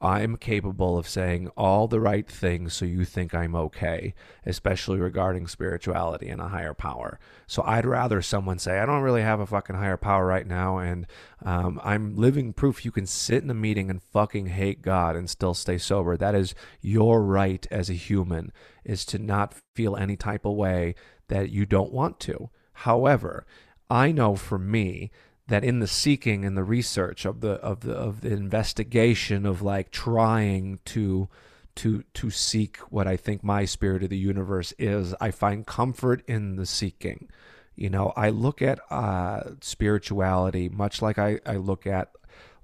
I'm 0.00 0.36
capable 0.36 0.98
of 0.98 1.08
saying 1.08 1.48
all 1.56 1.86
the 1.86 2.00
right 2.00 2.28
things 2.28 2.74
so 2.74 2.84
you 2.84 3.04
think 3.04 3.32
I'm 3.32 3.54
okay, 3.54 4.14
especially 4.44 4.98
regarding 4.98 5.46
spirituality 5.46 6.28
and 6.28 6.42
a 6.42 6.48
higher 6.48 6.74
power. 6.74 7.18
So 7.46 7.62
I'd 7.62 7.86
rather 7.86 8.20
someone 8.20 8.58
say, 8.58 8.80
I 8.80 8.84
don't 8.84 9.02
really 9.02 9.22
have 9.22 9.38
a 9.40 9.46
fucking 9.46 9.76
higher 9.76 9.96
power 9.96 10.26
right 10.26 10.46
now, 10.46 10.78
and 10.78 11.06
um, 11.42 11.80
I'm 11.82 12.16
living 12.16 12.52
proof 12.52 12.84
you 12.84 12.90
can 12.90 13.06
sit 13.06 13.44
in 13.44 13.48
a 13.48 13.54
meeting 13.54 13.88
and 13.88 14.02
fucking 14.02 14.46
hate 14.46 14.82
God 14.82 15.16
and 15.16 15.30
still 15.30 15.54
stay 15.54 15.78
sober. 15.78 16.16
That 16.16 16.34
is 16.34 16.54
your 16.82 17.22
right 17.22 17.66
as 17.70 17.88
a 17.88 17.94
human, 17.94 18.52
is 18.84 19.06
to 19.06 19.18
not 19.18 19.54
feel 19.74 19.96
any 19.96 20.16
type 20.16 20.44
of 20.44 20.54
way 20.54 20.96
that 21.28 21.50
you 21.50 21.64
don't 21.64 21.92
want 21.92 22.18
to. 22.20 22.50
However, 22.72 23.46
I 23.88 24.12
know 24.12 24.34
for 24.34 24.58
me 24.58 25.10
that 25.48 25.64
in 25.64 25.80
the 25.80 25.86
seeking 25.86 26.44
and 26.44 26.56
the 26.56 26.64
research 26.64 27.24
of 27.24 27.40
the 27.40 27.52
of 27.54 27.80
the 27.80 27.92
of 27.92 28.22
the 28.22 28.32
investigation 28.32 29.44
of 29.44 29.62
like 29.62 29.90
trying 29.90 30.78
to 30.86 31.28
to 31.76 32.04
to 32.14 32.30
seek 32.30 32.78
what 32.90 33.06
I 33.06 33.16
think 33.16 33.42
my 33.42 33.64
spirit 33.64 34.02
of 34.02 34.10
the 34.10 34.16
universe 34.16 34.72
is, 34.78 35.14
I 35.20 35.30
find 35.30 35.66
comfort 35.66 36.22
in 36.26 36.56
the 36.56 36.66
seeking. 36.66 37.28
You 37.76 37.90
know, 37.90 38.12
I 38.16 38.30
look 38.30 38.62
at 38.62 38.78
uh, 38.90 39.42
spirituality 39.60 40.68
much 40.68 41.02
like 41.02 41.18
I, 41.18 41.40
I 41.44 41.56
look 41.56 41.86
at 41.86 42.10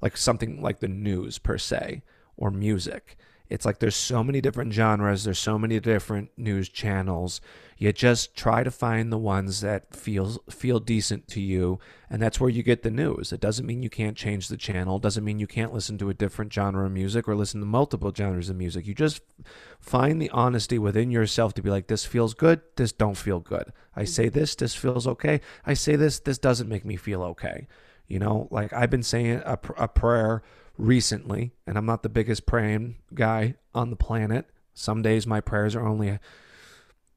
like 0.01 0.17
something 0.17 0.63
like 0.63 0.81
the 0.81 0.89
news 0.89 1.39
per 1.39 1.59
se 1.59 2.03
or 2.37 2.51
music. 2.51 3.19
It's 3.51 3.67
like 3.67 3.81
there's 3.81 3.97
so 3.97 4.23
many 4.23 4.41
different 4.41 4.73
genres, 4.73 5.25
there's 5.25 5.39
so 5.39 5.59
many 5.59 5.81
different 5.81 6.31
news 6.37 6.69
channels. 6.69 7.41
You 7.77 7.93
just 7.93 8.37
try 8.37 8.63
to 8.63 8.71
find 8.71 9.11
the 9.11 9.19
ones 9.19 9.61
that 9.63 9.97
feels 9.97 10.39
feel 10.49 10.79
decent 10.79 11.27
to 11.29 11.41
you, 11.41 11.81
and 12.09 12.23
that's 12.23 12.39
where 12.39 12.51
you 12.51 12.63
get 12.63 12.83
the 12.83 12.91
news. 12.91 13.33
It 13.33 13.41
doesn't 13.41 13.67
mean 13.67 13.83
you 13.83 13.91
can't 13.91 14.17
change 14.17 14.47
the 14.47 14.57
channel, 14.57 14.97
it 14.97 15.03
doesn't 15.03 15.25
mean 15.25 15.41
you 15.41 15.49
can't 15.49 15.75
listen 15.75 15.99
to 15.99 16.11
a 16.11 16.15
different 16.15 16.53
genre 16.53 16.87
of 16.87 16.93
music 16.93 17.27
or 17.27 17.35
listen 17.35 17.59
to 17.59 17.67
multiple 17.67 18.13
genres 18.15 18.51
of 18.51 18.57
music. 18.57 18.87
You 18.87 18.95
just 18.95 19.23
find 19.81 20.23
the 20.23 20.31
honesty 20.31 20.79
within 20.79 21.11
yourself 21.11 21.53
to 21.55 21.63
be 21.63 21.71
like 21.71 21.89
this 21.89 22.05
feels 22.05 22.35
good, 22.35 22.61
this 22.77 22.93
don't 22.93 23.17
feel 23.17 23.41
good. 23.41 23.73
I 23.97 24.05
say 24.05 24.29
this, 24.29 24.55
this 24.55 24.77
feels 24.77 25.09
okay. 25.09 25.41
I 25.67 25.75
say 25.75 25.97
this, 25.97 26.21
this 26.21 26.39
doesn't 26.39 26.69
make 26.69 26.85
me 26.85 26.95
feel 26.95 27.23
okay. 27.23 27.67
You 28.07 28.21
know, 28.21 28.47
like 28.51 28.73
I've 28.73 28.91
been 28.91 29.03
saying 29.03 29.43
a, 29.45 29.59
a 29.77 29.89
prayer 29.89 30.43
recently, 30.79 31.53
and 31.67 31.77
I'm 31.77 31.87
not 31.87 32.03
the 32.03 32.09
biggest 32.09 32.47
praying 32.47 32.97
guy 33.15 33.55
on 33.75 33.91
the 33.91 33.97
planet. 33.97 34.47
Some 34.75 35.03
days 35.03 35.27
my 35.27 35.41
prayers 35.41 35.75
are 35.75 35.87
only, 35.87 36.19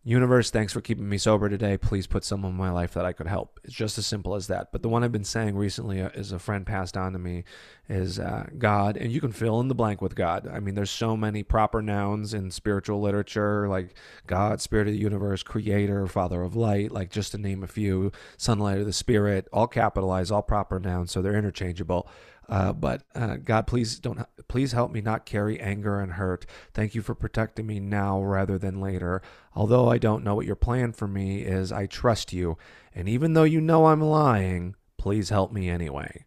Universe, 0.06 0.52
thanks 0.52 0.74
for 0.74 0.82
keeping 0.82 1.08
me 1.08 1.18
sober 1.18 1.48
today. 1.48 1.78
Please 1.78 2.08
put 2.08 2.26
someone 2.26 2.52
in 2.52 2.58
my 2.58 2.72
life 2.72 2.94
that 2.94 3.06
I 3.06 3.14
could 3.14 3.28
help. 3.28 3.58
It's 3.64 3.74
just 3.74 3.98
as 3.98 4.06
simple 4.06 4.36
as 4.36 4.48
that. 4.48 4.74
But 4.74 4.82
the 4.82 4.90
one 4.90 5.02
I've 5.02 5.14
been 5.14 5.24
saying 5.24 5.56
recently 5.56 6.02
uh, 6.02 6.10
is 6.10 6.34
a 6.34 6.40
friend 6.40 6.66
passed 6.66 6.98
on 6.98 7.14
to 7.14 7.20
me 7.20 7.46
is 7.88 8.20
uh, 8.20 8.48
God, 8.58 8.98
and 8.98 9.14
you 9.14 9.22
can 9.22 9.32
fill 9.32 9.62
in 9.62 9.70
the 9.70 9.76
blank 9.76 10.02
with 10.02 10.14
God. 10.14 10.46
I 10.46 10.60
mean, 10.60 10.76
there's 10.76 10.92
so 10.92 11.16
many 11.16 11.42
proper 11.42 11.82
nouns 11.82 12.34
in 12.34 12.52
spiritual 12.52 13.00
literature, 13.00 13.70
like 13.70 13.96
God, 14.28 14.60
Spirit 14.60 14.90
of 14.90 14.94
the 14.94 15.00
Universe, 15.00 15.42
Creator, 15.42 16.08
Father 16.08 16.42
of 16.42 16.54
Light, 16.54 16.92
like 16.92 17.10
just 17.10 17.32
to 17.32 17.38
name 17.38 17.64
a 17.64 17.68
few, 17.68 18.12
Sunlight 18.36 18.80
of 18.80 18.86
the 18.86 18.92
Spirit, 18.92 19.48
all 19.54 19.68
capitalized, 19.68 20.34
all 20.34 20.42
proper 20.42 20.82
nouns, 20.82 21.12
so 21.12 21.22
they're 21.22 21.38
interchangeable. 21.38 22.10
Uh, 22.50 22.74
but 22.74 23.04
uh, 23.16 23.38
God, 23.38 23.68
please 23.68 24.00
don't 24.00 24.20
please 24.48 24.74
help 24.74 24.92
me 24.92 25.02
not 25.02 25.26
carry 25.26 25.60
anger 25.60 26.00
and 26.00 26.14
hurt. 26.14 26.46
Thank 26.74 26.94
you 26.94 27.02
for 27.02 27.16
protecting 27.16 27.66
me 27.66 27.80
now 27.80 28.22
rather 28.22 28.58
than 28.58 28.82
later. 28.82 29.22
Although 29.56 29.90
I 29.90 29.98
don't 29.98 30.24
know 30.24 30.36
what 30.36 30.46
your 30.46 30.56
plan 30.56 30.92
for 30.92 31.08
me 31.08 31.42
is, 31.42 31.72
I 31.72 31.86
trust 31.86 32.34
you. 32.34 32.58
And 32.94 33.08
even 33.08 33.34
though 33.34 33.44
you 33.44 33.62
know 33.62 33.88
I'm 33.88 34.02
lying, 34.02 34.76
please 34.98 35.30
help 35.30 35.52
me 35.52 35.70
anyway. 35.70 36.26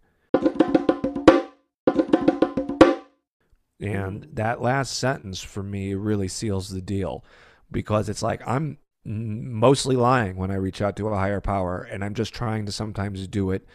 And 3.79 4.27
that 4.33 4.63
last 4.63 4.97
sentence 4.97 5.43
for 5.43 5.63
me 5.63 5.95
really 5.95 6.29
seals 6.29 6.71
the 6.71 6.81
deal 6.81 7.25
because 7.71 8.09
it's 8.09 8.23
like 8.23 8.41
I'm 8.47 8.79
mostly 9.05 9.97
lying 9.97 10.37
when 10.37 10.51
I 10.51 10.55
reach 10.57 10.83
out 10.83 10.97
to 10.97 11.09
a 11.09 11.17
higher 11.17 11.41
power, 11.41 11.83
and 11.83 12.05
I'm 12.05 12.15
just 12.15 12.35
trying 12.35 12.67
to 12.67 12.73
sometimes 12.73 13.29
do 13.29 13.51
it 13.51 13.67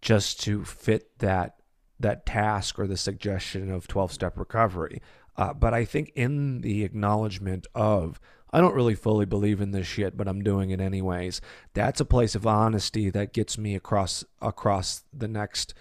just 0.00 0.40
to 0.42 0.64
fit 0.64 1.18
that 1.18 1.56
that 1.98 2.26
task 2.26 2.78
or 2.78 2.86
the 2.86 2.96
suggestion 2.96 3.70
of 3.70 3.88
12 3.88 4.12
step 4.12 4.38
recovery. 4.38 5.00
Uh, 5.36 5.52
but 5.52 5.74
I 5.74 5.84
think 5.84 6.12
in 6.14 6.60
the 6.60 6.84
acknowledgement 6.84 7.66
of 7.74 8.20
I 8.52 8.60
don't 8.60 8.74
really 8.74 8.94
fully 8.94 9.26
believe 9.26 9.60
in 9.60 9.72
this 9.72 9.86
shit, 9.86 10.16
but 10.16 10.28
I'm 10.28 10.42
doing 10.42 10.70
it 10.70 10.80
anyways. 10.80 11.40
That's 11.74 12.00
a 12.00 12.06
place 12.06 12.34
of 12.34 12.46
honesty 12.46 13.10
that 13.10 13.32
gets 13.32 13.58
me 13.58 13.74
across 13.74 14.24
across 14.40 15.04
the 15.12 15.28
next 15.28 15.74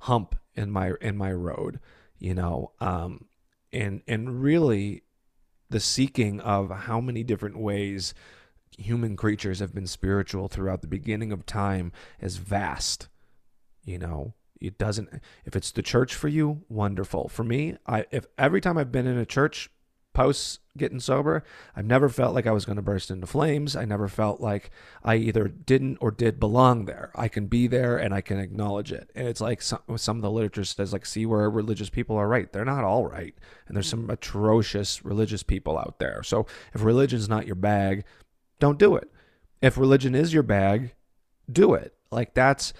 hump 0.00 0.36
in 0.54 0.70
my 0.70 0.92
in 1.00 1.16
my 1.16 1.32
road, 1.32 1.80
you 2.18 2.34
know. 2.34 2.72
Um, 2.80 3.26
and 3.72 4.02
and 4.06 4.42
really, 4.42 5.02
the 5.68 5.80
seeking 5.80 6.40
of 6.40 6.70
how 6.70 7.00
many 7.00 7.22
different 7.24 7.58
ways 7.58 8.14
human 8.78 9.16
creatures 9.16 9.58
have 9.58 9.74
been 9.74 9.86
spiritual 9.86 10.48
throughout 10.48 10.80
the 10.80 10.88
beginning 10.88 11.32
of 11.32 11.44
time 11.44 11.92
is 12.20 12.36
vast. 12.36 13.08
You 13.84 13.98
know, 13.98 14.34
it 14.62 14.78
doesn't 14.78 15.20
if 15.44 15.56
it's 15.56 15.70
the 15.70 15.82
church 15.82 16.14
for 16.14 16.28
you, 16.28 16.62
wonderful. 16.68 17.28
For 17.28 17.44
me, 17.44 17.76
I 17.86 18.06
if 18.10 18.26
every 18.38 18.60
time 18.60 18.78
I've 18.78 18.92
been 18.92 19.06
in 19.06 19.18
a 19.18 19.26
church 19.26 19.70
post 20.12 20.60
getting 20.76 21.00
sober, 21.00 21.44
I've 21.76 21.86
never 21.86 22.08
felt 22.08 22.34
like 22.34 22.46
I 22.46 22.52
was 22.52 22.64
going 22.64 22.76
to 22.76 22.82
burst 22.82 23.10
into 23.10 23.26
flames. 23.26 23.76
I 23.76 23.84
never 23.84 24.08
felt 24.08 24.40
like 24.40 24.70
I 25.02 25.16
either 25.16 25.48
didn't 25.48 25.98
or 26.00 26.10
did 26.10 26.40
belong 26.40 26.84
there. 26.84 27.10
I 27.14 27.28
can 27.28 27.46
be 27.46 27.66
there 27.66 27.96
and 27.96 28.14
I 28.14 28.20
can 28.20 28.38
acknowledge 28.38 28.92
it. 28.92 29.10
And 29.14 29.28
it's 29.28 29.40
like 29.40 29.62
some, 29.62 29.80
some 29.96 30.16
of 30.16 30.22
the 30.22 30.30
literature 30.30 30.64
says, 30.64 30.92
like, 30.92 31.06
see 31.06 31.26
where 31.26 31.48
religious 31.50 31.90
people 31.90 32.16
are 32.16 32.28
right. 32.28 32.52
They're 32.52 32.64
not 32.64 32.84
all 32.84 33.06
right. 33.06 33.34
And 33.66 33.76
there's 33.76 33.88
some 33.88 34.10
atrocious 34.10 35.04
religious 35.04 35.42
people 35.42 35.78
out 35.78 35.98
there. 35.98 36.22
So 36.22 36.46
if 36.74 36.82
religion's 36.82 37.28
not 37.28 37.46
your 37.46 37.56
bag, 37.56 38.04
don't 38.60 38.78
do 38.78 38.96
it. 38.96 39.10
If 39.60 39.78
religion 39.78 40.14
is 40.14 40.32
your 40.32 40.42
bag, 40.42 40.94
do 41.50 41.74
it. 41.74 41.94
Like 42.10 42.34
that's 42.34 42.72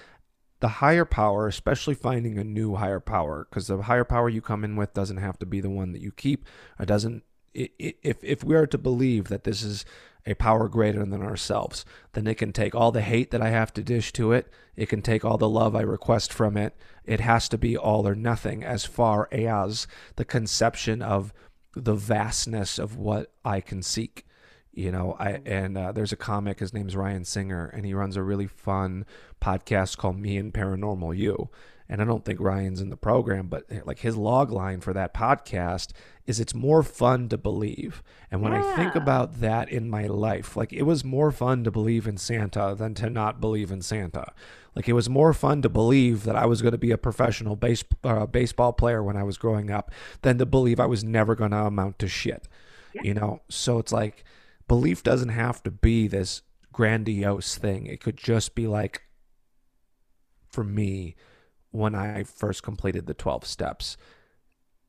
the 0.63 0.69
higher 0.69 1.05
power, 1.05 1.49
especially 1.49 1.93
finding 1.93 2.39
a 2.39 2.45
new 2.45 2.77
higher 2.77 3.01
power, 3.01 3.49
because 3.51 3.67
the 3.67 3.83
higher 3.83 4.05
power 4.05 4.29
you 4.29 4.41
come 4.41 4.63
in 4.63 4.77
with 4.77 4.95
doesn't 4.95 5.17
have 5.17 5.37
to 5.41 5.45
be 5.45 5.61
the 5.61 5.69
one 5.69 5.91
that 5.91 6.01
you 6.01 6.13
keep. 6.13 6.47
It 6.79 6.87
doesn't. 6.87 7.25
if 7.53 8.23
if 8.23 8.45
we 8.45 8.55
are 8.55 8.69
to 8.69 8.79
believe 8.79 9.25
that 9.25 9.43
this 9.43 9.65
is 9.65 9.85
a 10.25 10.35
power 10.35 10.69
greater 10.69 11.05
than 11.05 11.21
ourselves, 11.21 11.85
then 12.13 12.29
it 12.29 12.37
can 12.37 12.53
take 12.53 12.77
all 12.77 12.93
the 12.93 13.03
hate 13.03 13.33
that 13.33 13.43
I 13.43 13.51
have 13.51 13.75
to 13.75 13.83
dish 13.83 14.13
to 14.13 14.31
it. 14.31 14.53
It 14.77 14.89
can 14.89 15.03
take 15.03 15.25
all 15.25 15.37
the 15.37 15.49
love 15.49 15.75
I 15.75 15.81
request 15.81 16.33
from 16.33 16.57
it. 16.57 16.77
It 17.05 17.19
has 17.19 17.49
to 17.49 17.59
be 17.59 17.77
all 17.77 18.07
or 18.07 18.15
nothing 18.15 18.63
as 18.63 18.85
far 18.85 19.29
as 19.33 19.89
the 20.15 20.25
conception 20.25 21.03
of 21.03 21.35
the 21.75 21.95
vastness 21.95 22.79
of 22.79 22.97
what 22.97 23.33
I 23.45 23.61
can 23.61 23.83
seek 23.83 24.25
you 24.73 24.91
know 24.91 25.17
i 25.19 25.41
and 25.45 25.77
uh, 25.77 25.93
there's 25.93 26.13
a 26.13 26.17
comic 26.17 26.59
his 26.59 26.73
name's 26.73 26.97
ryan 26.97 27.25
singer 27.25 27.67
and 27.67 27.85
he 27.85 27.95
runs 27.95 28.17
a 28.17 28.23
really 28.23 28.47
fun 28.47 29.05
podcast 29.41 29.97
called 29.97 30.19
me 30.19 30.37
and 30.37 30.55
paranormal 30.55 31.17
you. 31.17 31.51
And 31.89 32.01
i 32.01 32.05
don't 32.05 32.25
think 32.25 32.41
ryan's 32.41 32.81
in 32.81 32.89
the 32.89 32.97
program 32.97 33.49
but 33.49 33.65
eh, 33.71 33.81
like 33.85 33.99
his 33.99 34.17
log 34.17 34.51
line 34.51 34.81
for 34.81 34.93
that 34.95 35.13
podcast 35.13 35.93
is 36.27 36.39
it's 36.41 36.55
more 36.55 36.85
fun 36.85 37.29
to 37.29 37.37
believe. 37.37 38.03
And 38.31 38.41
when 38.41 38.53
yeah. 38.53 38.65
i 38.65 38.77
think 38.77 38.95
about 38.95 39.41
that 39.41 39.69
in 39.69 39.91
my 39.91 40.07
life 40.07 40.57
like 40.57 40.73
it 40.73 40.85
was 40.85 41.05
more 41.05 41.31
fun 41.31 41.65
to 41.65 41.71
believe 41.71 42.07
in 42.07 42.17
santa 42.17 42.75
than 42.79 42.95
to 42.95 43.11
not 43.11 43.41
believe 43.41 43.71
in 43.71 43.83
santa. 43.83 44.33
Like 44.75 44.89
it 44.89 44.95
was 44.95 45.11
more 45.11 45.35
fun 45.35 45.61
to 45.63 45.69
believe 45.69 46.25
that 46.25 46.37
i 46.37 46.47
was 46.47 46.63
going 46.63 46.73
to 46.73 46.79
be 46.79 46.93
a 46.93 46.99
professional 46.99 47.57
base, 47.57 47.85
uh, 48.05 48.25
baseball 48.25 48.73
player 48.73 49.03
when 49.03 49.19
i 49.19 49.23
was 49.23 49.37
growing 49.37 49.71
up 49.71 49.91
than 50.23 50.39
to 50.39 50.47
believe 50.47 50.81
i 50.81 50.87
was 50.87 51.05
never 51.05 51.35
going 51.35 51.51
to 51.51 51.59
amount 51.59 51.99
to 51.99 52.09
shit 52.09 52.49
yeah. 52.95 53.03
you 53.05 53.15
know? 53.15 53.41
So 53.49 53.79
it's 53.79 53.93
like 53.93 54.25
belief 54.69 55.03
doesn't 55.03 55.31
have 55.31 55.63
to 55.65 55.71
be 55.71 56.09
this 56.09 56.43
grandiose 56.73 57.57
thing. 57.57 57.87
It 57.87 58.01
could 58.01 58.17
just 58.17 58.55
be 58.55 58.67
like, 58.67 59.03
for 60.49 60.65
me, 60.65 61.17
when 61.71 61.95
I 61.95 62.25
first 62.25 62.63
completed 62.63 63.07
the 63.07 63.15
12 63.15 63.47
steps, 63.47 63.97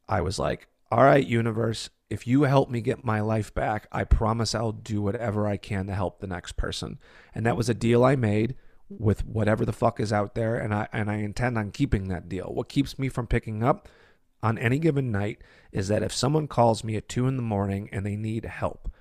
I 0.07 0.21
was 0.21 0.38
like, 0.38 0.67
all 0.91 1.03
right, 1.03 1.26
universe, 1.26 1.89
if 2.09 2.28
you 2.28 2.43
help 2.43 2.69
me 2.69 2.82
get 2.82 3.03
my 3.03 3.21
life 3.21 3.53
back, 3.53 3.88
I 3.91 4.03
promise 4.03 4.53
I'll 4.53 4.71
do 4.71 5.01
whatever 5.01 5.47
I 5.47 5.57
can 5.57 5.88
to 5.88 5.95
help 5.95 6.19
the 6.19 6.28
next 6.28 6.57
person. 6.57 6.99
And 7.34 7.45
that 7.45 7.57
was 7.57 7.69
a 7.69 7.74
deal 7.74 8.03
I 8.03 8.15
made 8.15 8.55
with 8.89 9.26
whatever 9.26 9.65
the 9.65 9.74
fuck 9.74 9.99
is 9.99 10.13
out 10.13 10.36
there 10.36 10.55
and 10.55 10.74
I 10.74 10.88
and 10.93 11.09
I 11.09 11.15
intend 11.15 11.57
on 11.57 11.71
keeping 11.71 12.09
that 12.09 12.30
deal. 12.30 12.51
What 12.53 12.69
keeps 12.69 12.99
me 12.99 13.09
from 13.09 13.26
picking 13.26 13.63
up 13.63 13.89
on 14.43 14.57
any 14.57 14.78
given 14.78 15.11
night 15.11 15.39
is 15.71 15.88
that 15.88 16.03
if 16.03 16.13
someone 16.13 16.47
calls 16.47 16.84
me 16.84 16.95
at 16.97 17.09
2 17.09 17.28
in 17.28 17.38
the 17.38 17.41
morning 17.41 17.89
and 17.91 18.05
they 18.05 18.15
need 18.15 18.45
help, 18.45 18.91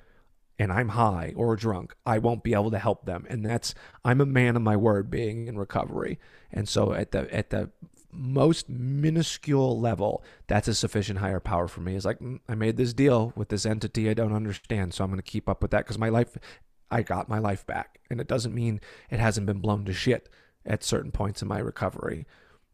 and 0.62 0.70
I'm 0.70 0.90
high 0.90 1.32
or 1.34 1.56
drunk, 1.56 1.96
I 2.06 2.18
won't 2.18 2.44
be 2.44 2.54
able 2.54 2.70
to 2.70 2.78
help 2.78 3.04
them. 3.04 3.26
And 3.28 3.44
that's 3.44 3.74
I'm 4.04 4.20
a 4.20 4.26
man 4.26 4.54
of 4.54 4.62
my 4.62 4.76
word 4.76 5.10
being 5.10 5.48
in 5.48 5.58
recovery. 5.58 6.20
And 6.52 6.68
so 6.68 6.92
at 6.92 7.10
the 7.10 7.32
at 7.34 7.50
the 7.50 7.70
most 8.12 8.68
minuscule 8.68 9.80
level, 9.80 10.22
that's 10.46 10.68
a 10.68 10.74
sufficient 10.74 11.18
higher 11.18 11.40
power 11.40 11.66
for 11.66 11.80
me. 11.80 11.96
Is 11.96 12.04
like 12.04 12.20
mm, 12.20 12.38
I 12.48 12.54
made 12.54 12.76
this 12.76 12.94
deal 12.94 13.32
with 13.34 13.48
this 13.48 13.66
entity 13.66 14.08
I 14.08 14.14
don't 14.14 14.32
understand, 14.32 14.94
so 14.94 15.02
I'm 15.02 15.10
going 15.10 15.18
to 15.18 15.28
keep 15.28 15.48
up 15.48 15.62
with 15.62 15.72
that 15.72 15.78
because 15.78 15.98
my 15.98 16.10
life, 16.10 16.38
I 16.92 17.02
got 17.02 17.28
my 17.28 17.40
life 17.40 17.66
back, 17.66 17.98
and 18.08 18.20
it 18.20 18.28
doesn't 18.28 18.54
mean 18.54 18.80
it 19.10 19.18
hasn't 19.18 19.48
been 19.48 19.58
blown 19.58 19.84
to 19.86 19.92
shit 19.92 20.28
at 20.64 20.84
certain 20.84 21.10
points 21.10 21.42
in 21.42 21.48
my 21.48 21.58
recovery, 21.58 22.24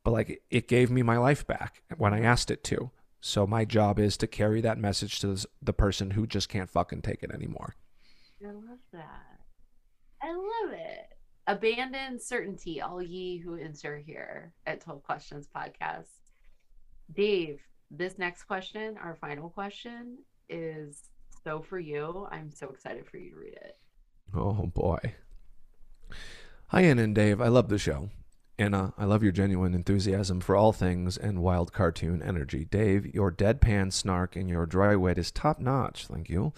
but 0.05 0.11
like 0.11 0.43
it 0.51 0.69
gave 0.69 0.91
me 0.91 1.03
my 1.03 1.17
life 1.17 1.47
back 1.47 1.83
when 1.97 2.13
I 2.13 2.21
asked 2.21 2.51
it 2.51 2.63
to. 2.65 2.91
So 3.21 3.47
my 3.47 3.65
job 3.65 3.99
is 3.99 4.17
to 4.19 4.27
carry 4.27 4.61
that 4.61 4.79
message 4.79 5.21
to 5.21 5.37
the 5.61 5.73
person 5.73 6.13
who 6.13 6.27
just 6.27 6.49
can't 6.49 6.71
fucking 6.71 7.03
take 7.03 7.23
it 7.23 7.33
anymore. 7.33 7.75
I 8.45 8.53
love 8.53 8.79
that. 8.93 9.39
I 10.23 10.33
love 10.33 10.73
it. 10.73 11.09
Abandon 11.47 12.21
certainty, 12.21 12.81
all 12.81 13.03
ye 13.03 13.39
who 13.39 13.57
enter 13.57 13.99
here 13.99 14.53
at 14.67 14.81
12 14.83 15.03
Questions 15.03 15.49
Podcast. 15.55 16.07
Dave, 17.15 17.61
this 17.91 18.19
next 18.19 18.45
question, 18.45 18.97
our 19.03 19.15
final 19.15 19.49
question, 19.49 20.19
is 20.49 21.05
so 21.43 21.63
for 21.63 21.79
you. 21.79 22.29
I'm 22.31 22.53
so 22.53 22.69
excited 22.69 23.07
for 23.09 23.17
you 23.17 23.31
to 23.31 23.37
read 23.37 23.55
it. 23.55 23.79
Oh 24.35 24.67
boy. 24.67 24.99
Hi, 26.69 26.83
Ann 26.83 26.99
and 26.99 27.15
Dave. 27.15 27.41
I 27.41 27.49
love 27.49 27.71
the 27.71 27.79
show. 27.79 28.11
Anna, 28.59 28.87
uh, 28.87 28.91
I 28.99 29.05
love 29.05 29.23
your 29.23 29.31
genuine 29.31 29.73
enthusiasm 29.73 30.41
for 30.41 30.57
all 30.57 30.73
things 30.73 31.17
and 31.17 31.41
wild 31.41 31.73
cartoon 31.73 32.21
energy. 32.21 32.65
Dave, 32.65 33.15
your 33.15 33.31
deadpan 33.31 33.93
snark 33.93 34.35
and 34.35 34.49
your 34.49 34.67
dry 34.67 34.97
wit 34.97 35.17
is 35.17 35.31
top 35.31 35.61
notch. 35.61 36.09
Thank 36.09 36.29
you. 36.29 36.53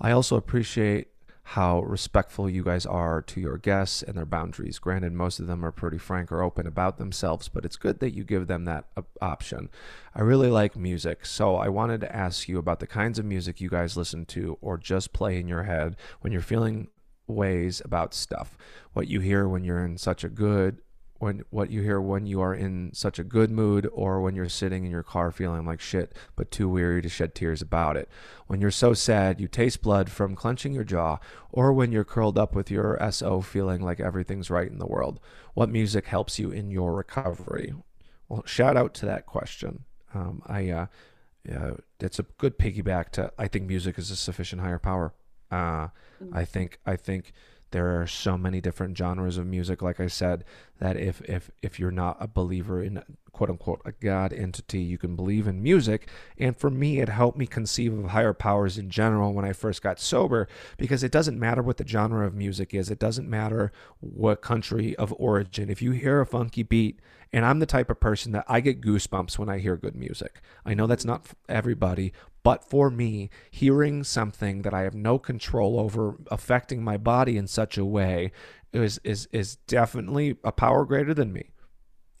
I 0.00 0.12
also 0.12 0.36
appreciate 0.36 1.08
how 1.44 1.82
respectful 1.82 2.48
you 2.48 2.62
guys 2.62 2.86
are 2.86 3.20
to 3.20 3.40
your 3.40 3.58
guests 3.58 4.02
and 4.02 4.16
their 4.16 4.24
boundaries. 4.24 4.78
Granted, 4.78 5.12
most 5.12 5.40
of 5.40 5.46
them 5.46 5.62
are 5.62 5.72
pretty 5.72 5.98
frank 5.98 6.32
or 6.32 6.40
open 6.40 6.66
about 6.66 6.96
themselves, 6.96 7.48
but 7.48 7.66
it's 7.66 7.76
good 7.76 7.98
that 8.00 8.14
you 8.14 8.24
give 8.24 8.46
them 8.46 8.64
that 8.64 8.86
option. 9.20 9.68
I 10.14 10.22
really 10.22 10.48
like 10.48 10.74
music, 10.74 11.26
so 11.26 11.56
I 11.56 11.68
wanted 11.68 12.00
to 12.00 12.16
ask 12.16 12.48
you 12.48 12.58
about 12.58 12.80
the 12.80 12.86
kinds 12.86 13.18
of 13.18 13.26
music 13.26 13.60
you 13.60 13.68
guys 13.68 13.96
listen 13.96 14.24
to 14.26 14.56
or 14.62 14.78
just 14.78 15.12
play 15.12 15.38
in 15.38 15.48
your 15.48 15.64
head 15.64 15.96
when 16.20 16.32
you're 16.32 16.40
feeling 16.40 16.88
ways 17.26 17.82
about 17.84 18.14
stuff. 18.14 18.56
What 18.94 19.08
you 19.08 19.20
hear 19.20 19.46
when 19.46 19.64
you're 19.64 19.84
in 19.84 19.98
such 19.98 20.24
a 20.24 20.30
good 20.30 20.80
when 21.22 21.44
what 21.50 21.70
you 21.70 21.82
hear 21.82 22.00
when 22.00 22.26
you 22.26 22.40
are 22.40 22.52
in 22.52 22.90
such 22.92 23.16
a 23.16 23.22
good 23.22 23.48
mood 23.48 23.88
or 23.92 24.20
when 24.20 24.34
you're 24.34 24.48
sitting 24.48 24.84
in 24.84 24.90
your 24.90 25.04
car 25.04 25.30
feeling 25.30 25.64
like 25.64 25.80
shit 25.80 26.16
but 26.34 26.50
too 26.50 26.68
weary 26.68 27.00
to 27.00 27.08
shed 27.08 27.32
tears 27.32 27.62
about 27.62 27.96
it. 27.96 28.08
When 28.48 28.60
you're 28.60 28.72
so 28.72 28.92
sad 28.92 29.40
you 29.40 29.46
taste 29.46 29.82
blood 29.82 30.10
from 30.10 30.34
clenching 30.34 30.72
your 30.72 30.82
jaw 30.82 31.18
or 31.52 31.72
when 31.72 31.92
you're 31.92 32.02
curled 32.02 32.36
up 32.36 32.56
with 32.56 32.72
your 32.72 32.98
SO 33.12 33.40
feeling 33.40 33.80
like 33.82 34.00
everything's 34.00 34.50
right 34.50 34.68
in 34.68 34.78
the 34.78 34.86
world. 34.86 35.20
What 35.54 35.68
music 35.68 36.06
helps 36.06 36.40
you 36.40 36.50
in 36.50 36.72
your 36.72 36.92
recovery? 36.92 37.72
Well, 38.28 38.42
shout 38.44 38.76
out 38.76 38.92
to 38.94 39.06
that 39.06 39.24
question. 39.24 39.84
Um, 40.12 40.42
I 40.46 40.70
uh, 40.70 40.86
yeah, 41.48 41.74
it's 42.00 42.18
a 42.18 42.24
good 42.36 42.58
piggyback 42.58 43.10
to 43.10 43.32
I 43.38 43.46
think 43.46 43.68
music 43.68 43.96
is 43.96 44.10
a 44.10 44.16
sufficient 44.16 44.60
higher 44.60 44.80
power. 44.80 45.14
Uh. 45.52 45.88
I 46.32 46.44
think 46.44 46.78
I 46.86 46.96
think 46.96 47.32
there 47.72 48.00
are 48.00 48.06
so 48.06 48.38
many 48.38 48.60
different 48.60 48.96
genres 48.96 49.36
of 49.36 49.46
music 49.46 49.82
like 49.82 50.00
i 50.00 50.06
said 50.06 50.44
that 50.78 50.96
if 50.96 51.20
if 51.22 51.50
if 51.62 51.78
you're 51.78 51.90
not 51.90 52.16
a 52.20 52.26
believer 52.26 52.82
in 52.82 53.02
quote 53.32 53.50
unquote 53.50 53.80
a 53.84 53.92
god 53.92 54.32
entity 54.32 54.80
you 54.80 54.98
can 54.98 55.16
believe 55.16 55.46
in 55.46 55.62
music. 55.62 56.08
And 56.38 56.56
for 56.56 56.70
me 56.70 57.00
it 57.00 57.08
helped 57.08 57.38
me 57.38 57.46
conceive 57.46 57.96
of 57.96 58.10
higher 58.10 58.32
powers 58.32 58.78
in 58.78 58.90
general 58.90 59.32
when 59.32 59.44
i 59.44 59.52
first 59.52 59.82
got 59.82 59.98
sober 59.98 60.46
because 60.76 61.02
it 61.02 61.12
doesn't 61.12 61.38
matter 61.38 61.62
what 61.62 61.78
the 61.78 61.86
genre 61.86 62.26
of 62.26 62.34
music 62.34 62.74
is. 62.74 62.90
It 62.90 62.98
doesn't 62.98 63.28
matter 63.28 63.72
what 64.00 64.42
country 64.42 64.94
of 64.96 65.14
origin. 65.18 65.70
If 65.70 65.80
you 65.80 65.92
hear 65.92 66.20
a 66.20 66.26
funky 66.26 66.62
beat 66.62 67.00
and 67.32 67.46
i'm 67.46 67.60
the 67.60 67.66
type 67.66 67.90
of 67.90 68.00
person 68.00 68.32
that 68.32 68.44
i 68.48 68.60
get 68.60 68.82
goosebumps 68.82 69.38
when 69.38 69.48
i 69.48 69.58
hear 69.58 69.76
good 69.76 69.96
music. 69.96 70.42
I 70.66 70.74
know 70.74 70.86
that's 70.86 71.04
not 71.04 71.26
everybody 71.48 72.12
but 72.42 72.64
for 72.64 72.90
me, 72.90 73.30
hearing 73.50 74.04
something 74.04 74.62
that 74.62 74.74
I 74.74 74.82
have 74.82 74.94
no 74.94 75.18
control 75.18 75.78
over 75.78 76.16
affecting 76.30 76.82
my 76.82 76.96
body 76.96 77.36
in 77.36 77.46
such 77.46 77.78
a 77.78 77.84
way 77.84 78.32
is 78.72 79.00
is 79.04 79.28
is 79.32 79.56
definitely 79.66 80.36
a 80.44 80.52
power 80.52 80.84
greater 80.84 81.14
than 81.14 81.32
me. 81.32 81.50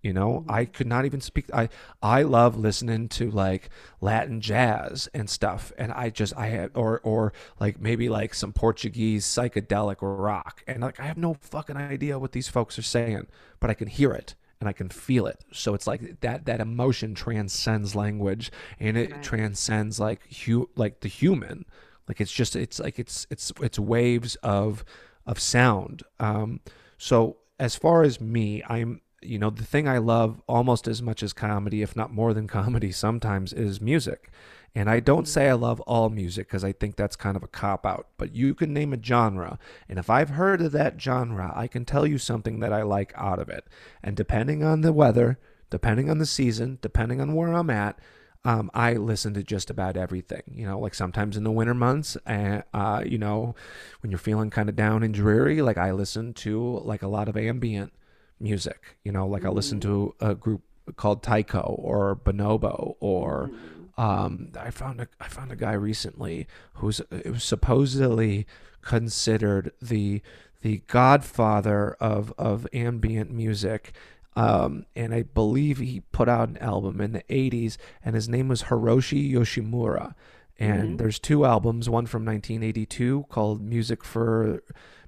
You 0.02 0.12
know, 0.12 0.40
mm-hmm. 0.40 0.50
I 0.50 0.64
could 0.64 0.88
not 0.88 1.04
even 1.04 1.20
speak. 1.20 1.46
I 1.54 1.68
I 2.02 2.22
love 2.22 2.56
listening 2.56 3.08
to 3.10 3.30
like 3.30 3.70
Latin 4.00 4.40
jazz 4.40 5.08
and 5.14 5.30
stuff, 5.30 5.72
and 5.78 5.92
I 5.92 6.10
just 6.10 6.36
I 6.36 6.48
have 6.48 6.70
or 6.74 7.00
or 7.04 7.32
like 7.60 7.80
maybe 7.80 8.08
like 8.08 8.34
some 8.34 8.52
Portuguese 8.52 9.24
psychedelic 9.24 9.98
rock, 10.00 10.64
and 10.66 10.82
like 10.82 10.98
I 10.98 11.04
have 11.04 11.18
no 11.18 11.34
fucking 11.34 11.76
idea 11.76 12.18
what 12.18 12.32
these 12.32 12.48
folks 12.48 12.78
are 12.78 12.82
saying, 12.82 13.28
but 13.60 13.70
I 13.70 13.74
can 13.74 13.88
hear 13.88 14.12
it, 14.12 14.34
and 14.62 14.68
I 14.68 14.72
can 14.72 14.90
feel 14.90 15.26
it. 15.26 15.40
So 15.50 15.74
it's 15.74 15.88
like 15.88 16.20
that 16.20 16.46
that 16.46 16.60
emotion 16.60 17.16
transcends 17.16 17.96
language 17.96 18.52
and 18.78 18.96
it 18.96 19.10
right. 19.10 19.20
transcends 19.20 19.98
like 19.98 20.32
hu- 20.32 20.70
like 20.76 21.00
the 21.00 21.08
human. 21.08 21.66
Like 22.06 22.20
it's 22.20 22.30
just 22.30 22.54
it's 22.54 22.78
like 22.78 23.00
it's 23.00 23.26
it's 23.28 23.52
it's 23.60 23.76
waves 23.76 24.36
of 24.36 24.84
of 25.26 25.40
sound. 25.40 26.04
Um, 26.20 26.60
so 26.96 27.38
as 27.58 27.74
far 27.74 28.04
as 28.04 28.20
me, 28.20 28.62
I'm 28.68 29.00
you 29.20 29.36
know 29.36 29.50
the 29.50 29.64
thing 29.64 29.88
I 29.88 29.98
love 29.98 30.40
almost 30.46 30.86
as 30.86 31.02
much 31.02 31.24
as 31.24 31.32
comedy, 31.32 31.82
if 31.82 31.96
not 31.96 32.12
more 32.12 32.32
than 32.32 32.46
comedy, 32.60 32.92
sometimes 32.92 33.52
is 33.52 33.80
music. 33.80 34.30
And 34.74 34.88
I 34.88 35.00
don't 35.00 35.28
say 35.28 35.50
I 35.50 35.52
love 35.52 35.80
all 35.82 36.08
music 36.08 36.48
because 36.48 36.64
I 36.64 36.72
think 36.72 36.96
that's 36.96 37.16
kind 37.16 37.36
of 37.36 37.42
a 37.42 37.48
cop 37.48 37.84
out, 37.84 38.08
but 38.16 38.34
you 38.34 38.54
can 38.54 38.72
name 38.72 38.94
a 38.94 39.02
genre. 39.02 39.58
And 39.88 39.98
if 39.98 40.08
I've 40.08 40.30
heard 40.30 40.62
of 40.62 40.72
that 40.72 41.00
genre, 41.00 41.52
I 41.54 41.66
can 41.66 41.84
tell 41.84 42.06
you 42.06 42.16
something 42.16 42.60
that 42.60 42.72
I 42.72 42.82
like 42.82 43.12
out 43.14 43.38
of 43.38 43.50
it. 43.50 43.66
And 44.02 44.16
depending 44.16 44.64
on 44.64 44.80
the 44.80 44.92
weather, 44.92 45.38
depending 45.68 46.08
on 46.08 46.18
the 46.18 46.26
season, 46.26 46.78
depending 46.80 47.20
on 47.20 47.34
where 47.34 47.52
I'm 47.52 47.68
at, 47.68 47.98
um, 48.44 48.70
I 48.74 48.94
listen 48.94 49.34
to 49.34 49.42
just 49.42 49.70
about 49.70 49.96
everything. 49.96 50.42
You 50.50 50.66
know, 50.66 50.78
like 50.78 50.94
sometimes 50.94 51.36
in 51.36 51.44
the 51.44 51.50
winter 51.50 51.74
months, 51.74 52.16
uh, 52.26 52.62
uh, 52.74 53.02
you 53.06 53.18
know, 53.18 53.54
when 54.00 54.10
you're 54.10 54.18
feeling 54.18 54.50
kind 54.50 54.68
of 54.68 54.76
down 54.76 55.02
and 55.02 55.14
dreary, 55.14 55.62
like 55.62 55.78
I 55.78 55.92
listen 55.92 56.34
to 56.34 56.80
like 56.82 57.02
a 57.02 57.08
lot 57.08 57.28
of 57.28 57.36
ambient 57.36 57.92
music. 58.40 58.96
You 59.04 59.12
know, 59.12 59.26
like 59.26 59.44
I 59.44 59.48
listen 59.50 59.80
to 59.80 60.14
a 60.20 60.34
group 60.34 60.62
called 60.96 61.22
Tycho 61.22 61.76
or 61.78 62.16
Bonobo 62.16 62.96
or 63.00 63.50
um, 63.96 64.52
I 64.58 64.70
found 64.70 65.00
a 65.00 65.08
I 65.20 65.28
found 65.28 65.52
a 65.52 65.56
guy 65.56 65.72
recently 65.72 66.46
who's 66.74 67.00
it 67.10 67.30
was 67.30 67.44
supposedly 67.44 68.46
considered 68.80 69.72
the 69.80 70.22
the 70.62 70.82
godfather 70.86 71.96
of 72.00 72.32
of 72.38 72.66
ambient 72.72 73.30
music. 73.30 73.92
Um, 74.34 74.86
and 74.96 75.12
I 75.12 75.24
believe 75.24 75.76
he 75.76 76.00
put 76.10 76.26
out 76.26 76.48
an 76.48 76.56
album 76.56 77.02
in 77.02 77.12
the 77.12 77.22
80s, 77.24 77.76
and 78.02 78.14
his 78.14 78.30
name 78.30 78.48
was 78.48 78.64
Hiroshi 78.64 79.30
Yoshimura. 79.30 80.14
And 80.58 80.98
there's 80.98 81.18
two 81.18 81.44
albums, 81.44 81.90
one 81.90 82.06
from 82.06 82.24
1982 82.24 83.26
called 83.28 83.60
Music 83.60 84.04
for 84.04 84.62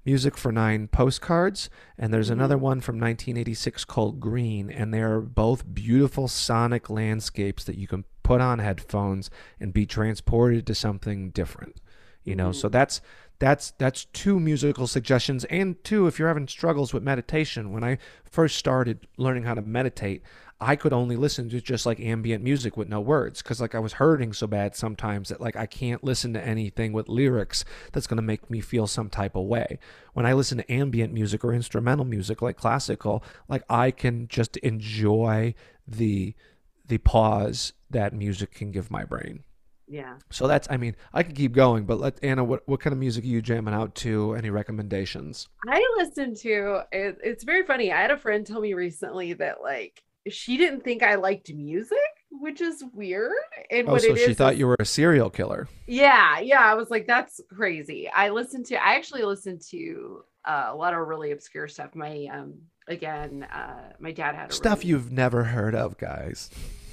Music 0.05 0.37
for 0.37 0.53
Nine 0.53 0.89
Postcards, 0.89 1.71
and 1.97 2.13
there's 2.13 2.29
another 2.29 2.59
one 2.59 2.81
from 2.81 2.97
1986 2.97 3.85
called 3.87 4.21
Green, 4.21 4.71
and 4.71 4.93
they're 4.93 5.21
both 5.21 5.73
beautiful 5.73 6.29
sonic 6.29 6.91
landscapes 6.91 7.65
that 7.65 7.79
you 7.79 7.87
can 7.87 8.05
put 8.25 8.41
on 8.41 8.59
headphones 8.59 9.31
and 9.61 9.73
be 9.73 9.87
transported 9.87 10.67
to 10.67 10.75
something 10.75 11.31
different. 11.31 11.81
You 12.25 12.35
know, 12.35 12.51
so 12.51 12.67
mm-hmm. 12.67 12.73
that's 12.73 13.01
that's 13.39 13.73
that's 13.73 14.07
two 14.07 14.41
musical 14.41 14.87
suggestions. 14.87 15.45
And 15.45 15.83
two 15.85 16.07
if 16.07 16.19
you're 16.19 16.29
having 16.29 16.49
struggles 16.49 16.93
with 16.93 17.03
meditation 17.03 17.73
when 17.73 17.85
i 17.85 17.99
first 18.25 18.57
started 18.57 19.07
learning 19.17 19.45
how 19.45 19.55
to 19.55 19.63
meditate 19.63 20.23
i 20.61 20.77
could 20.77 20.93
only 20.93 21.17
listen 21.17 21.49
to 21.49 21.61
just 21.61 21.85
like 21.85 22.01
ambient 22.01 22.43
music 22.43 22.77
with 22.77 22.89
no 22.89 23.01
words 23.01 23.43
because 23.43 23.61
like 23.61 23.75
i 23.75 23.79
was 23.79 23.95
hurting 23.95 24.33
so 24.33 24.47
bad 24.47 24.75
sometimes 24.75 25.29
that 25.29 25.41
like 25.41 25.57
i 25.57 25.67
can't 25.67 26.03
listen 26.03 26.33
to 26.33 26.45
anything 26.45 26.93
with 26.93 27.09
lyrics 27.09 27.65
that's 27.93 28.07
going 28.07 28.17
to 28.17 28.23
make 28.23 28.51
me 28.51 28.61
feel 28.61 28.87
some 28.87 29.09
type 29.09 29.37
of 29.37 29.45
way. 29.45 29.79
When 30.15 30.27
i 30.27 30.33
listen 30.33 30.59
to 30.59 30.73
ambient 30.73 31.13
music 31.13 31.45
or 31.45 31.53
instrumental 31.53 32.05
music 32.05 32.41
like 32.41 32.57
classical 32.57 33.23
like 33.49 33.63
i 33.69 33.91
can 33.91 34.29
just 34.29 34.57
enjoy 34.59 35.55
the 35.87 36.35
the 36.87 36.99
pause 36.99 37.73
that 37.91 38.13
music 38.13 38.53
can 38.55 38.71
give 38.71 38.91
my 38.91 39.05
brain 39.05 39.45
Yeah. 39.89 40.15
so 40.31 40.47
that's, 40.47 40.67
I 40.71 40.77
mean, 40.77 40.97
I 41.13 41.23
could 41.23 41.35
keep 41.37 41.53
going, 41.53 41.85
but 41.85 41.99
let 42.01 42.19
Anna, 42.23 42.43
what, 42.45 42.63
what 42.67 42.81
kind 42.81 42.93
of 42.93 42.99
music 42.99 43.25
are 43.25 43.29
you 43.29 43.41
jamming 43.43 43.75
out 43.75 43.95
to? 43.97 44.35
Any 44.35 44.51
recommendations? 44.51 45.49
I 45.69 45.83
listen 45.99 46.35
to 46.37 46.83
it, 46.93 47.19
it's 47.23 47.45
very 47.45 47.65
funny. 47.65 47.93
I 47.93 48.01
had 48.03 48.11
a 48.11 48.17
friend 48.19 48.47
tell 48.47 48.61
me 48.61 48.75
recently 48.75 49.33
that 49.35 49.63
like 49.63 50.03
she 50.29 50.57
didn't 50.57 50.83
think 50.85 51.03
I 51.03 51.17
liked 51.17 51.53
music, 51.53 51.99
which 52.31 52.61
is 52.63 52.83
weird. 52.95 53.33
And 53.71 53.89
Oh, 53.89 53.93
what 53.93 54.03
so 54.03 54.15
she 54.15 54.31
is 54.31 54.37
thought 54.37 54.57
you 54.57 54.67
were 54.67 54.77
a 54.81 54.85
serial 54.85 55.29
killer. 55.31 55.69
yeah, 55.87 56.39
yeah. 56.41 56.61
I 56.63 56.75
was 56.75 56.91
like, 56.91 57.07
that's 57.07 57.41
crazy. 57.53 58.09
I 58.09 58.31
listened 58.31 58.67
to 58.67 58.77
I 58.77 58.95
actually 58.95 59.23
listened 59.23 59.61
to 59.71 60.25
uh, 60.47 60.69
a 60.71 60.75
lot 60.77 60.95
of 60.95 61.07
really 61.07 61.33
obscure 61.33 61.69
stuff. 61.69 61.95
My 61.95 62.27
um 62.33 62.55
again, 62.89 63.45
uh 63.53 63.93
my 63.99 64.13
dad 64.13 64.35
had 64.35 64.53
Stuff 64.53 64.85
you've 64.85 65.13
never 65.13 65.45
heard 65.45 65.75
of, 65.75 65.99
guys. 65.99 66.51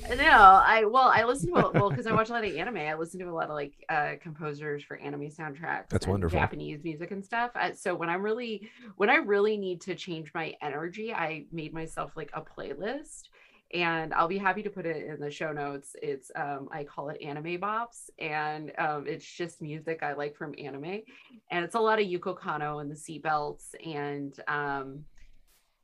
No, 0.09 0.23
I 0.25 0.83
well, 0.85 1.11
I 1.13 1.23
listen 1.23 1.53
to 1.53 1.71
well 1.73 1.89
because 1.89 2.07
I 2.07 2.13
watch 2.13 2.29
a 2.29 2.33
lot 2.33 2.43
of 2.43 2.55
anime. 2.55 2.77
I 2.77 2.95
listen 2.95 3.19
to 3.19 3.27
a 3.27 3.31
lot 3.31 3.45
of 3.45 3.55
like 3.55 3.73
uh 3.87 4.13
composers 4.21 4.83
for 4.83 4.97
anime 4.97 5.29
soundtracks. 5.29 5.89
That's 5.89 6.07
wonderful. 6.07 6.39
Japanese 6.39 6.83
music 6.83 7.11
and 7.11 7.23
stuff. 7.23 7.51
Uh, 7.55 7.73
so 7.73 7.93
when 7.95 8.09
I'm 8.09 8.23
really 8.23 8.69
when 8.97 9.09
I 9.09 9.15
really 9.15 9.57
need 9.57 9.81
to 9.81 9.95
change 9.95 10.31
my 10.33 10.53
energy, 10.61 11.13
I 11.13 11.45
made 11.51 11.73
myself 11.73 12.11
like 12.15 12.31
a 12.33 12.41
playlist. 12.41 13.29
And 13.73 14.13
I'll 14.13 14.27
be 14.27 14.37
happy 14.37 14.63
to 14.63 14.69
put 14.69 14.85
it 14.85 15.05
in 15.05 15.21
the 15.21 15.31
show 15.31 15.53
notes. 15.53 15.95
It's 16.01 16.29
um 16.35 16.67
I 16.73 16.83
call 16.83 17.09
it 17.09 17.21
anime 17.21 17.61
bops, 17.61 18.09
and 18.19 18.71
um 18.77 19.05
it's 19.07 19.25
just 19.25 19.61
music 19.61 20.03
I 20.03 20.13
like 20.13 20.35
from 20.35 20.55
anime, 20.57 21.03
and 21.51 21.63
it's 21.63 21.75
a 21.75 21.79
lot 21.79 21.99
of 21.99 22.05
Yoko 22.05 22.37
Kanno 22.37 22.81
and 22.81 22.91
the 22.91 22.95
Seatbelts 22.95 23.75
and 23.85 24.37
um 24.47 25.05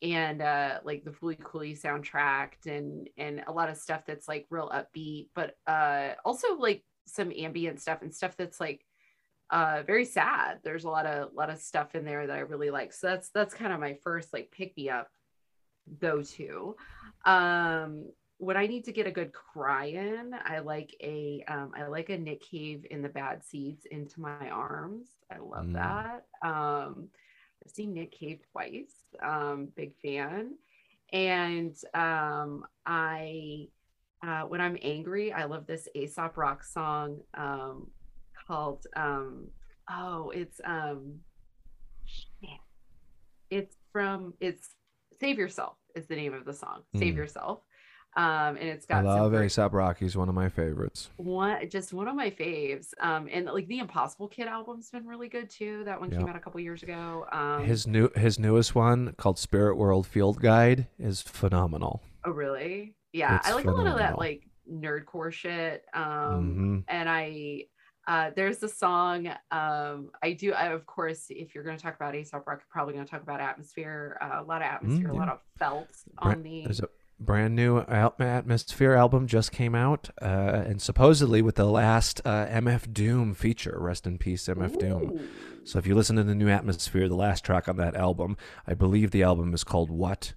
and 0.02 0.42
uh 0.42 0.80
like 0.84 1.04
the 1.04 1.12
Fooly 1.12 1.42
Cooly 1.42 1.74
soundtrack 1.76 2.50
and 2.66 3.10
and 3.18 3.44
a 3.48 3.52
lot 3.52 3.70
of 3.70 3.78
stuff 3.78 4.04
that's 4.06 4.28
like 4.28 4.46
real 4.50 4.70
upbeat, 4.70 5.30
but 5.34 5.56
uh 5.66 6.12
also 6.24 6.56
like 6.58 6.84
some 7.08 7.32
ambient 7.36 7.80
stuff 7.82 8.02
and 8.02 8.14
stuff 8.14 8.36
that's 8.38 8.60
like 8.60 8.86
uh 9.50 9.82
very 9.88 10.06
sad. 10.06 10.60
There's 10.64 10.84
a 10.84 10.90
lot 10.90 11.06
of 11.06 11.34
lot 11.34 11.50
of 11.50 11.58
stuff 11.60 11.96
in 11.96 12.06
there 12.06 12.28
that 12.28 12.36
I 12.36 12.42
really 12.42 12.70
like. 12.70 12.94
So 12.94 13.08
that's 13.08 13.30
that's 13.30 13.54
kind 13.54 13.74
of 13.74 13.80
my 13.80 13.96
first 14.04 14.34
like 14.34 14.52
pick 14.52 14.76
me 14.78 14.90
up 14.90 15.10
go 16.00 16.22
to. 16.22 16.76
Um 17.26 18.12
when 18.40 18.56
I 18.56 18.68
need 18.68 18.84
to 18.84 18.92
get 18.92 19.08
a 19.08 19.12
good 19.12 19.34
cry 19.34 19.86
in, 19.86 20.36
I 20.46 20.60
like 20.60 20.96
a 21.02 21.44
um 21.48 21.72
I 21.76 21.88
like 21.88 22.10
a 22.10 22.18
Nick 22.18 22.42
Cave 22.42 22.86
in 22.92 23.02
the 23.02 23.10
Bad 23.10 23.44
Seeds 23.44 23.86
into 23.90 24.22
my 24.22 24.50
arms. 24.50 25.08
I 25.32 25.40
love 25.40 25.66
Mm. 25.66 25.74
that. 25.74 26.26
Um 26.48 27.10
I've 27.66 27.72
seen 27.72 27.94
Nick 27.94 28.12
Cave 28.12 28.40
twice. 28.52 28.94
Um, 29.24 29.70
big 29.76 29.94
fan. 30.02 30.56
And 31.14 31.76
um, 31.94 32.66
I, 32.86 33.68
uh, 34.26 34.42
when 34.42 34.62
I'm 34.62 34.78
angry, 34.82 35.32
I 35.32 35.46
love 35.46 35.66
this 35.66 35.88
Aesop 35.96 36.38
Rock 36.38 36.64
song 36.64 37.20
um, 37.34 37.88
called, 38.48 38.86
um, 38.96 39.48
oh, 39.90 40.32
it's, 40.32 40.60
um, 40.66 41.20
shit. 42.06 42.50
it's 43.50 43.76
from, 43.92 44.34
it's 44.40 44.70
Save 45.20 45.38
Yourself 45.38 45.78
is 45.96 46.08
the 46.08 46.16
name 46.16 46.34
of 46.34 46.46
the 46.46 46.54
song. 46.54 46.84
Save 46.96 47.14
Mm. 47.14 47.18
Yourself. 47.18 47.62
Um, 48.18 48.58
and 48.58 48.64
it's 48.70 48.86
I 48.90 48.96
got 48.96 49.06
some 49.06 49.06
love 49.06 49.32
great- 49.32 49.46
Aesop 49.46 49.74
Rock's 49.74 50.16
one 50.16 50.28
of 50.28 50.34
my 50.34 50.50
favorites. 50.50 51.10
one 51.18 51.70
just 51.70 51.94
one 51.94 52.08
of 52.08 52.16
my 52.16 52.32
faves. 52.32 52.88
Um 53.00 53.30
and 53.32 53.46
like 53.46 53.68
the 53.68 53.78
impossible 53.80 54.28
kid 54.28 54.48
album's 54.48 54.90
been 54.90 55.06
really 55.06 55.30
good 55.30 55.50
too. 55.52 55.84
That 55.86 56.00
one 56.02 56.10
came 56.10 56.28
out 56.28 56.36
a 56.36 56.40
couple 56.40 56.60
years 56.60 56.82
ago. 56.84 57.28
Um 57.32 57.64
His 57.64 57.86
new 57.86 58.10
his 58.16 58.40
newest 58.40 58.74
one 58.74 59.14
called 59.18 59.38
Spirit 59.38 59.76
World 59.78 60.08
Field 60.08 60.42
Guide 60.42 60.88
is 60.98 61.22
phenomenal. 61.22 62.02
oh 62.26 62.32
really? 62.32 62.96
Yeah 63.14 63.38
It's 63.38 63.48
i 63.50 63.54
like 63.54 63.66
a 63.66 63.72
lot 63.72 63.86
of 63.88 63.98
that 64.00 64.16
phenomenal. 64.16 64.20
like 64.20 64.48
nerdcore 64.70 65.32
shit. 65.32 65.86
Um 65.94 66.54
hmm 66.56 66.80
and 66.88 67.08
i 67.08 67.64
uh 68.08 68.32
there's 68.36 68.64
a 68.64 68.70
song 68.70 69.28
um 69.52 70.10
i 70.24 70.32
do 70.34 70.54
I, 70.54 70.68
of 70.68 70.86
course 70.86 71.26
if 71.30 71.54
you're 71.54 71.64
going 71.64 71.78
to 71.78 71.84
talk 71.84 71.96
about 71.96 72.16
aesop 72.16 72.48
rock 72.48 72.60
you're 72.62 72.66
probably 72.72 72.94
going 72.96 73.06
to 73.06 73.12
talk 73.12 73.22
about 73.22 73.42
atmosphere. 73.42 74.18
Uh, 74.22 74.42
a 74.42 74.44
lot 74.44 74.62
of 74.64 74.68
atmosphere 74.68 75.10
a 75.10 75.14
lot 75.14 75.28
Mm, 75.28 75.34
of 75.34 75.40
felt 75.60 75.90
on 76.18 76.42
the 76.42 76.64
There's 76.64 76.80
a 76.80 76.90
brand 77.20 77.56
new 77.56 77.80
Atmosphere 77.80 78.94
album 78.94 79.28
just 79.28 79.52
came 79.52 79.76
out, 79.76 80.10
uh, 80.22 80.64
and 80.66 80.82
supposedly 80.82 81.42
with 81.42 81.56
the 81.56 81.66
last 81.66 82.22
uh, 82.26 82.46
MF 82.48 82.94
Doom 82.94 83.34
feature. 83.34 83.78
Rest 83.80 84.06
in 84.06 84.18
peace, 84.18 84.48
MF 84.48 84.78
Doom. 84.78 85.28
So 85.64 85.80
if 85.80 85.88
you 85.88 85.96
listen 85.96 86.16
to 86.16 86.24
the 86.24 86.36
new 86.36 86.50
Atmosphere, 86.50 87.08
the 87.08 87.16
last 87.16 87.44
track 87.44 87.68
on 87.68 87.78
that 87.78 87.96
album, 87.96 88.38
I 88.66 88.74
believe 88.74 89.12
the 89.12 89.24
album 89.24 89.54
is 89.54 89.64
called 89.64 89.90
What. 89.90 90.34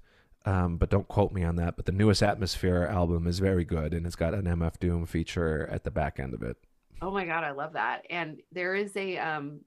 Um, 0.47 0.79
but 0.79 0.89
don't 0.89 1.07
quote 1.07 1.33
me 1.33 1.45
on 1.45 1.57
that. 1.57 1.77
But 1.77 1.85
the 1.85 1.93
newest 1.93 2.23
Atmosphere 2.23 2.87
album 2.91 3.27
is 3.27 3.39
very 3.39 3.65
good, 3.65 3.93
and 3.93 4.07
it's 4.07 4.17
got 4.17 4.35
an 4.35 4.45
MF 4.45 4.79
Doom 4.81 5.07
feature 5.07 5.69
at 5.71 5.85
the 5.85 5.91
back 5.91 6.19
end 6.19 6.35
of 6.35 6.43
it. 6.43 6.57
Oh 7.03 7.11
my 7.11 7.25
god, 7.25 7.45
I 7.45 7.51
love 7.53 7.75
that. 7.75 8.07
And 8.11 8.41
there 8.53 8.75
is 8.75 8.97
a 8.97 9.19
um 9.19 9.61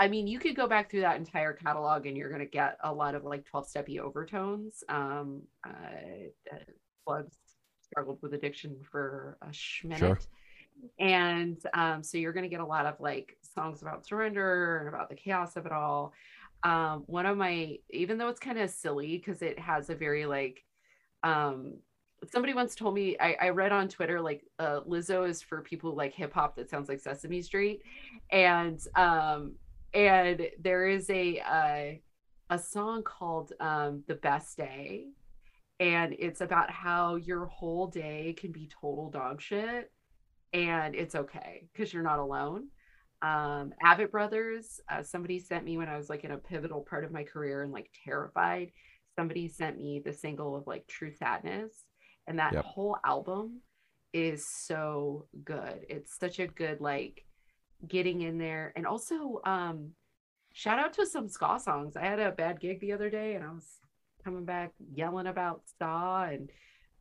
I 0.00 0.08
mean, 0.08 0.26
you 0.26 0.38
could 0.38 0.54
go 0.54 0.68
back 0.68 0.90
through 0.90 1.00
that 1.00 1.16
entire 1.16 1.52
catalog 1.52 2.06
and 2.06 2.16
you're 2.16 2.28
going 2.28 2.40
to 2.40 2.46
get 2.46 2.78
a 2.84 2.92
lot 2.92 3.14
of 3.14 3.24
like 3.24 3.44
12 3.46 3.66
steppy 3.66 3.98
overtones. 3.98 4.84
Um 4.88 5.42
uh, 5.66 6.52
Plugs 7.06 7.36
struggled 7.82 8.18
with 8.22 8.34
addiction 8.34 8.76
for 8.90 9.38
a 9.42 9.48
schminute. 9.48 9.98
Sure. 9.98 10.18
And 11.00 11.60
um 11.74 12.02
so 12.02 12.18
you're 12.18 12.32
going 12.32 12.44
to 12.44 12.48
get 12.48 12.60
a 12.60 12.66
lot 12.66 12.86
of 12.86 13.00
like 13.00 13.36
songs 13.42 13.82
about 13.82 14.06
surrender 14.06 14.78
and 14.78 14.88
about 14.88 15.08
the 15.08 15.16
chaos 15.16 15.56
of 15.56 15.66
it 15.66 15.72
all. 15.72 16.12
Um 16.62 17.02
one 17.06 17.26
of 17.26 17.36
my 17.36 17.78
even 17.90 18.18
though 18.18 18.28
it's 18.28 18.40
kind 18.40 18.58
of 18.58 18.70
silly 18.70 19.16
because 19.18 19.42
it 19.42 19.58
has 19.58 19.90
a 19.90 19.94
very 19.94 20.26
like 20.26 20.64
um 21.24 21.74
somebody 22.30 22.54
once 22.54 22.74
told 22.74 22.94
me 22.94 23.16
I, 23.18 23.36
I 23.40 23.48
read 23.50 23.72
on 23.72 23.88
Twitter 23.88 24.20
like 24.20 24.44
uh, 24.58 24.80
Lizzo 24.80 25.28
is 25.28 25.42
for 25.42 25.62
people 25.62 25.90
who 25.90 25.96
like 25.96 26.12
hip 26.12 26.32
hop 26.32 26.56
that 26.56 26.70
sounds 26.70 26.88
like 26.88 27.00
Sesame 27.00 27.42
Street, 27.42 27.82
and 28.30 28.80
um 28.96 29.54
and 29.94 30.48
there 30.60 30.86
is 30.88 31.08
a 31.10 31.40
uh, 31.40 32.54
a 32.54 32.58
song 32.58 33.02
called 33.02 33.52
um, 33.60 34.04
"The 34.06 34.14
Best 34.16 34.56
Day," 34.56 35.06
and 35.80 36.14
it's 36.18 36.40
about 36.40 36.70
how 36.70 37.16
your 37.16 37.46
whole 37.46 37.86
day 37.88 38.34
can 38.38 38.52
be 38.52 38.68
total 38.80 39.10
dog 39.10 39.40
shit, 39.40 39.90
and 40.52 40.94
it's 40.94 41.14
okay 41.14 41.68
because 41.72 41.92
you're 41.92 42.02
not 42.02 42.18
alone. 42.18 42.68
Um, 43.22 43.72
Avett 43.84 44.10
Brothers, 44.12 44.80
uh, 44.88 45.02
somebody 45.02 45.40
sent 45.40 45.64
me 45.64 45.76
when 45.76 45.88
I 45.88 45.96
was 45.96 46.08
like 46.08 46.24
in 46.24 46.30
a 46.32 46.38
pivotal 46.38 46.82
part 46.88 47.04
of 47.04 47.12
my 47.12 47.24
career 47.24 47.62
and 47.62 47.72
like 47.72 47.90
terrified. 48.04 48.72
Somebody 49.16 49.48
sent 49.48 49.78
me 49.78 50.00
the 50.04 50.12
single 50.12 50.56
of 50.56 50.66
like 50.66 50.86
True 50.86 51.12
Sadness, 51.12 51.72
and 52.26 52.38
that 52.38 52.54
Yep. 52.54 52.64
whole 52.64 52.96
album 53.04 53.60
is 54.12 54.46
so 54.66 55.26
good. 55.44 55.84
It's 55.88 56.16
such 56.18 56.38
a 56.38 56.46
good 56.46 56.80
like 56.80 57.24
getting 57.86 58.22
in 58.22 58.38
there, 58.38 58.72
and 58.76 58.86
also 58.86 59.40
um, 59.44 59.90
shout 60.52 60.78
out 60.78 60.92
to 60.94 61.06
some 61.06 61.28
ska 61.28 61.60
songs. 61.60 61.96
I 61.96 62.04
had 62.04 62.18
a 62.18 62.32
bad 62.32 62.60
gig 62.60 62.80
the 62.80 62.92
other 62.92 63.10
day, 63.10 63.34
and 63.34 63.44
I 63.44 63.52
was 63.52 63.78
coming 64.24 64.44
back 64.44 64.72
yelling 64.94 65.26
about 65.26 65.62
ska 65.66 66.28
and 66.32 66.50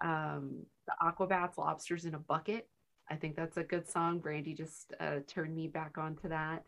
um, 0.02 0.66
the 0.86 0.94
Aquabats 1.02 1.58
Lobsters 1.58 2.06
in 2.06 2.14
a 2.14 2.20
Bucket. 2.20 2.68
I 3.10 3.16
think 3.16 3.36
that's 3.36 3.58
a 3.58 3.64
good 3.64 3.90
song. 3.90 4.20
Brandy 4.20 4.54
just 4.54 4.94
uh, 5.00 5.20
turned 5.28 5.56
me 5.56 5.68
back 5.68 5.98
onto 5.98 6.30
that. 6.30 6.64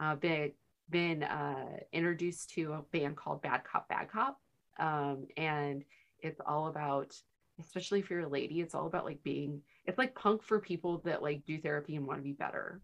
Uh, 0.00 0.14
been 0.14 0.52
been 0.90 1.22
uh, 1.22 1.76
introduced 1.92 2.50
to 2.50 2.72
a 2.72 2.82
band 2.96 3.16
called 3.16 3.42
Bad 3.42 3.64
Cop 3.64 3.88
Bad 3.88 4.10
Cop, 4.10 4.40
um, 4.78 5.26
and 5.36 5.84
it's 6.20 6.40
all 6.46 6.68
about, 6.68 7.14
especially 7.60 8.00
if 8.00 8.10
you're 8.10 8.20
a 8.20 8.28
lady, 8.28 8.60
it's 8.60 8.74
all 8.74 8.86
about 8.86 9.04
like 9.04 9.22
being. 9.22 9.60
It's 9.86 9.98
like 9.98 10.14
punk 10.14 10.42
for 10.42 10.60
people 10.60 11.02
that 11.04 11.22
like 11.22 11.44
do 11.44 11.58
therapy 11.60 11.96
and 11.96 12.06
want 12.06 12.20
to 12.20 12.24
be 12.24 12.32
better. 12.32 12.80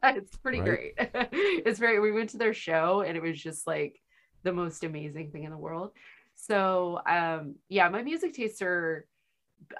it's 0.04 0.36
pretty 0.36 0.60
Right. 0.60 0.94
great. 0.94 0.94
it's 1.32 1.78
very. 1.78 2.00
We 2.00 2.12
went 2.12 2.30
to 2.30 2.38
their 2.38 2.54
show 2.54 3.02
and 3.02 3.16
it 3.16 3.22
was 3.22 3.40
just 3.40 3.66
like 3.66 4.00
the 4.44 4.52
most 4.52 4.84
amazing 4.84 5.30
thing 5.30 5.44
in 5.44 5.50
the 5.50 5.56
world. 5.58 5.92
So 6.34 7.00
um, 7.06 7.56
yeah, 7.68 7.88
my 7.88 8.02
music 8.02 8.34
tastes 8.34 8.62
are 8.62 9.06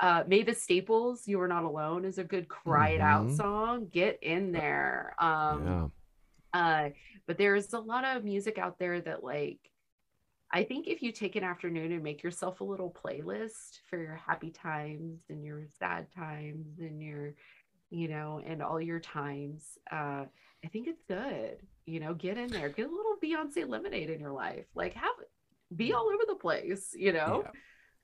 uh 0.00 0.24
Mavis 0.26 0.62
Staples, 0.62 1.28
You 1.28 1.40
Are 1.40 1.48
Not 1.48 1.64
Alone 1.64 2.04
is 2.04 2.18
a 2.18 2.24
good 2.24 2.48
cry 2.48 2.90
it 2.90 3.00
out 3.00 3.28
Mhm. 3.28 3.36
song. 3.36 3.88
Get 3.92 4.18
in 4.22 4.52
there. 4.52 5.14
Um 5.18 5.62
yeah. 5.64 5.86
uh 6.52 6.88
but 7.26 7.38
there's 7.38 7.72
a 7.74 7.78
lot 7.78 8.04
of 8.04 8.24
music 8.24 8.58
out 8.58 8.78
there 8.78 9.00
that 9.00 9.22
like 9.22 9.60
I 10.50 10.64
think 10.64 10.88
if 10.88 11.02
you 11.02 11.12
take 11.12 11.36
an 11.36 11.44
afternoon 11.44 11.92
and 11.92 12.02
make 12.02 12.22
yourself 12.22 12.60
a 12.60 12.64
little 12.64 12.90
playlist 13.04 13.80
for 13.88 13.98
your 14.02 14.16
happy 14.16 14.50
times 14.50 15.20
and 15.28 15.44
your 15.44 15.66
sad 15.78 16.06
times 16.14 16.78
and 16.80 17.02
your 17.02 17.34
you 17.90 18.08
know 18.08 18.40
and 18.46 18.62
all 18.62 18.80
your 18.80 19.00
times 19.00 19.78
uh 19.90 20.24
I 20.64 20.68
think 20.68 20.88
it's 20.88 21.02
good. 21.06 21.58
You 21.86 22.00
know, 22.00 22.14
get 22.14 22.36
in 22.36 22.48
there. 22.48 22.68
Get 22.68 22.86
a 22.86 22.90
little 22.90 23.16
Beyonce 23.22 23.68
lemonade 23.68 24.10
in 24.10 24.20
your 24.20 24.32
life. 24.32 24.66
Like 24.74 24.94
have 24.94 25.14
be 25.74 25.92
all 25.92 26.08
over 26.08 26.24
the 26.26 26.34
place, 26.34 26.94
you 26.96 27.12
know? 27.12 27.44
Yeah. 27.44 27.50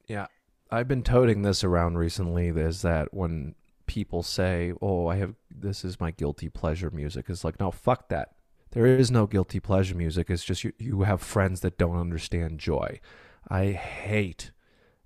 Yeah. 0.06 0.26
I've 0.70 0.88
been 0.88 1.02
toting 1.02 1.42
this 1.42 1.64
around 1.64 1.98
recently 1.98 2.48
is 2.48 2.82
that 2.82 3.12
when 3.12 3.54
people 3.86 4.22
say, 4.22 4.72
"Oh, 4.80 5.06
I 5.06 5.16
have 5.16 5.34
this 5.50 5.84
is 5.84 6.00
my 6.00 6.10
guilty 6.10 6.48
pleasure 6.48 6.90
music." 6.90 7.26
It's 7.28 7.44
like, 7.44 7.60
"No, 7.60 7.70
fuck 7.70 8.08
that." 8.08 8.34
There 8.70 8.86
is 8.86 9.10
no 9.10 9.26
guilty 9.26 9.60
pleasure 9.60 9.94
music. 9.94 10.30
It's 10.30 10.42
just 10.42 10.64
you 10.64 10.72
you 10.78 11.02
have 11.02 11.20
friends 11.20 11.60
that 11.60 11.78
don't 11.78 11.96
understand 11.96 12.58
joy. 12.58 12.98
I 13.48 13.72
hate 13.72 14.52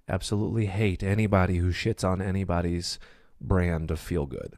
absolutely 0.09 0.67
hate 0.67 1.03
anybody 1.03 1.57
who 1.57 1.71
shits 1.71 2.03
on 2.03 2.23
anybody's 2.23 2.99
brand 3.41 3.91
of 3.91 4.01
feel 4.01 4.27
good 4.27 4.57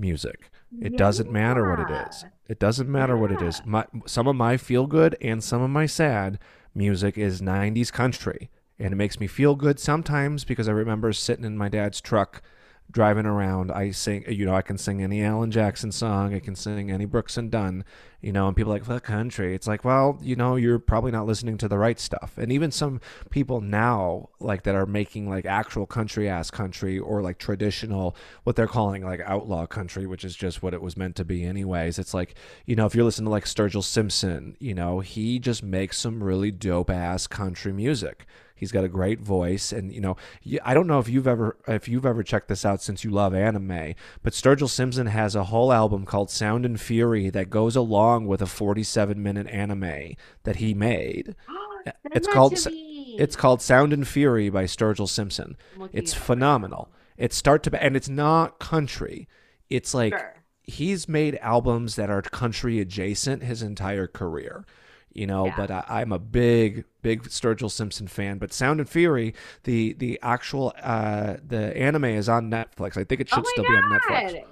music. 0.00 0.50
It 0.80 0.96
doesn't 0.96 1.30
matter 1.30 1.68
what 1.68 1.80
it 1.80 2.08
is. 2.08 2.24
It 2.48 2.58
doesn't 2.58 2.90
matter 2.90 3.16
what 3.16 3.32
it 3.32 3.42
is. 3.42 3.60
My 3.64 3.86
some 4.06 4.26
of 4.26 4.36
my 4.36 4.56
feel 4.56 4.86
good 4.86 5.16
and 5.20 5.42
some 5.42 5.62
of 5.62 5.70
my 5.70 5.86
sad 5.86 6.38
music 6.74 7.18
is 7.18 7.40
90s 7.40 7.92
country 7.92 8.50
and 8.78 8.92
it 8.92 8.96
makes 8.96 9.20
me 9.20 9.26
feel 9.26 9.56
good 9.56 9.78
sometimes 9.78 10.44
because 10.44 10.68
I 10.68 10.72
remember 10.72 11.12
sitting 11.12 11.44
in 11.44 11.58
my 11.58 11.68
dad's 11.68 12.00
truck 12.00 12.42
driving 12.90 13.26
around. 13.26 13.70
I 13.70 13.90
sing, 13.90 14.24
you 14.28 14.46
know, 14.46 14.54
I 14.54 14.62
can 14.62 14.78
sing 14.78 15.02
any 15.02 15.22
Alan 15.22 15.50
Jackson 15.50 15.92
song, 15.92 16.34
I 16.34 16.40
can 16.40 16.54
sing 16.54 16.90
any 16.90 17.04
Brooks 17.04 17.36
and 17.36 17.50
Dunn, 17.50 17.84
you 18.20 18.32
know, 18.32 18.48
and 18.48 18.56
people 18.56 18.72
like, 18.72 18.84
fuck 18.84 19.04
country. 19.04 19.54
It's 19.54 19.66
like, 19.66 19.84
well, 19.84 20.18
you 20.22 20.36
know, 20.36 20.56
you're 20.56 20.78
probably 20.78 21.10
not 21.10 21.26
listening 21.26 21.56
to 21.58 21.68
the 21.68 21.78
right 21.78 21.98
stuff. 21.98 22.34
And 22.36 22.52
even 22.52 22.70
some 22.70 23.00
people 23.30 23.60
now, 23.60 24.28
like 24.40 24.64
that 24.64 24.74
are 24.74 24.86
making 24.86 25.28
like 25.28 25.46
actual 25.46 25.86
country 25.86 26.28
ass 26.28 26.50
country 26.50 26.98
or 26.98 27.22
like 27.22 27.38
traditional, 27.38 28.16
what 28.44 28.56
they're 28.56 28.66
calling 28.66 29.04
like 29.04 29.20
outlaw 29.24 29.66
country, 29.66 30.06
which 30.06 30.24
is 30.24 30.36
just 30.36 30.62
what 30.62 30.74
it 30.74 30.82
was 30.82 30.96
meant 30.96 31.16
to 31.16 31.24
be, 31.24 31.44
anyways. 31.44 31.98
It's 31.98 32.14
like, 32.14 32.34
you 32.66 32.76
know, 32.76 32.86
if 32.86 32.94
you're 32.94 33.04
listening 33.04 33.26
to 33.26 33.30
like 33.30 33.44
Sturgill 33.44 33.84
Simpson, 33.84 34.56
you 34.58 34.74
know, 34.74 35.00
he 35.00 35.38
just 35.38 35.62
makes 35.62 35.98
some 35.98 36.22
really 36.22 36.50
dope 36.50 36.90
ass 36.90 37.26
country 37.26 37.72
music. 37.72 38.26
He's 38.60 38.70
got 38.70 38.84
a 38.84 38.88
great 38.88 39.18
voice, 39.20 39.72
and 39.72 39.92
you 39.92 40.00
know, 40.00 40.16
I 40.62 40.74
don't 40.74 40.86
know 40.86 41.00
if 41.00 41.08
you've 41.08 41.26
ever 41.26 41.56
if 41.66 41.88
you've 41.88 42.06
ever 42.06 42.22
checked 42.22 42.46
this 42.48 42.64
out 42.64 42.80
since 42.82 43.02
you 43.02 43.10
love 43.10 43.34
anime, 43.34 43.94
but 44.22 44.32
Sturgill 44.34 44.68
Simpson 44.68 45.06
has 45.08 45.34
a 45.34 45.44
whole 45.44 45.72
album 45.72 46.04
called 46.04 46.30
Sound 46.30 46.64
and 46.64 46.80
Fury 46.80 47.30
that 47.30 47.50
goes 47.50 47.74
along 47.74 48.26
with 48.26 48.40
a 48.42 48.46
47 48.46 49.20
minute 49.22 49.48
anime 49.48 50.14
that 50.44 50.56
he 50.56 50.74
made. 50.74 51.34
Oh, 51.48 51.82
uh, 51.86 51.92
send 52.02 52.14
It's 52.16 52.28
called 52.28 52.52
to 52.52 52.58
s- 52.58 52.66
me. 52.66 53.16
It's 53.18 53.36
called 53.36 53.62
Sound 53.62 53.94
and 53.94 54.06
Fury 54.06 54.50
by 54.50 54.64
Sturgill 54.64 55.08
Simpson. 55.08 55.56
It's 55.94 56.12
it 56.12 56.14
up 56.16 56.20
right 56.20 56.26
phenomenal. 56.26 56.88
It's 57.16 57.34
start 57.36 57.62
to 57.62 57.82
and 57.82 57.96
it's 57.96 58.08
not 58.10 58.58
country. 58.58 59.26
It's 59.70 59.94
like 59.94 60.12
Sure. 60.12 60.34
he's 60.62 61.08
made 61.08 61.36
albums 61.36 61.96
that 61.96 62.10
are 62.10 62.20
country 62.20 62.80
adjacent 62.80 63.42
his 63.42 63.62
entire 63.62 64.06
career. 64.06 64.66
You 65.12 65.26
know, 65.26 65.46
Yeah. 65.46 65.54
but 65.56 65.70
I, 65.70 65.84
I'm 65.88 66.12
a 66.12 66.18
big, 66.18 66.84
big 67.02 67.24
Sturgill 67.24 67.70
Simpson 67.70 68.06
fan. 68.06 68.38
But 68.38 68.52
Sound 68.52 68.80
and 68.80 68.88
Fury, 68.88 69.34
the 69.64 69.92
the 69.94 70.18
actual 70.22 70.72
uh, 70.82 71.36
the 71.46 71.76
anime 71.76 72.04
is 72.06 72.28
on 72.28 72.50
Netflix. 72.50 72.96
I 72.96 73.04
think 73.04 73.20
it 73.20 73.28
Oh 73.32 73.36
should 73.36 73.44
my 73.44 73.50
still 73.50 73.64
be 73.64 73.74
on 73.74 73.84
Netflix 73.84 74.32
God. 74.32 74.44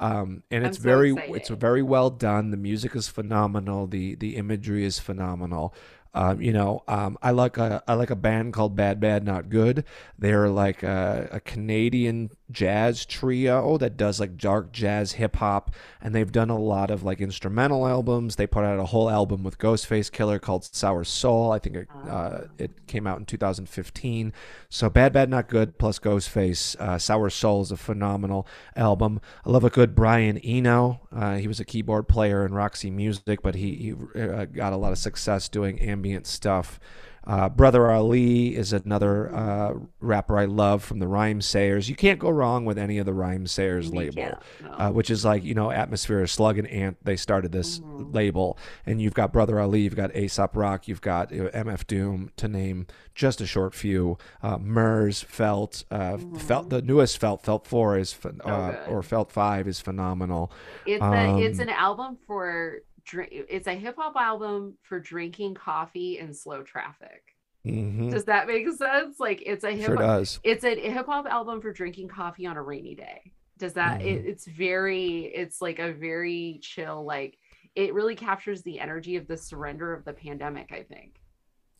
um, 0.00 0.42
and 0.50 0.64
it's 0.64 0.78
so 0.78 0.82
very 0.82 1.12
excited. 1.12 1.36
it's 1.36 1.48
very 1.50 1.82
well 1.82 2.10
done. 2.10 2.50
The 2.50 2.56
music 2.56 2.96
is 2.96 3.08
phenomenal. 3.08 3.86
The 3.86 4.14
the 4.16 4.36
imagery 4.36 4.84
is 4.84 4.98
phenomenal. 4.98 5.74
Um, 6.14 6.42
you 6.42 6.52
know, 6.52 6.82
um, 6.88 7.16
I 7.22 7.30
like 7.30 7.56
a 7.56 7.82
I 7.88 7.94
like 7.94 8.10
a 8.10 8.16
band 8.16 8.52
called 8.52 8.76
Bad 8.76 9.00
Bad 9.00 9.24
Not 9.24 9.48
Good. 9.48 9.84
They're 10.18 10.48
like 10.50 10.82
a, 10.82 11.28
a 11.32 11.40
Canadian 11.40 12.30
jazz 12.52 13.04
trio 13.06 13.78
that 13.78 13.96
does 13.96 14.20
like 14.20 14.36
dark 14.36 14.72
jazz 14.72 15.12
hip 15.12 15.36
hop, 15.36 15.74
and 16.00 16.14
they've 16.14 16.32
done 16.32 16.50
a 16.50 16.58
lot 16.58 16.90
of 16.90 17.02
like 17.02 17.20
instrumental 17.20 17.86
albums. 17.86 18.36
They 18.36 18.46
put 18.46 18.64
out 18.64 18.78
a 18.78 18.86
whole 18.86 19.10
album 19.10 19.42
with 19.42 19.58
Ghostface 19.58 20.10
Killah 20.10 20.40
called 20.40 20.64
Sour 20.64 21.04
Soul. 21.04 21.52
I 21.52 21.58
think 21.58 21.76
it 21.76 21.88
uh, 22.08 22.42
it 22.58 22.86
came 22.86 23.06
out 23.06 23.18
in 23.18 23.24
2015. 23.24 24.32
So 24.68 24.90
Bad 24.90 25.12
Bad 25.12 25.30
Not 25.30 25.48
Good 25.48 25.78
plus 25.78 25.98
Ghostface, 25.98 26.76
uh, 26.80 26.98
Sour 26.98 27.30
Soul 27.30 27.62
is 27.62 27.72
a 27.72 27.76
phenomenal 27.76 28.46
album. 28.76 29.20
I 29.44 29.50
love 29.50 29.64
a 29.64 29.70
good 29.70 29.94
Brian 29.94 30.38
Eno. 30.38 31.00
Uh, 31.14 31.36
he 31.36 31.48
was 31.48 31.60
a 31.60 31.64
keyboard 31.64 32.08
player 32.08 32.44
in 32.46 32.54
Roxy 32.54 32.90
Music, 32.90 33.42
but 33.42 33.54
he, 33.54 33.74
he 34.14 34.20
uh, 34.20 34.44
got 34.46 34.72
a 34.72 34.76
lot 34.76 34.92
of 34.92 34.98
success 34.98 35.48
doing 35.48 35.80
ambient 35.80 36.26
stuff. 36.26 36.78
Uh, 37.24 37.48
Brother 37.48 37.90
Ali 37.90 38.56
is 38.56 38.72
another 38.72 39.32
uh, 39.34 39.74
rapper 40.00 40.38
I 40.38 40.44
love 40.46 40.82
from 40.82 40.98
the 40.98 41.06
Rhymesayers. 41.06 41.88
You 41.88 41.94
can't 41.94 42.18
go 42.18 42.30
wrong 42.30 42.64
with 42.64 42.76
any 42.78 42.98
of 42.98 43.06
the 43.06 43.12
Rhymesayers 43.12 43.84
You 43.84 43.98
label 43.98 44.38
no. 44.60 44.70
uh, 44.72 44.90
which 44.90 45.08
is 45.10 45.24
like 45.24 45.44
you 45.44 45.54
know 45.54 45.70
atmosphere 45.70 46.26
slug 46.26 46.58
and 46.58 46.66
ant 46.68 46.96
they 47.04 47.16
started 47.16 47.52
this 47.52 47.78
Mhm. 47.78 48.12
label 48.12 48.58
and 48.86 49.00
you've 49.00 49.14
got 49.14 49.32
brother 49.32 49.60
ali 49.60 49.82
you've 49.82 49.94
got 49.96 50.14
aesop 50.16 50.56
rock 50.56 50.88
you've 50.88 51.00
got 51.00 51.32
uh, 51.32 51.48
mf 51.52 51.86
doom 51.86 52.30
to 52.36 52.48
name 52.48 52.86
just 53.14 53.40
a 53.40 53.46
short 53.46 53.74
few 53.74 54.18
uh, 54.42 54.58
murs 54.58 55.20
felt 55.22 55.84
uh, 55.90 56.16
felt 56.38 56.70
the 56.70 56.82
newest 56.82 57.18
felt 57.18 57.42
felt 57.42 57.66
4 57.66 57.98
is 57.98 58.12
Mm-hmm. 58.22 58.40
Uh, 58.48 58.92
or 58.92 59.02
felt 59.02 59.30
5 59.32 59.68
is 59.68 59.80
phenomenal 59.80 60.50
It's 60.86 61.02
a 61.02 61.38
it's 61.38 61.58
Um, 61.60 61.68
an 61.68 61.74
album 61.74 62.18
for 62.26 62.78
drink. 63.04 63.30
It's 63.32 63.66
a 63.66 63.74
hip 63.74 63.96
hop 63.98 64.16
album 64.16 64.76
for 64.82 64.98
drinking 65.00 65.54
coffee 65.54 66.18
in 66.18 66.32
slow 66.34 66.62
traffic. 66.62 67.22
hmm 67.64 68.10
Does 68.10 68.24
that 68.24 68.46
make 68.46 68.68
sense? 68.72 69.18
Like 69.20 69.42
it's 69.44 69.64
a 69.64 69.72
hip 69.72 69.86
sure 69.86 69.96
does 69.96 70.40
It's 70.44 70.64
a 70.64 70.74
hip 70.74 71.06
hop 71.06 71.26
album 71.26 71.60
for 71.60 71.72
drinking 71.72 72.08
coffee 72.08 72.46
on 72.46 72.56
a 72.56 72.62
rainy 72.62 72.94
day. 72.94 73.32
Does 73.58 73.74
that? 73.74 74.02
It, 74.02 74.24
Mhm. 74.24 74.28
it's 74.28 74.46
very. 74.46 75.26
It's 75.26 75.60
like 75.62 75.78
a 75.78 75.92
very 75.92 76.58
chill. 76.62 77.04
Like 77.04 77.38
it 77.74 77.94
really 77.94 78.16
captures 78.16 78.62
the 78.62 78.80
energy 78.80 79.16
of 79.16 79.26
the 79.28 79.36
surrender 79.36 79.92
of 79.94 80.04
the 80.04 80.12
pandemic. 80.12 80.72
I 80.72 80.82
think. 80.82 81.20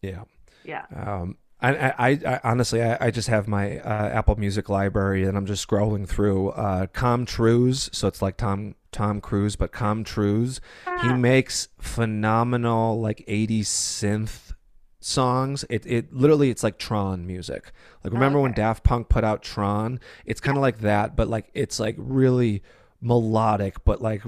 yeah 0.01 0.25
Yeah. 0.65 0.87
Um, 0.95 1.37
I, 1.63 1.95
I, 1.99 2.09
I 2.27 2.41
honestly, 2.45 2.83
I, 2.83 3.07
I 3.07 3.11
just 3.11 3.29
have 3.29 3.47
my 3.47 3.79
uh, 3.81 4.09
Apple 4.09 4.37
Music 4.37 4.69
library, 4.69 5.25
and 5.25 5.37
I'm 5.37 5.47
just 5.47 5.67
scrolling 5.67 6.09
through 6.09 6.51
uh, 6.51 6.87
Com 6.89 7.25
Truise. 7.25 7.89
So 7.93 8.09
it's 8.09 8.21
like 8.21 8.37
Tom 8.37 8.75
Tom 8.91 9.21
Cruise, 9.21 9.57
but 9.57 9.73
Com 9.73 10.05
Truise. 10.05 10.61
He 11.03 11.09
Ah, 11.09 11.17
makes 11.17 11.69
phenomenal 11.81 13.01
like 13.01 13.25
80s 13.29 13.63
synth 13.63 14.55
songs. 15.01 15.65
It 15.71 15.87
it 15.87 16.13
literally 16.13 16.51
it's 16.51 16.63
like 16.63 16.79
Tron 16.79 17.27
music. 17.27 17.73
Like 18.05 18.13
remember 18.13 18.41
when 18.41 18.53
Daft 18.53 18.83
Punk 18.85 19.09
put 19.09 19.25
out 19.25 19.43
Tron? 19.43 20.01
It's 20.27 20.41
kind 20.41 20.57
of 20.57 20.63
like 20.63 20.79
that, 20.81 21.17
but 21.17 21.29
like 21.29 21.51
it's 21.55 21.79
like 21.81 21.95
really 21.99 22.63
melodic, 23.01 23.85
but 23.85 24.03
like 24.03 24.23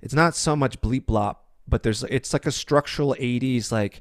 it's 0.00 0.14
not 0.14 0.34
so 0.36 0.54
much 0.56 0.80
bleep 0.80 1.06
blop, 1.06 1.36
but 1.66 1.82
there's 1.82 2.04
it's 2.04 2.32
like 2.32 2.46
a 2.46 2.52
structural 2.52 3.14
80s 3.18 3.72
like 3.72 4.00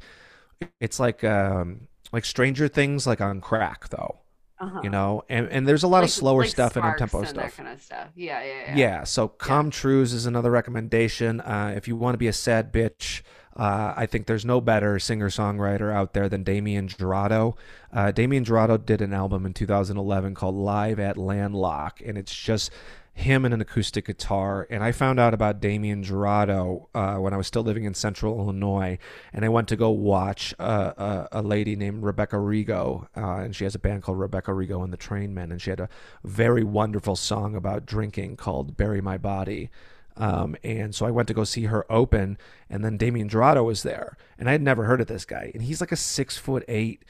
it's 0.80 1.00
like 1.00 1.24
um 1.24 1.88
like 2.12 2.26
Stranger 2.26 2.68
Things 2.68 3.08
like 3.08 3.22
on 3.22 3.42
crack 3.42 3.90
though. 3.90 4.20
Uh-huh. 4.60 4.82
you 4.84 4.90
know, 4.90 5.22
and 5.30 5.48
and 5.50 5.68
there's 5.68 5.84
a 5.84 5.88
lot 5.88 6.04
of 6.04 6.10
slower 6.10 6.42
like 6.42 6.50
stuff 6.50 6.76
and 6.76 6.84
up 6.84 6.98
tempo 6.98 7.24
stuff. 7.24 7.56
kind 7.56 7.70
of 7.70 7.80
stuff. 7.80 8.08
Yeah, 8.16 8.44
yeah, 8.44 8.54
yeah. 8.66 8.76
Yeah, 8.76 9.04
so 9.04 9.26
Yeah. 9.26 9.46
Com 9.46 9.70
Truise 9.70 10.14
is 10.14 10.26
another 10.26 10.50
recommendation. 10.50 11.42
Uh, 11.42 11.74
if 11.76 11.88
you 11.88 11.96
want 11.96 12.16
to 12.16 12.18
be 12.18 12.28
a 12.28 12.34
sad 12.34 12.74
bitch, 12.74 13.22
uh, 13.56 13.94
I 13.96 14.08
think 14.08 14.26
there's 14.26 14.46
no 14.46 14.60
better 14.60 14.98
singer 14.98 15.30
songwriter 15.30 15.94
out 15.94 16.14
there 16.14 16.28
than 16.28 16.44
Damien 16.44 16.88
Jurado. 16.88 17.56
Uh, 17.94 18.12
Damien 18.12 18.46
Jurado 18.46 18.84
did 18.84 19.02
an 19.02 19.14
album 19.14 19.46
in 19.46 19.54
2011 19.54 20.34
called 20.34 20.56
Live 20.56 21.00
at 21.00 21.18
Landlock, 21.18 22.02
and 22.04 22.18
it's 22.18 22.36
just 22.36 22.72
him 23.18 23.46
and 23.46 23.54
an 23.54 23.60
acoustic 23.60 24.06
guitar. 24.06 24.68
And 24.70 24.84
I 24.84 24.92
found 24.92 25.20
out 25.20 25.34
about 25.34 25.60
Damien 25.60 26.04
Jurado 26.04 26.86
uh, 26.94 27.16
when 27.16 27.34
I 27.34 27.38
was 27.38 27.48
still 27.48 27.64
living 27.64 27.84
in 27.84 27.96
central 27.96 28.38
Illinois, 28.38 29.00
and 29.34 29.44
I 29.44 29.50
went 29.50 29.68
to 29.70 29.76
go 29.76 29.90
watch 29.90 30.54
uh, 30.60 30.94
a, 30.96 31.40
a 31.40 31.42
lady 31.42 31.76
named 31.76 32.04
Rebecca 32.04 32.36
Rigo, 32.36 33.08
uh, 33.18 33.42
and 33.42 33.56
she 33.56 33.64
has 33.64 33.74
a 33.74 33.80
band 33.80 34.04
called 34.04 34.20
Rebecca 34.20 34.52
Rigo 34.52 34.84
and 34.84 34.94
the 34.94 34.98
Trainmen, 34.98 35.52
and 35.52 35.60
she 35.60 35.72
had 35.72 35.80
a 35.80 35.90
very 36.24 36.64
wonderful 36.64 37.16
song 37.16 37.56
about 37.56 37.88
drinking 37.88 38.38
called 38.38 38.78
"Bury 38.78 39.02
My 39.02 39.18
Body." 39.18 39.72
Um, 40.16 40.56
and 40.64 40.94
so 40.94 41.06
I 41.08 41.12
went 41.12 41.28
to 41.30 41.34
go 41.34 41.44
see 41.44 41.66
her 41.66 41.92
open, 41.92 42.38
and 42.70 42.86
then 42.86 42.98
Damien 42.98 43.30
Jurado 43.30 43.66
was 43.66 43.82
there, 43.82 44.16
and 44.38 44.48
I 44.48 44.52
had 44.52 44.62
never 44.62 44.84
heard 44.84 45.02
of 45.02 45.08
this 45.08 45.26
guy, 45.26 45.50
and 45.56 45.64
he's 45.64 45.82
like 45.82 45.92
a 45.92 45.96
six 45.96 46.38
foot 46.38 46.64
eight 46.68 47.04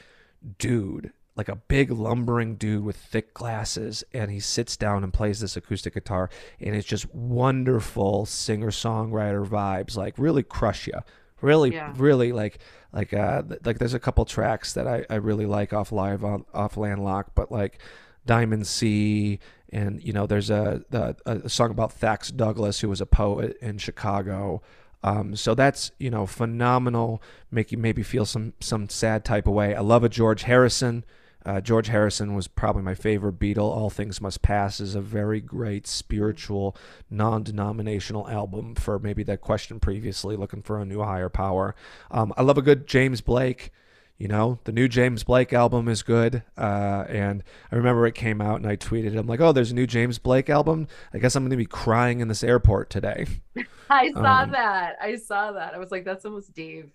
dude, 0.57 1.11
like 1.37 1.47
a 1.49 1.55
big 1.55 1.91
lumbering 1.91 2.55
dude 2.55 2.83
with 2.83 2.95
thick 2.95 3.33
glasses, 3.33 4.03
and 4.13 4.31
he 4.31 4.39
sits 4.39 4.75
down 4.75 5.03
and 5.03 5.13
plays 5.13 5.39
this 5.39 5.55
acoustic 5.55 5.93
guitar, 5.93 6.29
and 6.59 6.75
it's 6.75 6.87
just 6.87 7.13
wonderful 7.13 8.25
singer 8.25 8.71
songwriter 8.71 9.47
vibes, 9.47 9.95
like 9.95 10.15
really 10.17 10.43
crush 10.43 10.87
you, 10.87 10.99
really, 11.41 11.73
Yeah. 11.73 11.93
really 11.95 12.31
like 12.31 12.59
like 12.91 13.13
uh 13.13 13.43
like 13.63 13.77
there's 13.79 13.93
a 13.93 13.99
couple 13.99 14.25
tracks 14.25 14.73
that 14.73 14.87
I 14.87 15.05
I 15.09 15.15
really 15.15 15.45
like 15.45 15.73
off 15.73 15.91
live 15.91 16.23
on 16.23 16.45
off 16.53 16.75
Landlock, 16.75 17.35
but 17.35 17.51
like 17.51 17.79
Diamond 18.25 18.67
Sea. 18.67 19.39
And 19.69 20.01
you 20.01 20.13
know, 20.13 20.25
there's 20.27 20.49
a, 20.49 20.81
a 20.93 21.15
a 21.25 21.49
song 21.49 21.71
about 21.71 21.91
Thax 21.91 22.31
Douglas, 22.31 22.79
who 22.79 22.87
was 22.89 23.01
a 23.01 23.05
poet 23.05 23.57
in 23.61 23.77
Chicago. 23.77 24.61
Um, 25.03 25.35
so 25.35 25.53
that's 25.55 25.91
you 25.99 26.09
know 26.09 26.25
phenomenal. 26.25 27.21
Make 27.51 27.71
you 27.73 27.77
maybe 27.77 28.01
feel 28.01 28.25
some 28.25 28.53
some 28.61 28.87
sad 28.89 29.25
type 29.25 29.45
of 29.45 29.53
way. 29.53 29.75
I 29.75 29.81
love 29.81 30.03
a 30.05 30.09
George 30.09 30.43
Harrison. 30.43 31.03
Uh, 31.47 31.61
George 31.61 31.87
Harrison 31.87 32.35
was 32.35 32.47
probably 32.49 32.81
my 32.83 32.93
favorite 32.93 33.39
Beatle. 33.39 33.59
All 33.59 33.89
Things 33.89 34.19
Must 34.19 34.41
Pass 34.41 34.81
is 34.81 34.95
a 34.95 35.01
very 35.01 35.39
great 35.39 35.87
spiritual, 35.87 36.75
non-denominational 37.09 38.27
album 38.27 38.75
for 38.75 38.99
maybe 38.99 39.23
that 39.23 39.39
question 39.41 39.79
previously, 39.79 40.35
looking 40.35 40.61
for 40.61 40.79
a 40.79 40.85
new 40.85 41.01
higher 41.01 41.29
power. 41.29 41.73
Um, 42.11 42.33
I 42.35 42.41
love 42.43 42.57
a 42.57 42.61
good 42.61 42.85
James 42.85 43.21
Blake. 43.21 43.71
You 44.17 44.27
know, 44.27 44.57
the 44.63 44.71
new 44.71 44.87
James 44.87 45.23
Blake 45.23 45.53
album 45.53 45.87
is 45.87 46.01
good. 46.01 46.41
Uh, 46.57 47.05
and 47.07 47.43
I 47.71 47.75
remember 47.75 48.07
it 48.07 48.15
came 48.15 48.41
out 48.41 48.57
and 48.57 48.65
I 48.65 48.75
tweeted, 48.75 49.15
I'm 49.15 49.27
like, 49.27 49.39
oh, 49.39 49.51
there's 49.51 49.69
a 49.71 49.75
new 49.75 49.85
James 49.87 50.17
Blake 50.17 50.49
album. 50.49 50.87
I 51.13 51.19
guess 51.19 51.35
I'm 51.35 51.43
going 51.43 51.51
to 51.51 51.55
be 51.55 51.65
crying 51.67 52.19
in 52.19 52.27
this 52.27 52.43
airport 52.43 52.89
today. 52.89 53.27
I 53.89 54.11
saw 54.11 54.41
Um, 54.43 54.51
that. 54.51 54.95
I 54.99 55.15
saw 55.17 55.51
that. 55.51 55.75
I 55.75 55.77
was 55.77 55.91
like, 55.91 56.03
that's 56.03 56.23
the 56.23 56.31
most 56.31 56.53
Dave 56.53 56.91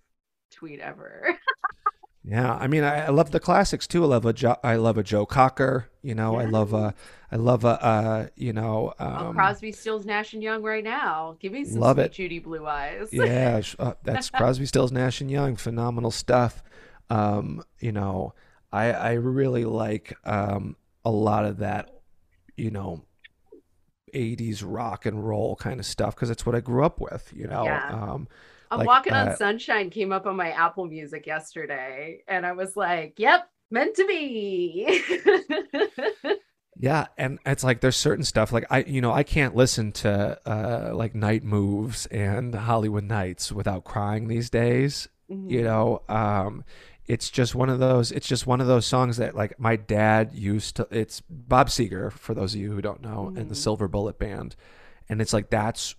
tweet 0.51 0.81
ever. 0.81 1.39
Yeah, 2.25 2.55
I 2.55 2.69
mean, 2.69 2.85
I, 2.85 3.07
I 3.07 3.09
love 3.09 3.33
the 3.33 3.41
classics 3.41 3.87
too. 3.89 4.05
I 4.05 4.07
love 4.07 4.25
a 4.25 4.33
jo- 4.33 4.57
I 4.63 4.77
love 4.77 4.97
a 4.97 5.03
Joe 5.03 5.27
Cocker. 5.27 5.89
You 6.03 6.15
know, 6.15 6.37
I 6.37 6.45
love 6.45 6.73
a, 6.73 6.95
I 7.33 7.37
love 7.37 7.65
a, 7.65 7.85
uh, 7.85 8.27
you 8.37 8.53
know, 8.53 8.93
oh, 9.01 9.05
um, 9.29 9.35
Crosby, 9.35 9.73
Stills, 9.73 10.07
Nash 10.07 10.33
and 10.33 10.43
Young 10.43 10.63
right 10.63 10.85
now. 10.85 11.37
Give 11.41 11.53
me 11.53 11.65
some 11.65 11.81
Love 11.81 11.97
sweet 11.97 12.05
it. 12.05 12.13
Judy 12.13 12.39
Blue 12.39 12.65
Eyes. 12.67 13.09
yeah, 13.13 13.61
uh, 13.81 13.95
that's 14.05 14.31
Crosby, 14.31 14.67
Stills, 14.67 14.93
Nash 14.93 15.21
and 15.21 15.31
Young. 15.31 15.57
Phenomenal 15.57 16.13
stuff. 16.13 16.63
Um, 17.11 17.63
you 17.81 17.91
know, 17.93 18.35
I 18.73 18.93
I 18.93 19.13
really 19.15 19.65
like 19.65 20.15
um 20.25 20.77
a 21.05 21.11
lot 21.11 21.45
of 21.45 21.59
that. 21.59 21.91
You 22.57 22.71
know, 22.71 23.05
80s 24.15 24.63
rock 24.65 25.07
and 25.07 25.27
roll 25.27 25.57
kind 25.57 25.81
of 25.81 25.87
stuff 25.87 26.15
because 26.15 26.31
it's 26.31 26.45
what 26.45 26.55
I 26.55 26.61
grew 26.61 26.85
up 26.85 27.01
with. 27.01 27.33
You 27.35 27.47
know, 27.49 27.65
Yeah. 27.65 27.89
um, 27.91 28.29
I'm 28.73 28.79
Like, 28.79 28.87
Walking 28.87 29.13
uh, 29.13 29.17
on 29.17 29.31
Sunshine 29.31 29.91
came 29.91 30.13
up 30.13 30.27
on 30.27 30.37
my 30.37 30.51
Apple 30.53 30.87
Music 30.87 31.27
yesterday, 31.27 32.23
and 32.27 32.47
I 32.47 32.53
was 32.53 32.77
like, 32.77 33.15
yep, 33.19 33.49
meant 33.71 33.97
to 33.97 34.07
be. 34.07 35.03
Yeah, 36.77 37.07
and 37.19 37.39
it's 37.45 37.63
like 37.63 37.81
there's 37.81 37.97
certain 37.97 38.25
stuff 38.25 38.51
like 38.51 38.65
I 38.71 38.81
you 38.85 39.01
know 39.03 39.13
I 39.13 39.23
can't 39.25 39.55
listen 39.55 39.93
to 39.93 40.39
uh 40.49 40.95
like 40.95 41.15
Night 41.15 41.45
Moves 41.45 42.07
and 42.07 42.55
Hollywood 42.55 43.05
Nights 43.05 43.53
without 43.53 43.85
crying 43.85 44.27
these 44.29 44.49
days. 44.51 45.09
You 45.47 45.63
Mhm. 45.63 45.65
know, 45.65 46.03
um 46.09 46.65
it's 47.07 47.31
just 47.31 47.55
one 47.55 47.69
of 47.69 47.79
those 47.79 48.11
it's 48.11 48.27
just 48.27 48.47
one 48.47 48.61
of 48.61 48.67
those 48.67 48.87
songs 48.87 49.19
that 49.19 49.35
like 49.37 49.59
my 49.61 49.77
dad 49.77 50.33
used 50.33 50.77
to 50.77 50.89
it's 50.91 51.21
Bob 51.29 51.69
Seger 51.69 52.11
for 52.13 52.33
those 52.35 52.55
of 52.55 52.61
you 52.61 52.73
who 52.73 52.81
don't 52.81 53.03
know 53.03 53.33
and 53.37 53.51
the 53.51 53.55
Mhm. 53.55 53.57
Silver 53.57 53.87
Bullet 53.89 54.19
Band. 54.19 54.57
And 55.09 55.21
it's 55.21 55.33
like 55.35 55.51
that's 55.51 55.95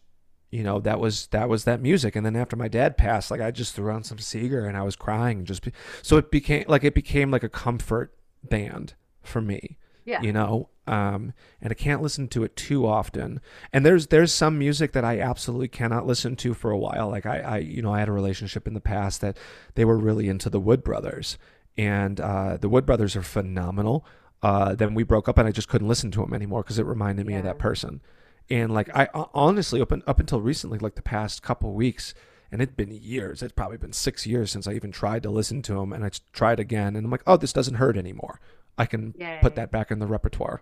you 0.54 0.62
know 0.64 0.80
that 0.80 1.00
was 1.00 1.28
that 1.28 1.50
was 1.50 1.64
that 1.64 1.82
music. 1.82 2.16
And 2.16 2.24
then 2.26 2.36
after 2.36 2.56
my 2.56 2.68
dad 2.68 2.98
passed 2.98 3.32
like 3.32 3.42
I 3.42 3.50
just 3.52 3.76
threw 3.76 3.92
on 3.92 4.04
some 4.04 4.20
Seger 4.20 4.68
and 4.68 4.78
I 4.78 4.84
was 4.84 4.96
crying 4.96 5.40
and 5.40 5.48
just 5.48 5.64
be, 5.64 5.72
so 6.02 6.18
it 6.18 6.30
became 6.30 6.66
like 6.68 6.84
it 6.84 6.94
became 6.94 7.32
like 7.32 7.44
a 7.44 7.50
comfort 7.50 8.14
band 8.44 8.94
for 9.22 9.42
me 9.42 9.78
Yeah. 10.06 10.22
you 10.22 10.32
know? 10.34 10.70
Um 10.86 11.32
and 11.62 11.72
i 11.72 11.74
can't 11.86 12.02
listen 12.02 12.28
to 12.30 12.44
it 12.44 12.56
too 12.56 12.86
often. 12.86 13.40
And 13.72 13.86
there's 13.86 14.08
there's 14.08 14.34
some 14.34 14.60
music 14.60 14.92
that 14.92 15.06
i 15.06 15.20
absolutely 15.20 15.70
cannot 15.70 16.06
listen 16.06 16.36
to 16.44 16.54
for 16.54 16.70
a 16.72 16.78
while. 16.78 17.08
Like 17.10 17.26
i 17.26 17.38
i 17.40 17.58
you 17.60 17.82
know 17.82 17.94
i 17.96 18.00
had 18.00 18.10
a 18.10 18.20
relationship 18.22 18.68
in 18.68 18.74
the 18.76 18.82
past 18.94 19.22
that 19.22 19.38
they 19.76 19.86
were 19.86 19.98
really 19.98 20.28
into 20.30 20.50
the 20.50 20.60
wood 20.60 20.84
brothers. 20.84 21.38
And 21.78 22.20
uh 22.20 22.58
the 22.58 22.70
wood 22.70 22.86
brothers 22.86 23.16
are 23.16 23.24
phenomenal. 23.24 24.06
Uh 24.44 24.76
then 24.76 24.94
we 24.94 25.04
broke 25.04 25.28
up 25.30 25.38
and 25.40 25.48
i 25.48 25.52
just 25.52 25.70
couldn't 25.70 25.88
listen 25.94 26.12
to 26.12 26.20
them 26.22 26.34
anymore 26.34 26.62
because 26.64 26.78
it 26.80 26.86
reminded 26.86 27.26
me 27.26 27.36
of 27.36 27.44
that 27.46 27.58
person 27.60 28.02
and 28.50 28.74
like 28.74 28.90
i 28.96 29.08
honestly 29.34 29.82
up, 29.82 29.92
up 30.08 30.20
until 30.20 30.42
recently 30.42 30.78
like 30.78 30.96
the 30.96 31.02
past 31.02 31.42
couple 31.42 31.74
weeks 31.74 32.14
and 32.52 32.62
it'd 32.62 32.76
been 32.76 32.92
years 32.92 33.42
it's 33.42 33.54
probably 33.54 33.78
been 33.78 33.94
six 33.94 34.28
years 34.28 34.52
since 34.52 34.68
i 34.68 34.74
even 34.74 34.92
tried 34.92 35.24
to 35.24 35.30
listen 35.30 35.62
to 35.62 35.74
them 35.74 35.94
and 35.94 36.06
i 36.06 36.12
tried 36.32 36.60
again 36.60 36.96
and 36.96 37.06
i'm 37.06 37.12
like 37.12 37.24
oh 37.26 37.38
this 37.38 37.54
doesn't 37.54 37.76
hurt 37.76 37.98
anymore. 37.98 38.40
I 38.78 38.86
can 38.86 39.14
put 39.42 39.56
that 39.56 39.72
back 39.72 39.92
in 39.92 40.00
the 40.00 40.08
repertoire. 40.08 40.62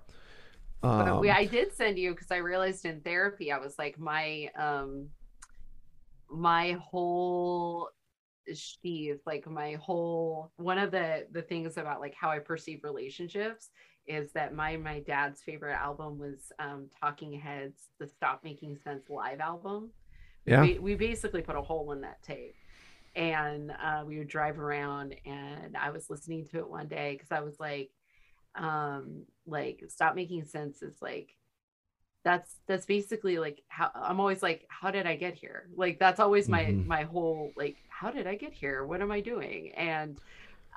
We, 0.84 0.90
um, 0.90 1.26
I 1.30 1.46
did 1.46 1.74
send 1.74 1.98
you 1.98 2.12
because 2.12 2.32
I 2.32 2.38
realized 2.38 2.86
in 2.86 3.02
therapy, 3.02 3.52
I 3.52 3.60
was 3.60 3.78
like, 3.78 4.00
my 4.00 4.50
um, 4.58 5.10
my 6.30 6.74
whole 6.74 7.90
sheath, 8.54 9.20
like 9.26 9.48
my 9.48 9.74
whole 9.74 10.52
one 10.58 10.78
of 10.78 10.92
the 10.92 11.28
the 11.32 11.44
things 11.44 11.78
about 11.78 12.02
like 12.02 12.16
how 12.20 12.30
I 12.30 12.40
perceive 12.40 12.84
relationships 12.84 13.70
is 14.08 14.32
that 14.34 14.54
my 14.54 14.78
my 14.78 15.00
dad's 15.02 15.42
favorite 15.42 15.76
album 15.76 16.18
was 16.20 16.52
um 16.60 16.90
Talking 17.00 17.34
Heads, 17.34 17.90
the 18.00 18.08
Stop 18.08 18.44
Making 18.44 18.78
Sense 18.84 19.10
live 19.10 19.40
album. 19.40 19.92
yeah 20.46 20.62
We, 20.62 20.80
we 20.80 20.96
basically 20.96 21.42
put 21.42 21.56
a 21.56 21.62
hole 21.62 21.92
in 21.92 22.02
that 22.02 22.22
tape. 22.24 22.56
And 23.16 23.72
uh, 23.72 24.04
we 24.08 24.18
would 24.20 24.30
drive 24.30 24.58
around, 24.58 25.16
and 25.26 25.76
I 25.76 25.90
was 25.90 26.10
listening 26.10 26.46
to 26.48 26.60
it 26.60 26.70
one 26.70 26.88
day 26.88 27.14
because 27.14 27.32
I 27.32 27.42
was 27.42 27.60
like, 27.60 27.92
um 28.56 29.26
like 29.48 29.84
stop 29.90 30.16
making 30.16 30.46
sense 30.46 30.82
is 30.82 30.96
like 31.02 31.36
that's 32.24 32.58
that's 32.68 32.86
basically 32.86 33.40
like 33.40 33.62
how 33.68 33.90
i'm 33.96 34.20
always 34.20 34.44
like 34.44 34.66
how 34.70 34.92
did 34.92 35.08
i 35.08 35.16
get 35.16 35.34
here 35.34 35.70
like 35.76 35.98
that's 36.00 36.20
always 36.20 36.48
my 36.50 36.66
Mhm. 36.66 36.86
my 36.86 37.04
whole 37.04 37.54
like 37.56 37.78
how 37.90 38.12
did 38.12 38.28
i 38.28 38.36
get 38.36 38.54
here 38.54 38.86
what 38.86 39.02
am 39.02 39.12
i 39.12 39.22
doing 39.22 39.72
and 39.74 40.20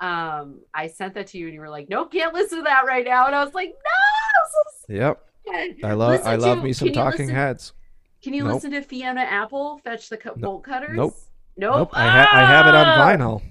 um 0.01 0.59
i 0.73 0.87
sent 0.87 1.13
that 1.13 1.27
to 1.27 1.37
you 1.37 1.45
and 1.45 1.53
you 1.53 1.59
were 1.61 1.69
like 1.69 1.87
nope 1.89 2.11
can't 2.11 2.33
listen 2.33 2.57
to 2.59 2.63
that 2.63 2.85
right 2.85 3.05
now 3.05 3.25
and 3.27 3.35
i 3.35 3.43
was 3.43 3.53
like 3.53 3.69
no 3.69 4.95
yep 4.95 5.23
sad. 5.47 5.75
i 5.83 5.93
love 5.93 6.11
Listen 6.11 6.27
i 6.27 6.35
love 6.35 6.57
to- 6.59 6.63
me 6.63 6.73
some 6.73 6.91
talking 6.91 7.21
listen- 7.27 7.35
heads 7.35 7.73
can 8.21 8.33
you 8.33 8.43
Nope. 8.43 8.55
listen 8.55 8.71
to 8.71 8.81
fiona 8.81 9.21
apple 9.21 9.79
fetch 9.83 10.09
the 10.09 10.17
bolt 10.37 10.63
cutters 10.63 10.95
nope. 10.97 11.15
nope, 11.57 11.75
nope 11.77 11.89
i, 11.93 12.07
ha- 12.09 12.29
I 12.31 12.45
have 12.45 12.67
it 12.67 12.75
on 12.75 12.85
Ah! 12.87 13.05
vinyl 13.07 13.41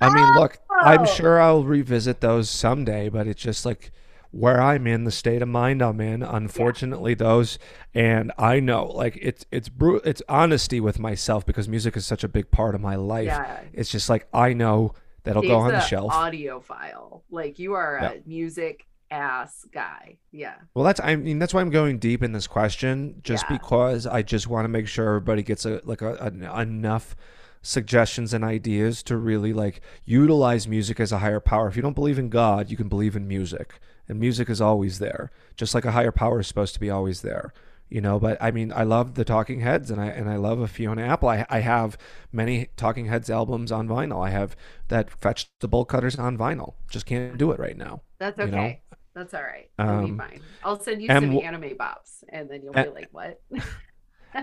i 0.00 0.12
mean 0.14 0.34
look 0.34 0.58
i'm 0.80 1.02
Oh! 1.02 1.04
sure 1.06 1.40
i'll 1.40 1.64
revisit 1.64 2.20
those 2.20 2.50
someday 2.50 3.08
but 3.08 3.26
it's 3.26 3.40
just 3.42 3.64
like 3.64 3.92
where 4.30 4.60
i'm 4.60 4.86
in 4.86 5.04
the 5.04 5.10
state 5.10 5.42
of 5.42 5.48
mind 5.48 5.80
i'm 5.82 6.00
in 6.00 6.22
unfortunately 6.22 7.14
those 7.14 7.58
and 7.94 8.30
i 8.38 8.60
know 8.60 8.86
like 8.86 9.18
it's 9.22 9.46
it's 9.50 9.68
bru- 9.68 10.00
it's 10.04 10.22
honesty 10.28 10.80
with 10.80 10.98
myself 10.98 11.46
because 11.46 11.68
music 11.68 11.96
is 11.96 12.04
such 12.04 12.22
a 12.24 12.28
big 12.28 12.50
part 12.50 12.74
of 12.74 12.80
my 12.80 12.94
life 12.96 13.26
yeah 13.26 13.60
it's 13.72 13.90
just 13.90 14.08
like 14.10 14.26
i 14.34 14.52
know 14.52 14.92
that'll 15.28 15.42
go 15.42 15.58
on 15.58 15.70
the 15.72 15.80
shelf. 15.80 16.12
Audiophile, 16.12 17.22
like 17.30 17.58
you 17.58 17.74
are 17.74 17.98
Yeah. 18.02 18.10
a 18.12 18.28
music 18.28 18.84
ass 19.10 19.64
guy 19.72 20.18
yeah 20.32 20.56
Well, 20.74 20.84
that's 20.84 21.00
I 21.02 21.16
mean 21.16 21.38
that's 21.38 21.54
why 21.54 21.62
I'm 21.62 21.70
going 21.70 21.98
deep 21.98 22.22
in 22.22 22.32
this 22.32 22.46
question, 22.46 23.20
just 23.22 23.46
Yeah. 23.48 23.56
because 23.56 24.06
I 24.06 24.20
just 24.20 24.48
want 24.48 24.64
to 24.64 24.68
make 24.68 24.86
sure 24.86 25.06
everybody 25.08 25.42
gets 25.42 25.64
a 25.64 25.80
like 25.84 26.02
a, 26.02 26.14
a- 26.20 26.60
enough 26.60 27.16
suggestions 27.62 28.34
and 28.34 28.44
ideas 28.44 29.02
to 29.04 29.16
really 29.16 29.52
like 29.52 29.80
utilize 30.04 30.68
music 30.68 31.00
as 31.00 31.10
a 31.10 31.18
higher 31.18 31.40
power. 31.40 31.68
If 31.68 31.76
you 31.76 31.82
don't 31.82 31.94
believe 31.94 32.18
in 32.18 32.28
God, 32.28 32.70
you 32.70 32.76
can 32.76 32.88
believe 32.88 33.16
in 33.16 33.26
music, 33.26 33.80
and 34.08 34.20
music 34.20 34.48
is 34.50 34.60
always 34.60 34.98
there, 34.98 35.30
just 35.56 35.74
like 35.74 35.84
a 35.84 35.92
higher 35.92 36.12
power 36.12 36.40
is 36.40 36.46
supposed 36.46 36.74
to 36.74 36.80
be 36.80 36.90
always 36.90 37.22
there. 37.22 37.52
You 37.90 38.00
know, 38.02 38.18
but 38.18 38.36
I 38.40 38.50
mean, 38.50 38.70
I 38.72 38.82
love 38.82 39.14
the 39.14 39.24
Talking 39.24 39.60
Heads, 39.60 39.90
and 39.90 39.98
I 40.00 40.06
and 40.08 40.28
I 40.28 40.36
love 40.36 40.60
a 40.60 40.68
Fiona 40.68 41.02
Apple. 41.02 41.28
I, 41.30 41.46
I 41.48 41.60
have 41.60 41.96
many 42.32 42.68
Talking 42.76 43.06
Heads 43.06 43.30
albums 43.30 43.72
on 43.72 43.88
vinyl. 43.88 44.24
I 44.26 44.30
have 44.30 44.56
that 44.88 45.10
Fetch 45.10 45.48
the 45.60 45.68
Bolt 45.68 45.88
Cutters 45.88 46.16
on 46.16 46.36
vinyl. 46.36 46.74
Just 46.90 47.06
can't 47.06 47.38
do 47.38 47.50
it 47.52 47.58
right 47.58 47.76
now. 47.76 48.02
That's 48.18 48.38
You 48.38 48.46
know? 48.48 48.58
okay. 48.58 48.82
That's 49.14 49.32
all 49.34 49.42
right. 49.42 49.68
Be 49.78 49.82
Um, 49.84 50.18
fine. 50.18 50.40
I'll 50.62 50.78
send 50.78 51.02
you 51.02 51.08
M. 51.08 51.22
some 51.32 51.42
anime 51.44 51.76
bops, 51.78 52.22
and 52.28 52.48
then 52.48 52.62
you'll 52.62 52.74
be 52.74 52.88
like, 52.88 53.08
"What?" 53.10 53.40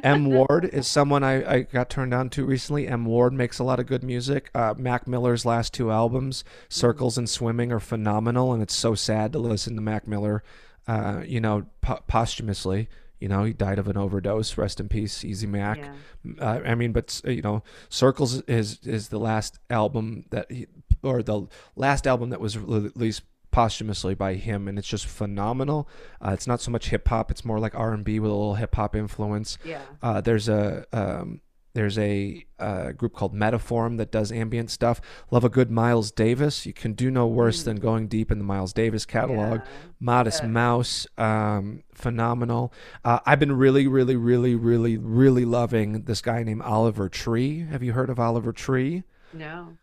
M. 0.03 0.25
Ward 0.25 0.65
is 0.65 0.87
someone 0.87 1.23
I, 1.23 1.49
I 1.53 1.59
got 1.61 1.89
turned 1.89 2.13
on 2.13 2.29
to 2.31 2.43
recently. 2.45 2.87
M. 2.87 3.05
Ward 3.05 3.31
makes 3.33 3.59
a 3.59 3.63
lot 3.63 3.79
of 3.79 3.85
good 3.85 4.03
music. 4.03 4.49
Uh, 4.55 4.73
Mac 4.75 5.07
Miller's 5.07 5.45
last 5.45 5.73
two 5.73 5.91
albums, 5.91 6.43
Circles 6.69 7.17
and 7.17 7.29
Swimming, 7.29 7.71
are 7.71 7.79
phenomenal, 7.79 8.51
and 8.51 8.61
it's 8.63 8.73
so 8.73 8.95
sad 8.95 9.31
to 9.33 9.39
listen 9.39 9.75
to 9.75 9.81
Mac 9.81 10.07
Miller, 10.07 10.43
uh, 10.87 11.21
you 11.25 11.39
know, 11.39 11.67
po- 11.81 11.99
posthumously. 12.07 12.89
You 13.19 13.29
know, 13.29 13.43
he 13.43 13.53
died 13.53 13.79
of 13.79 13.87
an 13.87 13.97
overdose. 13.97 14.57
Rest 14.57 14.79
in 14.79 14.89
peace, 14.89 15.23
Easy 15.23 15.47
Mac. 15.47 15.77
Yeah. 15.77 15.93
Uh, 16.39 16.61
I 16.65 16.75
mean, 16.75 16.91
but 16.91 17.21
you 17.25 17.41
know, 17.41 17.63
Circles 17.89 18.41
is 18.41 18.79
is 18.83 19.09
the 19.09 19.19
last 19.19 19.59
album 19.69 20.25
that 20.31 20.51
he, 20.51 20.67
or 21.01 21.23
the 21.23 21.47
last 21.75 22.07
album 22.07 22.29
that 22.29 22.41
was 22.41 22.57
released 22.57 23.23
posthumously 23.51 24.15
by 24.15 24.33
him, 24.33 24.67
and 24.67 24.77
it's 24.77 24.87
just 24.87 25.05
phenomenal. 25.05 25.87
Uh, 26.21 26.31
it's 26.31 26.45
not 26.45 26.59
so 26.59 26.71
much 26.71 26.89
hip 26.89 27.07
hop; 27.07 27.31
it's 27.31 27.45
more 27.45 27.59
like 27.59 27.73
R 27.73 27.93
and 27.93 28.03
B 28.03 28.19
with 28.19 28.29
a 28.29 28.33
little 28.33 28.55
hip 28.55 28.75
hop 28.75 28.95
influence. 28.95 29.57
Yeah. 29.63 29.81
Uh, 30.01 30.19
there's 30.19 30.49
a 30.49 30.85
um, 30.91 31.39
there's 31.75 31.97
a, 31.99 32.43
uh 32.57 32.91
group 32.93 33.13
called 33.13 33.33
Metaform 33.35 33.97
that 33.97 34.11
does 34.11 34.31
ambient 34.31 34.71
stuff. 34.71 34.99
Love 35.29 35.43
a 35.43 35.49
good 35.49 35.69
Miles 35.69 36.09
Davis. 36.09 36.65
You 36.65 36.73
can 36.73 36.93
do 36.93 37.11
no 37.11 37.27
worse 37.27 37.63
than 37.63 37.77
going 37.77 38.07
deep 38.07 38.31
in 38.31 38.39
the 38.39 38.43
Miles 38.43 38.73
Davis 38.73 39.05
catalog. 39.05 39.59
Yeah. 39.59 39.67
Modest 39.99 40.41
Yeah. 40.43 40.49
Mouse, 40.49 41.05
um, 41.17 41.83
phenomenal. 41.93 42.73
Uh, 43.03 43.19
I've 43.25 43.39
been 43.39 43.51
really, 43.51 43.87
really, 43.87 44.15
really, 44.15 44.55
really, 44.55 44.97
really 44.97 45.45
loving 45.45 46.03
this 46.03 46.21
guy 46.21 46.43
named 46.43 46.61
Oliver 46.63 47.09
Tree. 47.09 47.65
Have 47.69 47.83
you 47.83 47.93
heard 47.93 48.09
of 48.09 48.19
Oliver 48.19 48.51
Tree? 48.53 49.03
No. 49.33 49.77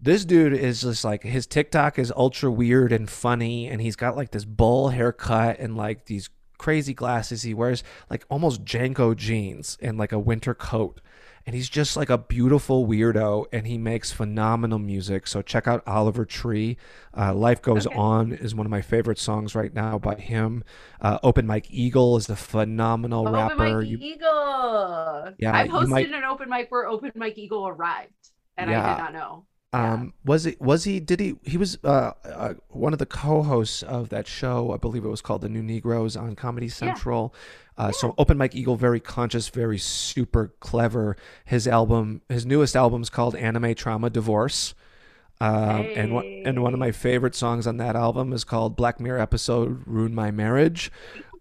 This 0.00 0.24
dude 0.24 0.52
is 0.52 0.82
just 0.82 1.04
like 1.04 1.22
his 1.22 1.46
TikTok 1.46 1.98
is 1.98 2.12
ultra 2.16 2.50
weird 2.50 2.92
and 2.92 3.08
funny, 3.08 3.66
and 3.66 3.80
he's 3.80 3.96
got 3.96 4.16
like 4.16 4.30
this 4.30 4.44
bowl 4.44 4.90
haircut 4.90 5.58
and 5.58 5.76
like 5.76 6.04
these 6.06 6.28
crazy 6.58 6.94
glasses. 6.94 7.42
He 7.42 7.54
wears 7.54 7.82
like 8.10 8.24
almost 8.28 8.64
JNCO 8.64 9.16
jeans 9.16 9.78
and 9.80 9.96
like 9.98 10.12
a 10.12 10.18
winter 10.18 10.54
coat. 10.54 11.00
And 11.46 11.54
he's 11.54 11.68
just 11.68 11.96
like 11.96 12.10
a 12.10 12.18
beautiful 12.18 12.88
weirdo, 12.88 13.46
and 13.52 13.68
he 13.68 13.78
makes 13.78 14.10
phenomenal 14.10 14.80
music. 14.80 15.28
So 15.28 15.42
check 15.42 15.68
out 15.68 15.80
Oliver 15.86 16.24
Tree. 16.24 16.76
Uh, 17.16 17.32
Life 17.32 17.62
Goes 17.62 17.86
Okay. 17.86 17.94
On 17.96 18.32
is 18.32 18.52
one 18.52 18.66
of 18.66 18.70
my 18.70 18.82
favorite 18.82 19.18
songs 19.20 19.54
right 19.54 19.72
now 19.72 19.96
by 19.96 20.16
him. 20.16 20.64
Uh, 21.00 21.18
Open 21.22 21.46
Mike 21.46 21.68
Eagle 21.70 22.16
is 22.16 22.26
the 22.26 22.34
phenomenal 22.34 23.28
Open 23.28 23.32
rapper. 23.32 23.80
Mic 23.82 23.90
You- 23.90 23.98
Eagle. 24.00 25.34
Yeah, 25.38 25.54
I've 25.56 25.70
hosted 25.70 25.88
might- 25.88 26.12
an 26.12 26.24
open 26.24 26.48
mic 26.50 26.66
where 26.70 26.86
Open 26.88 27.12
mike 27.14 27.38
Eagle 27.38 27.68
arrived, 27.68 28.12
and 28.56 28.68
I 28.68 28.72
did 28.96 29.02
not 29.02 29.12
know. 29.12 29.44
Yeah. 29.72 29.92
Um, 29.94 30.14
was 30.24 30.46
it? 30.46 30.60
Was 30.60 30.84
he? 30.84 31.00
Did 31.00 31.20
he? 31.20 31.34
He 31.44 31.58
was 31.58 31.76
uh, 31.84 32.12
uh, 32.24 32.54
one 32.70 32.92
of 32.92 32.98
the 32.98 33.04
co-hosts 33.06 33.82
of 33.82 34.08
that 34.08 34.26
show. 34.26 34.72
I 34.72 34.78
believe 34.78 35.04
it 35.04 35.08
was 35.08 35.20
called 35.20 35.42
The 35.42 35.48
New 35.50 35.62
Negroes 35.62 36.16
on 36.16 36.34
Comedy 36.34 36.68
Central. 36.68 37.34
Uh, 37.78 37.92
So 37.92 38.14
Open 38.18 38.38
Mike 38.38 38.54
Eagle, 38.54 38.76
very 38.76 39.00
conscious, 39.00 39.48
very 39.48 39.78
super 39.78 40.54
clever. 40.60 41.16
His 41.44 41.68
album, 41.68 42.22
his 42.28 42.46
newest 42.46 42.74
album 42.76 43.02
is 43.02 43.10
called 43.10 43.36
Anime 43.36 43.74
Trauma 43.74 44.10
Divorce. 44.10 44.74
Um, 45.38 45.86
and 45.94 46.14
one 46.14 46.42
and 46.46 46.62
one 46.62 46.72
of 46.72 46.78
my 46.80 46.92
favorite 46.92 47.34
songs 47.34 47.66
on 47.66 47.76
that 47.76 47.94
album 47.94 48.32
is 48.32 48.42
called 48.42 48.74
Black 48.74 48.98
Mirror 48.98 49.18
episode 49.20 49.82
Ruin 49.84 50.14
My 50.14 50.30
Marriage. 50.30 50.90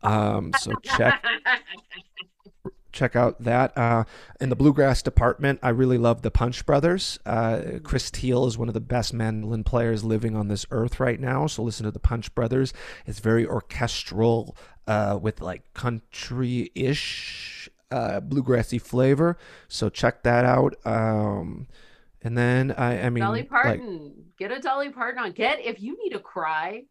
Um, 0.03 0.51
so 0.59 0.73
check 0.83 1.23
check 2.91 3.15
out 3.15 3.41
that. 3.41 3.77
Uh, 3.77 4.03
in 4.41 4.49
the 4.49 4.55
bluegrass 4.55 5.01
department, 5.01 5.59
I 5.61 5.69
really 5.69 5.97
love 5.97 6.23
the 6.23 6.31
Punch 6.31 6.65
Brothers. 6.65 7.19
Uh, 7.25 7.61
Chris 7.83 8.09
Thile 8.09 8.47
is 8.47 8.57
one 8.57 8.67
of 8.67 8.73
the 8.73 8.81
best 8.81 9.13
mandolin 9.13 9.63
players 9.63 10.03
living 10.03 10.36
on 10.36 10.47
this 10.47 10.65
earth 10.71 10.99
right 10.99 11.19
now. 11.19 11.47
So 11.47 11.63
listen 11.63 11.86
to 11.86 11.91
the 11.91 11.99
Punch 11.99 12.33
Brothers. 12.36 12.73
It's 13.05 13.19
very 13.19 13.45
orchestral 13.45 14.57
uh, 14.88 15.17
with 15.21 15.41
like 15.41 15.73
country-ish, 15.73 17.69
uh, 17.91 18.19
bluegrassy 18.21 18.81
flavor. 18.81 19.38
So 19.67 19.89
check 19.89 20.23
that 20.23 20.45
out. 20.45 20.75
Um, 20.86 21.67
and 22.21 22.38
then 22.38 22.71
I, 22.71 23.03
I 23.03 23.09
mean, 23.09 23.23
Dolly 23.23 23.41
like, 23.41 23.49
Parton. 23.49 24.13
Get 24.38 24.51
a 24.51 24.59
Dolly 24.59 24.89
Parton 24.89 25.23
on. 25.23 25.31
Get 25.31 25.59
if 25.63 25.81
you 25.81 25.97
need 26.03 26.11
to 26.11 26.19
cry, 26.19 26.83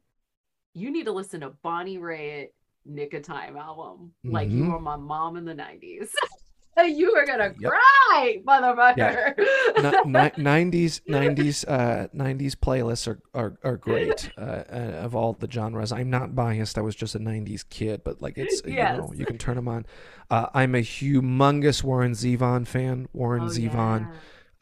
you 0.74 0.90
need 0.90 1.04
to 1.04 1.12
listen 1.12 1.40
to 1.40 1.50
Bonnie 1.62 1.98
Raitt 1.98 2.48
Nick 2.86 3.14
of 3.14 3.22
Time 3.22 3.56
album. 3.56 4.12
Like 4.24 4.50
you 4.50 4.64
Mhm. 4.64 4.72
were 4.72 4.80
my 4.80 4.96
mom 4.96 5.36
in 5.36 5.44
the 5.44 5.54
90s. 5.54 6.10
you 6.82 7.12
were 7.14 7.24
gonna 7.26 7.54
Yep. 7.58 7.70
cry, 7.72 8.38
motherfucker. 8.46 9.36
Ni- 9.36 10.12
ni- 10.42 10.44
90s 10.44 11.00
90s 11.08 11.64
uh 11.68 12.08
90s 12.14 12.54
playlists 12.56 13.06
are 13.06 13.20
are, 13.34 13.56
are 13.62 13.76
great 13.76 14.30
uh, 14.36 14.40
uh, 14.40 15.00
of 15.04 15.14
all 15.14 15.32
the 15.34 15.48
genres 15.50 15.92
i'm 15.92 16.10
not 16.10 16.34
biased 16.34 16.76
i 16.78 16.80
was 16.80 16.94
just 16.96 17.14
a 17.14 17.18
90s 17.18 17.64
kid 17.68 18.02
but 18.04 18.20
like 18.20 18.36
it's 18.38 18.62
Yes. 18.66 18.96
you 18.96 18.98
know 19.02 19.12
you 19.14 19.24
can 19.26 19.38
turn 19.38 19.56
them 19.56 19.68
on 19.68 19.86
uh, 20.30 20.46
i'm 20.54 20.74
a 20.74 20.78
humongous 20.82 21.82
warren 21.84 22.12
zevon 22.12 22.66
fan 22.66 23.08
warren 23.12 23.44
Oh, 23.44 23.46
zevon 23.46 24.00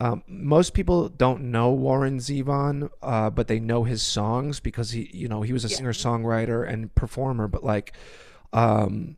yeah. 0.00 0.08
um, 0.10 0.22
most 0.26 0.74
people 0.74 1.08
don't 1.08 1.42
know 1.52 1.70
Warren 1.70 2.18
Zevon, 2.18 2.90
uh, 3.02 3.30
but 3.30 3.46
they 3.46 3.60
know 3.60 3.84
his 3.84 4.02
songs 4.02 4.58
because 4.58 4.90
he, 4.90 5.08
you 5.14 5.28
know, 5.28 5.42
he 5.42 5.52
was 5.52 5.64
a 5.64 5.68
Yeah. 5.68 5.76
singer 5.76 5.92
songwriter 5.92 6.66
and 6.68 6.92
performer. 6.96 7.46
But 7.46 7.62
like, 7.62 7.92
um, 8.52 9.16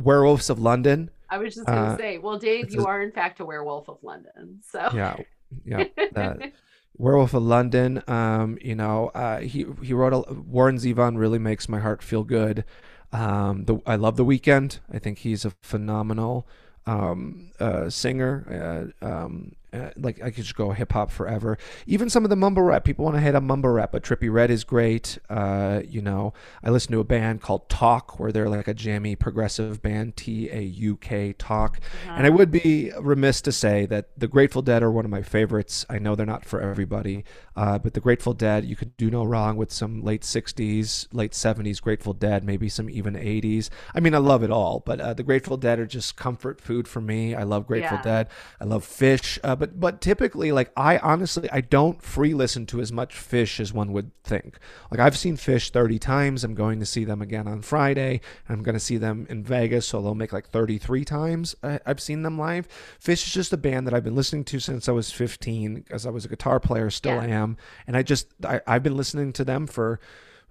Werewolves 0.00 0.48
of 0.48 0.58
London, 0.58 1.10
I 1.32 1.38
was 1.38 1.54
just 1.54 1.66
gonna 1.66 1.94
uh, 1.94 1.96
say, 1.96 2.18
well, 2.18 2.38
Dave, 2.38 2.70
you 2.72 2.82
a- 2.82 2.86
are 2.88 3.02
in 3.02 3.10
fact 3.10 3.40
a 3.40 3.44
werewolf 3.44 3.88
of 3.88 3.98
London. 4.02 4.60
So 4.70 4.90
yeah, 4.94 5.16
yeah, 5.64 5.84
that, 6.12 6.52
Werewolf 6.98 7.32
of 7.32 7.42
London. 7.42 8.02
Um, 8.06 8.58
you 8.60 8.74
know, 8.74 9.08
uh, 9.14 9.40
he 9.40 9.64
he 9.82 9.94
wrote 9.94 10.12
a, 10.12 10.32
Warren 10.34 10.76
Zevon 10.76 11.16
really 11.16 11.38
makes 11.38 11.68
my 11.68 11.78
heart 11.80 12.02
feel 12.02 12.22
good. 12.22 12.64
Um, 13.12 13.64
the 13.64 13.78
I 13.86 13.96
love 13.96 14.16
the 14.16 14.24
Weeknd. 14.26 14.80
I 14.92 14.98
think 14.98 15.18
he's 15.18 15.44
a 15.46 15.50
phenomenal 15.62 16.46
um, 16.86 17.50
uh, 17.58 17.88
singer. 17.88 18.92
Uh, 19.02 19.06
um, 19.06 19.52
uh, 19.72 19.90
like 19.96 20.22
I 20.22 20.30
could 20.30 20.44
just 20.44 20.56
go 20.56 20.70
hip 20.70 20.92
hop 20.92 21.10
forever. 21.10 21.58
Even 21.86 22.10
some 22.10 22.24
of 22.24 22.30
the 22.30 22.36
mumble 22.36 22.62
rap. 22.62 22.84
People 22.84 23.04
want 23.04 23.16
to 23.16 23.20
hit 23.20 23.34
on 23.34 23.44
mumble 23.44 23.70
rap, 23.70 23.92
but 23.92 24.02
Trippie 24.02 24.32
Redd 24.32 24.50
is 24.50 24.64
great. 24.64 25.18
Uh, 25.30 25.82
you 25.88 26.02
know, 26.02 26.32
I 26.62 26.70
listen 26.70 26.92
to 26.92 27.00
a 27.00 27.04
band 27.04 27.40
called 27.42 27.68
TAUK, 27.68 28.18
where 28.18 28.32
they're 28.32 28.48
like 28.48 28.68
a 28.68 28.74
jammy 28.74 29.16
progressive 29.16 29.82
band. 29.82 30.16
T 30.16 30.48
A 30.50 30.60
U 30.60 30.96
K 30.96 31.32
Talk. 31.32 31.78
And 32.08 32.26
I 32.26 32.30
would 32.30 32.50
be 32.50 32.90
remiss 33.00 33.40
to 33.42 33.52
say 33.52 33.86
that 33.86 34.08
the 34.16 34.28
Grateful 34.28 34.62
Dead 34.62 34.82
are 34.82 34.90
one 34.90 35.04
of 35.04 35.10
my 35.10 35.22
favorites. 35.22 35.86
I 35.88 35.98
know 35.98 36.14
they're 36.14 36.26
not 36.26 36.44
for 36.44 36.60
everybody, 36.60 37.24
uh, 37.56 37.78
but 37.78 37.94
the 37.94 38.00
Grateful 38.00 38.32
Dead, 38.34 38.64
you 38.64 38.76
could 38.76 38.96
do 38.96 39.10
no 39.10 39.24
wrong 39.24 39.56
with 39.56 39.72
some 39.72 40.02
late 40.02 40.22
60s, 40.22 41.06
late 41.12 41.32
70s 41.32 41.80
Grateful 41.80 42.12
Dead, 42.12 42.44
maybe 42.44 42.68
some 42.68 42.88
even 42.90 43.14
80s. 43.14 43.68
I 43.94 44.00
mean, 44.00 44.14
I 44.14 44.18
love 44.18 44.42
it 44.42 44.50
all, 44.50 44.80
but 44.80 45.00
uh, 45.00 45.14
the 45.14 45.22
Grateful 45.22 45.56
Dead 45.56 45.78
are 45.78 45.86
just 45.86 46.16
comfort 46.16 46.60
food 46.60 46.86
for 46.88 47.00
me. 47.00 47.34
I 47.34 47.42
love 47.42 47.66
Grateful 47.66 47.98
Yeah. 47.98 48.02
Dead. 48.02 48.28
I 48.60 48.64
love 48.64 48.84
Phish, 48.86 49.38
uh, 49.42 49.56
but 49.62 49.78
but 49.78 50.00
typically, 50.00 50.50
like 50.50 50.72
I 50.76 50.98
honestly, 50.98 51.48
I 51.52 51.60
don't 51.60 52.02
free 52.02 52.34
listen 52.34 52.66
to 52.66 52.80
as 52.80 52.90
much 52.90 53.14
Phish 53.14 53.60
as 53.60 53.72
one 53.72 53.92
would 53.92 54.10
think. 54.24 54.58
Like 54.90 54.98
I've 54.98 55.16
seen 55.16 55.36
Phish 55.36 55.70
30 55.70 56.00
times. 56.00 56.42
I'm 56.42 56.56
going 56.56 56.80
to 56.80 56.84
see 56.86 57.04
them 57.04 57.22
again 57.22 57.46
on 57.46 57.62
Friday. 57.62 58.22
I'm 58.48 58.64
going 58.64 58.74
to 58.74 58.80
see 58.80 58.96
them 58.96 59.24
in 59.30 59.44
Vegas, 59.44 59.86
so 59.86 60.02
they'll 60.02 60.16
make 60.16 60.32
like 60.32 60.48
33 60.48 61.04
times. 61.04 61.54
I, 61.62 61.78
I've 61.86 62.00
seen 62.00 62.22
them 62.22 62.36
live. 62.36 62.66
Phish 63.00 63.24
is 63.24 63.32
just 63.32 63.52
a 63.52 63.56
band 63.56 63.86
that 63.86 63.94
I've 63.94 64.02
been 64.02 64.16
listening 64.16 64.42
to 64.46 64.58
since 64.58 64.88
I 64.88 64.92
was 64.92 65.12
15, 65.12 65.74
because 65.74 66.06
I 66.06 66.10
was 66.10 66.24
a 66.24 66.28
guitar 66.28 66.58
player, 66.58 66.90
still 66.90 67.22
Yeah. 67.22 67.42
am, 67.42 67.56
and 67.86 67.96
I 67.96 68.02
just 68.02 68.26
I, 68.44 68.60
I've 68.66 68.82
been 68.82 68.96
listening 68.96 69.32
to 69.34 69.44
them 69.44 69.68
for. 69.68 70.00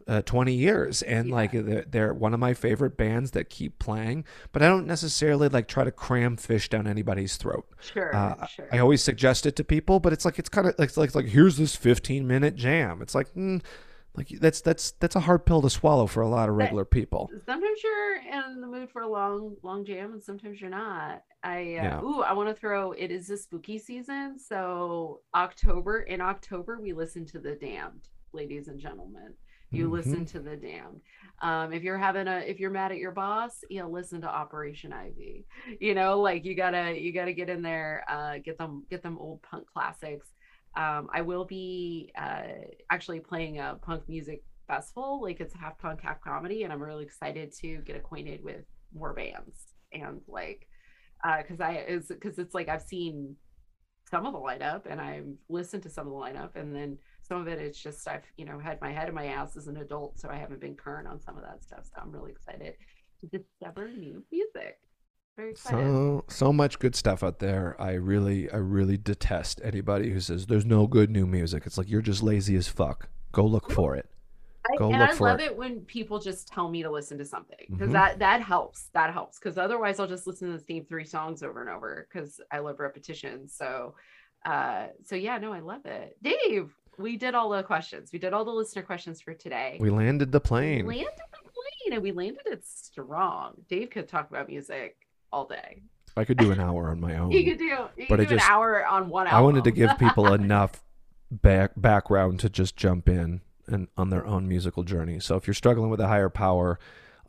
Uh, 0.08 0.22
20 0.22 0.54
years 0.54 1.02
and 1.04 1.30
Yeah. 1.30 1.36
like 1.36 1.52
they're, 1.52 1.86
they're 1.90 2.14
one 2.14 2.34
of 2.34 2.40
my 2.40 2.54
favorite 2.54 2.98
bands 2.98 3.32
that 3.32 3.50
keep 3.50 3.78
playing 3.80 4.26
but 4.52 4.62
i 4.62 4.68
don't 4.68 4.88
necessarily 4.88 5.48
like 5.50 5.68
try 5.68 5.84
to 5.84 5.92
cram 5.92 6.38
phish 6.38 6.68
down 6.70 6.88
anybody's 6.88 7.38
throat 7.38 7.66
sure, 7.80 8.16
uh, 8.16 8.46
sure. 8.48 8.68
I 8.72 8.80
always 8.80 9.02
suggest 9.02 9.46
it 9.46 9.56
to 9.58 9.64
people, 9.64 10.00
but 10.00 10.14
it's 10.14 10.26
like 10.26 10.40
it's 10.40 10.50
kind 10.50 10.68
of 10.68 10.76
like 10.80 10.96
like 10.98 11.14
like 11.16 11.26
here's 11.28 11.58
this 11.58 11.76
15 11.76 12.28
minute 12.28 12.56
jam. 12.56 13.02
It's 13.02 13.14
like 13.16 13.34
mm, 13.34 13.62
like 14.16 14.28
that's 14.40 14.62
that's 14.62 14.92
that's 15.00 15.16
a 15.16 15.22
hard 15.22 15.46
pill 15.46 15.62
to 15.62 15.70
swallow 15.70 16.06
for 16.08 16.22
a 16.22 16.28
lot 16.28 16.50
of 16.50 16.56
regular 16.56 16.86
people. 16.86 17.30
sometimes 17.46 17.80
you're 17.84 18.18
in 18.22 18.62
the 18.62 18.68
mood 18.68 18.90
for 18.92 19.02
a 19.02 19.08
long 19.08 19.56
long 19.64 19.84
jam 19.86 20.14
and 20.14 20.24
sometimes 20.24 20.60
you're 20.62 20.70
not 20.70 21.24
i 21.44 21.58
uh, 21.60 21.84
Yeah. 21.84 22.02
ooh 22.02 22.22
i 22.22 22.34
want 22.34 22.50
to 22.50 22.56
throw 22.56 22.92
it 22.94 23.10
is 23.12 23.30
a 23.30 23.38
spooky 23.38 23.78
season 23.80 24.38
so 24.40 25.22
october 25.36 26.02
in 26.02 26.22
october 26.22 26.80
we 26.80 26.94
listen 26.94 27.26
to 27.28 27.40
the 27.40 27.56
damned 27.56 28.08
ladies 28.34 28.68
and 28.68 28.80
gentlemen 28.80 29.34
you 29.72 29.88
Mhm. 29.88 29.92
listen 29.92 30.26
to 30.26 30.40
the 30.40 30.56
damned. 30.56 31.02
Um 31.42 31.74
if 31.74 31.82
you're 31.84 31.98
having 31.98 32.28
a 32.28 32.40
if 32.40 32.60
you're 32.60 32.70
mad 32.72 32.92
at 32.92 32.98
your 32.98 33.12
boss 33.12 33.64
you 33.70 33.80
know 33.82 33.90
listen 33.90 34.22
to 34.22 34.28
operation 34.28 34.94
ivy. 34.94 35.46
You 35.80 35.96
know 35.96 36.20
like 36.20 36.46
you 36.46 36.56
gotta 36.56 37.00
you 37.00 37.12
gotta 37.14 37.34
get 37.34 37.50
in 37.50 37.62
there 37.62 38.04
uh 38.08 38.38
get 38.40 38.58
them 38.58 38.86
get 38.90 39.02
them 39.04 39.18
old 39.18 39.42
punk 39.42 39.68
classics. 39.72 40.28
Um 40.76 41.10
i 41.14 41.22
will 41.22 41.46
be 41.46 42.12
uh 42.18 42.44
actually 42.90 43.20
playing 43.20 43.60
a 43.60 43.78
punk 43.82 44.08
music 44.08 44.44
festival. 44.68 45.22
Like 45.22 45.40
it's 45.40 45.54
half 45.54 45.78
punk 45.80 46.02
half 46.02 46.22
comedy 46.22 46.64
and 46.64 46.72
i'm 46.72 46.82
really 46.84 47.04
excited 47.04 47.52
to 47.62 47.78
get 47.78 47.96
acquainted 47.96 48.44
with 48.44 48.66
more 48.94 49.14
bands. 49.14 49.74
And 49.94 50.22
like 50.28 50.68
uh 51.24 51.42
because 51.42 51.60
i 51.62 51.78
is 51.88 52.08
because 52.08 52.40
it's 52.40 52.54
like 52.54 52.70
i've 52.70 52.82
seen 52.82 53.36
some 54.10 54.26
of 54.26 54.34
the 54.34 54.40
lineup 54.40 54.82
and 54.90 55.00
i've 55.00 55.28
listened 55.50 55.84
to 55.84 55.90
some 55.90 56.08
of 56.08 56.14
the 56.14 56.20
lineup 56.20 56.56
and 56.56 56.76
then 56.76 56.98
Some 57.22 57.42
of 57.42 57.48
it 57.48 57.60
it's 57.60 57.82
just 57.82 58.08
I've 58.08 58.24
you 58.38 58.46
know 58.46 58.60
had 58.60 58.80
my 58.82 58.92
head 58.92 59.08
in 59.08 59.16
my 59.16 59.28
ass 59.28 59.56
as 59.58 59.68
an 59.68 59.78
adult, 59.78 60.20
so 60.20 60.30
I 60.30 60.36
haven't 60.36 60.60
been 60.60 60.76
current 60.76 61.08
on 61.08 61.20
some 61.22 61.38
of 61.38 61.44
that 61.44 61.64
stuff. 61.64 61.86
So 61.86 62.02
I'm 62.02 62.12
really 62.12 62.32
excited 62.32 62.76
to 63.22 63.28
discover 63.28 63.88
new 63.88 64.24
music. 64.32 64.80
Very 65.38 65.52
excited. 65.52 65.80
So 65.80 66.26
so 66.28 66.52
much 66.54 66.80
good 66.80 66.96
stuff 66.96 67.24
out 67.24 67.40
there. 67.40 67.76
I 67.80 67.94
really 67.94 68.52
I 68.52 68.58
really 68.58 68.98
detest 68.98 69.62
anybody 69.64 70.12
who 70.12 70.20
says 70.20 70.48
there's 70.48 70.66
no 70.66 70.88
good 70.88 71.10
new 71.10 71.26
music. 71.26 71.64
It's 71.66 71.78
like 71.78 71.90
you're 71.90 72.02
just 72.02 72.22
lazy 72.24 72.56
as 72.56 72.68
fuck. 72.68 73.10
Go 73.32 73.46
look 73.46 73.72
for 73.72 73.96
it. 73.96 74.10
I, 74.70 74.84
and 74.84 74.96
I 74.96 75.14
love 75.14 75.40
it. 75.40 75.46
it. 75.52 75.58
when 75.58 75.82
people 75.82 76.20
just 76.20 76.48
tell 76.48 76.70
me 76.70 76.84
to 76.84 76.92
listen 76.92 77.18
to 77.18 77.26
something 77.26 77.66
because 77.70 77.90
Mhm. 77.90 77.94
that 77.94 78.20
that 78.20 78.42
helps. 78.42 78.90
That 78.94 79.12
helps 79.12 79.40
because 79.40 79.58
otherwise 79.58 80.00
I'll 80.00 80.08
just 80.08 80.28
listen 80.28 80.52
to 80.52 80.58
the 80.58 80.64
same 80.64 80.86
three 80.86 81.06
songs 81.06 81.42
over 81.44 81.62
and 81.62 81.70
over 81.70 82.08
because 82.08 82.40
I 82.52 82.60
love 82.60 82.80
repetition. 82.80 83.48
So, 83.48 83.96
uh, 84.46 84.88
so 85.04 85.16
yeah, 85.16 85.38
no, 85.40 85.52
I 85.52 85.60
love 85.62 85.86
it. 85.86 86.18
Dave, 86.22 86.72
we 86.98 87.18
did 87.18 87.36
all 87.36 87.50
the 87.50 87.64
questions. 87.64 88.12
We 88.12 88.20
did 88.20 88.34
all 88.34 88.46
the 88.46 88.52
listener 88.52 88.82
questions 88.84 89.22
for 89.22 89.34
today. 89.34 89.78
We 89.80 89.90
landed 89.90 90.32
the 90.32 90.40
We 90.40 90.48
plane. 90.48 90.86
landed 90.86 91.08
the 91.32 91.38
plane 91.50 91.94
and 91.94 92.04
we 92.04 92.12
landed 92.12 92.44
it 92.46 92.66
strong. 92.66 93.54
Dave 93.70 93.90
could 93.90 94.08
talk 94.08 94.30
about 94.30 94.48
music 94.50 94.98
all 95.32 95.46
day. 95.46 95.84
I 96.18 96.26
could 96.26 96.38
do 96.38 96.52
an 96.52 96.60
hour 96.60 96.90
on 96.90 97.00
my 97.00 97.18
own. 97.20 97.32
He 97.32 97.44
could 97.46 97.58
do. 97.58 97.78
He 97.96 98.06
But 98.08 98.18
could 98.18 98.20
I 98.22 98.24
do 98.30 98.36
just- 98.36 98.46
an 98.46 98.52
hour 98.52 98.86
on 98.86 99.10
one 99.10 99.28
hour. 99.28 99.36
I 99.36 99.42
wanted 99.42 99.64
to 99.64 99.72
give 99.72 99.98
people 99.98 100.32
enough 100.34 100.84
back 101.32 101.72
background 101.78 102.40
to 102.42 102.50
just 102.50 102.76
jump 102.76 103.08
in 103.08 103.42
and 103.68 103.88
on 103.96 104.10
their 104.10 104.26
own 104.26 104.48
musical 104.50 104.84
journey. 104.84 105.20
So 105.22 105.38
if 105.38 105.48
you're 105.48 105.54
struggling 105.54 105.90
with 105.90 106.02
a 106.02 106.08
higher 106.08 106.30
power, 106.30 106.78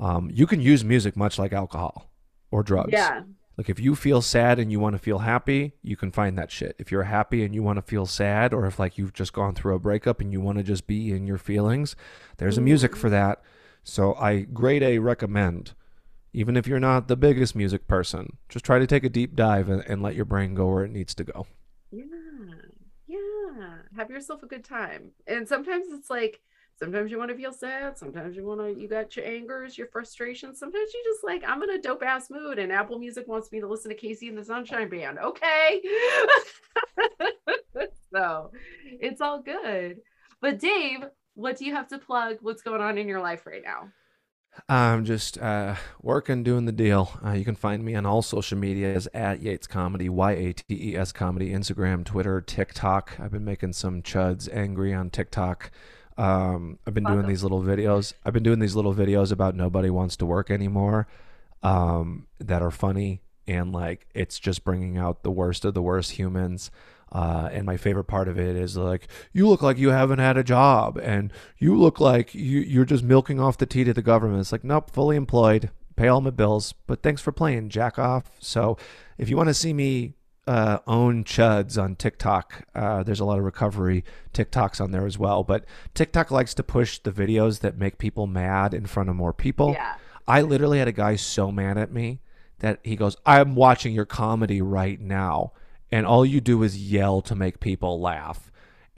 um, 0.01 0.29
you 0.33 0.47
can 0.49 0.61
use 0.61 0.85
music 0.85 1.17
much 1.17 1.39
like 1.39 1.53
alcohol 1.53 2.11
or 2.51 2.65
drugs. 2.65 2.91
Yeah. 2.93 3.23
Like 3.57 3.69
if 3.69 3.79
you 3.79 3.95
feel 3.95 4.23
sad 4.23 4.59
and 4.59 4.73
you 4.73 4.81
want 4.81 4.95
to 4.95 4.99
feel 4.99 5.19
happy, 5.19 5.75
you 5.83 5.97
can 5.97 6.11
find 6.11 6.39
that 6.39 6.51
shit. 6.51 6.75
If 6.79 6.91
you're 6.91 7.03
happy 7.05 7.45
and 7.45 7.55
you 7.55 7.63
want 7.63 7.77
to 7.77 7.83
feel 7.83 8.07
sad, 8.07 8.55
or 8.55 8.67
if 8.67 8.79
like 8.79 8.97
you've 8.97 9.13
just 9.13 9.33
gone 9.33 9.55
through 9.55 9.75
a 9.75 9.79
breakup 9.79 10.21
and 10.21 10.33
you 10.33 10.41
want 10.41 10.59
to 10.59 10.65
just 10.65 10.87
be 10.87 11.13
in 11.13 11.27
your 11.27 11.39
feelings, 11.39 11.95
there's 12.39 12.59
a 12.59 12.63
music 12.63 12.97
for 12.97 13.11
that. 13.11 13.43
So 13.83 14.15
I 14.15 14.41
grade 14.41 14.83
A 14.83 14.99
recommend. 14.99 15.75
Even 16.33 16.57
if 16.57 16.67
you're 16.67 16.81
not 16.81 17.09
the 17.09 17.17
biggest 17.17 17.55
music 17.55 17.87
person, 17.87 18.39
just 18.49 18.65
try 18.65 18.79
to 18.79 18.87
take 18.87 19.05
a 19.05 19.11
deep 19.11 19.37
dive 19.37 19.69
and, 19.69 19.85
and 19.87 20.03
let 20.03 20.15
your 20.15 20.25
brain 20.25 20.55
go 20.55 20.67
where 20.69 20.85
it 20.85 20.91
needs 20.91 21.15
to 21.17 21.25
go. 21.25 21.47
Yeah. 21.91 22.07
Yeah. 23.07 23.75
Have 23.97 24.09
yourself 24.09 24.43
a 24.43 24.47
good 24.47 24.65
time. 24.65 25.11
And 25.27 25.47
sometimes 25.47 25.89
it's 25.91 26.09
like 26.09 26.41
sometimes 26.79 27.11
you 27.11 27.19
want 27.19 27.31
to 27.31 27.37
feel 27.37 27.53
sad, 27.53 27.99
sometimes 27.99 28.37
you 28.37 28.45
want 28.45 28.61
to 28.61 28.81
you 28.81 28.89
got 28.89 29.17
your 29.17 29.25
angers, 29.27 29.79
your 29.79 29.89
frustrations. 29.89 30.59
Sometimes 30.59 30.93
you 30.93 31.03
just 31.05 31.25
like 31.25 31.43
I'm 31.47 31.63
in 31.63 31.71
a 31.71 31.81
dope 31.81 32.03
ass 32.03 32.31
mood 32.31 32.59
and 32.59 32.73
Apple 32.73 32.99
Music 32.99 33.27
wants 33.29 33.51
me 33.53 33.61
to 33.61 33.69
listen 33.69 33.91
to 33.91 33.97
KC 33.97 34.29
and 34.29 34.39
the 34.39 34.45
Sunshine 34.45 34.89
Band. 34.89 35.19
Okay. 35.19 35.83
so, 38.13 38.51
it's 39.01 39.21
all 39.21 39.41
good. 39.41 39.99
But 40.41 40.59
Dave, 40.59 41.05
what 41.35 41.57
do 41.57 41.65
you 41.65 41.75
have 41.75 41.89
to 41.89 41.99
plug? 41.99 42.39
What's 42.43 42.63
going 42.63 42.81
on 42.81 42.99
in 42.99 43.09
your 43.09 43.21
life 43.21 43.47
right 43.47 43.63
now? 43.65 43.89
I'm 44.69 45.05
just 45.05 45.39
uh, 45.39 45.77
working, 46.03 46.43
doing 46.43 46.67
the 46.67 46.73
deal. 46.73 47.19
Uh, 47.25 47.33
you 47.33 47.45
can 47.45 47.55
find 47.55 47.83
me 47.83 47.95
on 47.95 48.05
all 48.05 48.21
social 48.21 48.59
medias 48.59 49.09
at 49.15 49.41
Yates 49.41 49.67
Comedy, 49.67 50.09
Y 50.09 50.33
A 50.33 50.53
T 50.53 50.65
E 50.69 50.97
S 50.97 51.11
Comedy, 51.11 51.51
Instagram, 51.51 52.05
Twitter, 52.05 52.41
TikTok. 52.41 53.19
I've 53.19 53.31
been 53.31 53.45
making 53.45 53.73
some 53.73 54.03
chuds 54.03 54.55
angry 54.55 54.93
on 54.93 55.09
TikTok. 55.11 55.71
Um, 56.23 56.79
I've 56.87 56.95
been 56.95 57.05
doing 57.05 57.27
these 57.27 57.43
little 57.43 57.63
videos. 57.63 58.15
I've 58.25 58.33
been 58.33 58.45
doing 58.45 58.61
these 58.61 58.77
little 58.77 58.95
videos 58.95 59.33
about 59.33 59.57
nobody 59.57 59.91
wants 59.91 60.17
to 60.19 60.27
work 60.27 60.51
anymore 60.51 61.09
um, 61.65 62.27
that 62.39 62.63
are 62.63 62.71
funny 62.71 63.23
and 63.49 63.73
like 63.73 64.07
it's 64.15 64.39
just 64.39 64.63
bringing 64.63 64.97
out 64.97 65.25
the 65.25 65.33
worst 65.33 65.65
of 65.65 65.75
the 65.75 65.83
worst 65.83 66.13
humans. 66.13 66.71
Uh, 67.11 67.49
and 67.53 67.67
my 67.67 67.77
favorite 67.77 68.05
part 68.05 68.29
of 68.29 68.39
it 68.39 68.55
is 68.55 68.77
like, 68.77 69.09
you 69.33 69.49
look 69.49 69.63
like 69.63 69.79
you 69.79 69.91
haven't 69.91 70.21
had 70.21 70.39
a 70.39 70.45
job, 70.45 70.97
and 71.03 71.31
you 71.59 71.77
look 71.77 72.01
like 72.01 72.35
you, 72.35 72.61
you're 72.61 72.87
just 72.87 73.05
milking 73.05 73.39
off 73.39 73.59
the 73.59 73.67
tea 73.67 73.85
to 73.85 73.93
the 73.93 74.01
government. 74.01 74.41
It's 74.41 74.53
like, 74.53 74.65
nope, 74.65 74.91
fully 74.91 75.17
employed, 75.17 75.71
pay 75.97 76.09
all 76.09 76.23
my 76.23 76.31
bills, 76.31 76.73
but 76.87 77.03
thanks 77.03 77.21
for 77.21 77.31
playing, 77.31 77.69
jack 77.69 77.99
off. 77.99 78.31
So 78.39 78.79
if 79.19 79.29
you 79.29 79.37
want 79.37 79.49
to 79.51 79.55
see 79.55 79.75
me 79.75 80.15
uh, 80.47 80.79
own 80.87 81.25
chuds 81.25 81.81
on 81.83 81.95
TikTok, 81.97 82.65
uh, 82.75 83.03
there's 83.03 83.21
a 83.21 83.25
lot 83.25 83.39
of 83.39 83.45
recovery 83.45 84.05
TikToks 84.35 84.81
on 84.81 84.91
there 84.91 85.07
as 85.07 85.19
well. 85.19 85.45
But 85.45 85.65
TikTok 85.95 86.31
likes 86.31 86.55
to 86.55 86.63
push 86.63 86.99
the 86.99 87.13
videos 87.13 87.61
that 87.61 87.77
make 87.79 87.99
people 87.99 88.27
mad 88.27 88.75
in 88.75 88.87
front 88.87 89.09
of 89.09 89.17
more 89.17 89.33
people. 89.33 89.73
Yeah. 89.73 89.95
I 90.27 90.41
literally 90.43 90.79
had 90.79 90.89
a 90.89 90.93
guy 90.93 91.17
so 91.17 91.51
mad 91.53 91.77
at 91.79 91.93
me 91.93 92.21
that 92.61 92.79
he 92.83 92.97
goes, 92.97 93.17
I'm 93.27 93.55
watching 93.55 93.95
your 93.95 94.05
comedy 94.07 94.63
right 94.63 95.01
now. 95.01 95.53
And 95.91 96.07
all 96.07 96.25
you 96.25 96.41
do 96.41 96.63
is 96.63 96.91
yell 96.91 97.21
to 97.23 97.35
make 97.35 97.61
people 97.61 98.01
laugh. 98.01 98.51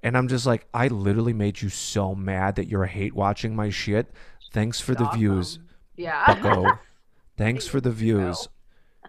And 0.03 0.17
I'm 0.17 0.29
just 0.29 0.45
like, 0.47 0.67
I 0.75 0.89
literally 0.89 1.33
made 1.33 1.63
you 1.63 1.69
so 1.71 2.15
mad 2.15 2.57
that 2.57 2.69
you're 2.69 2.85
hate 2.85 3.15
watching 3.15 3.57
my 3.57 3.71
shit. 3.71 4.11
Thanks 4.53 4.81
for 4.81 4.95
the 4.95 5.05
Awesome. 5.05 5.19
views, 5.19 5.59
Yeah. 5.97 6.77
Thanks 7.37 7.67
for 7.67 7.81
the 7.81 7.91
views. 7.91 8.49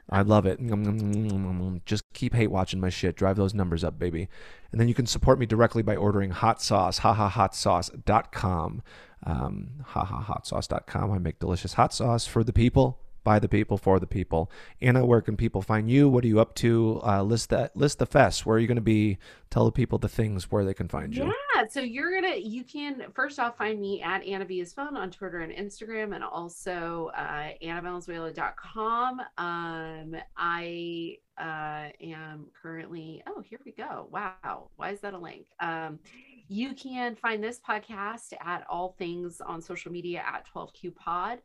I 0.09 0.21
love 0.21 0.45
it. 0.45 0.59
Just 1.85 2.03
keep 2.13 2.33
hate 2.33 2.51
watching 2.51 2.79
my 2.79 2.89
shit. 2.89 3.15
Drive 3.15 3.37
those 3.37 3.53
numbers 3.53 3.83
up, 3.83 3.97
baby. 3.97 4.27
And 4.71 4.79
then 4.79 4.87
you 4.87 4.93
can 4.93 5.07
support 5.07 5.39
me 5.39 5.45
directly 5.45 5.81
by 5.81 5.95
ordering 5.95 6.31
hot 6.31 6.61
sauce, 6.61 6.99
hahahotsauce.com. 6.99 8.83
Um, 9.23 9.69
hahahotsauce.com. 9.93 11.11
I 11.11 11.17
make 11.17 11.39
delicious 11.39 11.73
hot 11.73 11.93
sauce 11.93 12.27
for 12.27 12.43
the 12.43 12.53
people, 12.53 12.99
by 13.25 13.39
the 13.39 13.49
people, 13.49 13.77
for 13.77 13.99
the 13.99 14.07
people. 14.07 14.49
Anna, 14.79 15.05
where 15.05 15.19
can 15.19 15.35
people 15.35 15.61
find 15.61 15.89
you? 15.91 16.07
What 16.07 16.23
are 16.23 16.27
you 16.27 16.39
up 16.39 16.55
to? 16.55 17.01
Uh, 17.03 17.23
list 17.23 17.49
that. 17.49 17.75
List 17.75 17.99
the 17.99 18.05
fest. 18.05 18.45
Where 18.45 18.55
are 18.55 18.59
you 18.59 18.67
going 18.67 18.75
to 18.75 18.81
be? 18.81 19.17
Tell 19.49 19.65
the 19.65 19.71
people 19.71 19.97
the 19.97 20.07
things 20.07 20.51
where 20.51 20.63
they 20.63 20.73
can 20.73 20.87
find 20.87 21.13
you. 21.13 21.33
Yeah, 21.55 21.65
so 21.69 21.79
you're 21.81 22.13
gonna 22.13 22.35
you 22.35 22.63
can 22.63 23.03
first 23.13 23.39
off 23.39 23.57
find 23.57 23.79
me 23.79 24.01
at 24.01 24.23
Anna 24.23 24.45
is 24.49 24.73
Fun 24.73 24.97
on 24.97 25.11
Twitter 25.11 25.39
and 25.39 25.51
Instagram, 25.51 26.13
and 26.13 26.23
also 26.23 27.11
uh, 27.15 27.49
AnnaValenzuela.com. 27.63 29.21
Um, 29.37 30.15
I 30.37 31.17
uh, 31.37 31.89
am 32.01 32.47
currently. 32.61 33.23
Oh, 33.27 33.41
here 33.41 33.59
we 33.65 33.71
go. 33.71 34.07
Wow, 34.11 34.69
why 34.75 34.91
is 34.91 34.99
that 35.01 35.13
a 35.13 35.17
link? 35.17 35.45
Um, 35.59 35.99
you 36.47 36.73
can 36.73 37.15
find 37.15 37.43
this 37.43 37.59
podcast 37.59 38.33
at 38.41 38.65
all 38.69 38.95
things 38.99 39.41
on 39.41 39.61
social 39.61 39.91
media 39.91 40.23
at 40.25 40.45
12Q 40.53 40.95
Pod. 40.95 41.39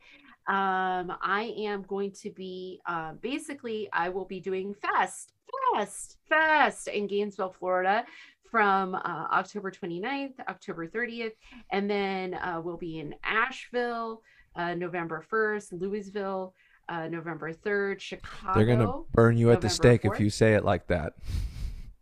Um, 0.46 1.12
I 1.22 1.54
am 1.58 1.82
going 1.82 2.12
to 2.22 2.30
be 2.30 2.80
uh, 2.86 3.12
basically 3.20 3.88
I 3.92 4.08
will 4.08 4.24
be 4.24 4.40
doing 4.40 4.74
Fest, 4.74 5.32
Fest, 5.74 6.16
Fest 6.28 6.88
in 6.88 7.06
Gainesville, 7.06 7.54
Florida 7.58 8.04
from 8.50 8.94
uh, 8.94 8.98
October 9.32 9.70
29th, 9.70 10.34
October 10.48 10.88
30th, 10.88 11.32
and 11.70 11.88
then 11.88 12.34
uh, 12.34 12.60
we'll 12.62 12.76
be 12.76 12.98
in 12.98 13.14
Asheville, 13.22 14.22
uh, 14.56 14.74
November 14.74 15.24
1st, 15.30 15.80
Louisville, 15.80 16.54
uh, 16.88 17.06
November 17.06 17.52
3rd, 17.52 18.00
Chicago. 18.00 18.54
They're 18.54 18.66
going 18.66 18.80
to 18.80 19.04
burn 19.12 19.36
you 19.36 19.52
at 19.52 19.60
the 19.60 19.68
stake 19.68 20.04
if 20.04 20.18
you 20.18 20.30
say 20.30 20.54
it 20.54 20.64
like 20.64 20.88
that. 20.88 21.12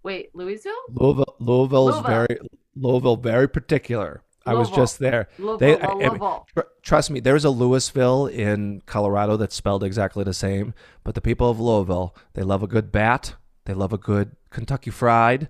Wait, 0.02 0.30
Louisville? 0.34 0.72
Louisville, 0.90 1.36
Louisville 1.38 1.88
is 1.90 2.06
very 2.06 2.38
Louisville, 2.74 3.16
very 3.16 3.48
particular. 3.48 4.22
I 4.48 4.54
was 4.54 4.70
just 4.70 4.98
there. 4.98 5.28
Louisville, 5.38 5.58
They- 5.58 5.80
I- 5.80 5.86
I 5.90 5.94
mean, 6.10 6.18
Tr- 6.54 6.60
Trust 6.82 7.10
me, 7.10 7.20
there's 7.20 7.44
a 7.44 7.50
Louisville 7.50 8.26
in 8.26 8.80
Colorado 8.86 9.36
that's 9.36 9.54
spelled 9.54 9.84
exactly 9.84 10.24
the 10.24 10.34
same. 10.34 10.74
But 11.04 11.14
the 11.14 11.20
people 11.20 11.50
of 11.50 11.60
Louisville, 11.60 12.14
they 12.34 12.42
love 12.42 12.62
a 12.62 12.66
good 12.66 12.90
bat, 12.90 13.36
they 13.66 13.74
love 13.74 13.92
a 13.92 13.98
good 13.98 14.36
Kentucky 14.50 14.90
Fried, 14.90 15.48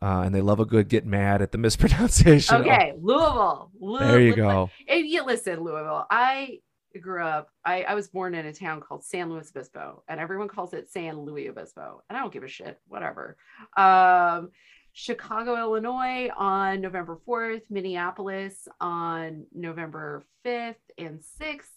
uh, 0.00 0.22
and 0.24 0.34
they 0.34 0.40
love 0.40 0.58
a 0.58 0.64
good 0.66 0.88
get 0.88 1.06
mad 1.06 1.40
at 1.42 1.52
the 1.52 1.58
mispronunciation. 1.66 2.56
of- 2.56 2.60
Okay, 2.62 2.92
Louisville. 3.00 3.70
Lou- 3.80 3.98
there 4.00 4.20
you 4.20 4.34
go. 4.34 4.70
And 4.88 5.06
you 5.06 5.24
listen, 5.24 5.60
Louisville. 5.60 6.06
I 6.10 6.58
grew 7.00 7.24
up. 7.24 7.48
I, 7.64 7.84
I 7.84 7.94
was 7.94 8.08
born 8.08 8.34
in 8.34 8.44
a 8.44 8.52
town 8.52 8.80
called 8.80 9.02
San 9.04 9.30
Luis 9.30 9.50
Obispo, 9.54 10.02
and 10.08 10.20
everyone 10.20 10.48
calls 10.48 10.74
it 10.74 10.90
San 10.90 11.20
Luis 11.20 11.48
Obispo, 11.48 12.02
and 12.10 12.18
I 12.18 12.20
don't 12.20 12.32
give 12.32 12.42
a 12.42 12.48
shit. 12.48 12.78
Whatever. 12.88 13.36
Um, 13.76 14.50
Chicago, 14.92 15.56
Illinois 15.56 16.28
on 16.36 16.80
November 16.80 17.18
fourth. 17.24 17.62
Minneapolis 17.70 18.68
on 18.80 19.46
November 19.52 20.22
fifth 20.42 20.90
and 20.98 21.22
sixth. 21.22 21.72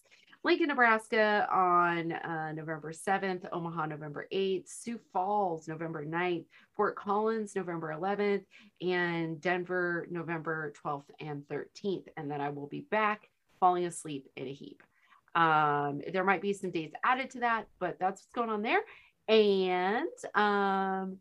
Lincoln, 0.45 0.67
Nebraska 0.67 1.47
on 1.51 2.11
uh, 2.11 2.51
November 2.51 2.91
7th, 2.91 3.47
Omaha, 3.51 3.87
November 3.87 4.27
8th, 4.31 4.67
Sioux 4.67 4.99
Falls, 5.11 5.67
November 5.67 6.05
9th, 6.05 6.45
Fort 6.75 6.95
Collins, 6.95 7.55
November 7.55 7.97
11th, 7.99 8.43
and 8.79 9.41
Denver, 9.41 10.05
November 10.11 10.71
12th 10.85 11.09
and 11.19 11.41
13th. 11.47 12.09
And 12.15 12.29
then 12.29 12.41
I 12.41 12.49
will 12.49 12.67
be 12.67 12.81
back 12.91 13.27
falling 13.59 13.85
asleep 13.85 14.27
in 14.35 14.45
a 14.45 14.53
heap. 14.53 14.83
Um, 15.33 16.01
there 16.13 16.23
might 16.23 16.43
be 16.43 16.53
some 16.53 16.69
dates 16.69 16.93
added 17.03 17.31
to 17.31 17.39
that, 17.39 17.65
but 17.79 17.97
that's 17.99 18.21
what's 18.21 18.31
going 18.35 18.51
on 18.51 18.61
there. 18.61 18.81
And 19.27 20.07
um, 20.35 21.17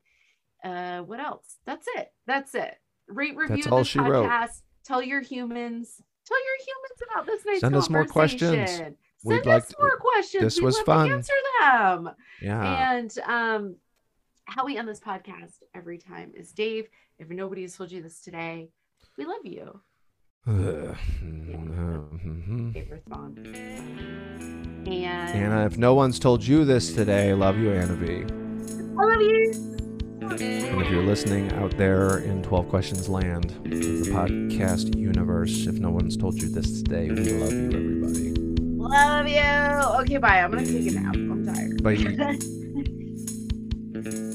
uh, 0.65 1.03
what 1.03 1.21
else? 1.21 1.59
That's 1.67 1.87
it. 1.97 2.09
That's 2.27 2.55
it. 2.55 2.75
Rate 3.09 3.37
review 3.37 3.57
That's 3.57 3.67
all 3.69 3.79
this 3.79 3.89
she 3.89 3.99
wrote. 4.01 4.29
podcast. 4.29 4.63
Tell 4.85 5.03
your 5.03 5.21
humans. 5.21 6.01
Tell 6.27 6.39
your 6.45 6.57
humans 6.67 7.03
about 7.13 7.27
this 7.27 7.45
night's 7.45 7.61
Send 7.61 7.77
us 7.77 7.91
more 7.91 8.07
questions. 8.07 8.81
We'd 9.25 9.37
Send 9.37 9.47
like 9.47 9.63
us 9.63 9.69
to- 9.69 9.77
more 9.79 9.97
questions. 9.99 10.43
this 10.43 10.57
We'd 10.57 10.65
was 10.65 10.81
fun. 10.81 11.09
To 11.09 11.15
answer 11.15 11.33
them. 11.61 12.11
Yeah. 12.43 12.93
And 12.97 13.19
um, 13.27 13.77
how 14.47 14.65
we 14.65 14.77
end 14.79 14.89
this 14.89 15.01
podcast 15.01 15.59
every 15.75 15.99
time 15.99 16.33
is 16.35 16.53
Dave. 16.53 16.89
If 17.19 17.29
nobody 17.31 17.63
has 17.63 17.77
told 17.77 17.93
you 17.93 18.03
this 18.03 18.21
today, 18.21 18.71
We 19.19 19.25
love 19.27 19.45
you. 19.45 19.81
Mhm. 20.47 20.97
Great. 22.73 23.03
And 24.87 25.45
Anna, 25.45 25.67
if 25.67 25.79
no 25.79 25.95
one's 25.95 26.19
told 26.19 26.45
you 26.47 26.65
this 26.65 26.95
today, 26.95 27.33
love 27.33 27.57
you, 27.57 27.73
Anna 27.73 27.95
V. 27.95 28.25
I 28.99 29.05
love 29.05 29.23
you. 29.23 29.74
And 30.31 30.81
if 30.81 30.91
you're 30.91 31.03
listening 31.03 31.53
out 31.53 31.77
there 31.77 32.19
in 32.19 32.43
12 32.43 32.69
Questions 32.69 33.09
Land, 33.09 33.51
the 33.65 34.11
podcast 34.11 34.97
universe, 34.97 35.67
if 35.67 35.75
no 35.75 35.91
one's 35.91 36.17
told 36.17 36.41
you 36.41 36.49
this 36.49 36.83
today, 36.83 37.11
we 37.11 37.33
love 37.33 37.53
you, 37.53 37.67
everybody. 37.67 38.35
Love 38.35 39.29
you. 39.29 40.01
Okay, 40.01 40.17
bye. 40.17 40.41
I'm 40.41 40.51
gonna 40.51 40.65
take 40.65 40.87
a 40.87 40.93
nap. 40.93 41.15
I'm 41.15 41.45
tired. 41.45 41.83
Bye. 41.83 42.39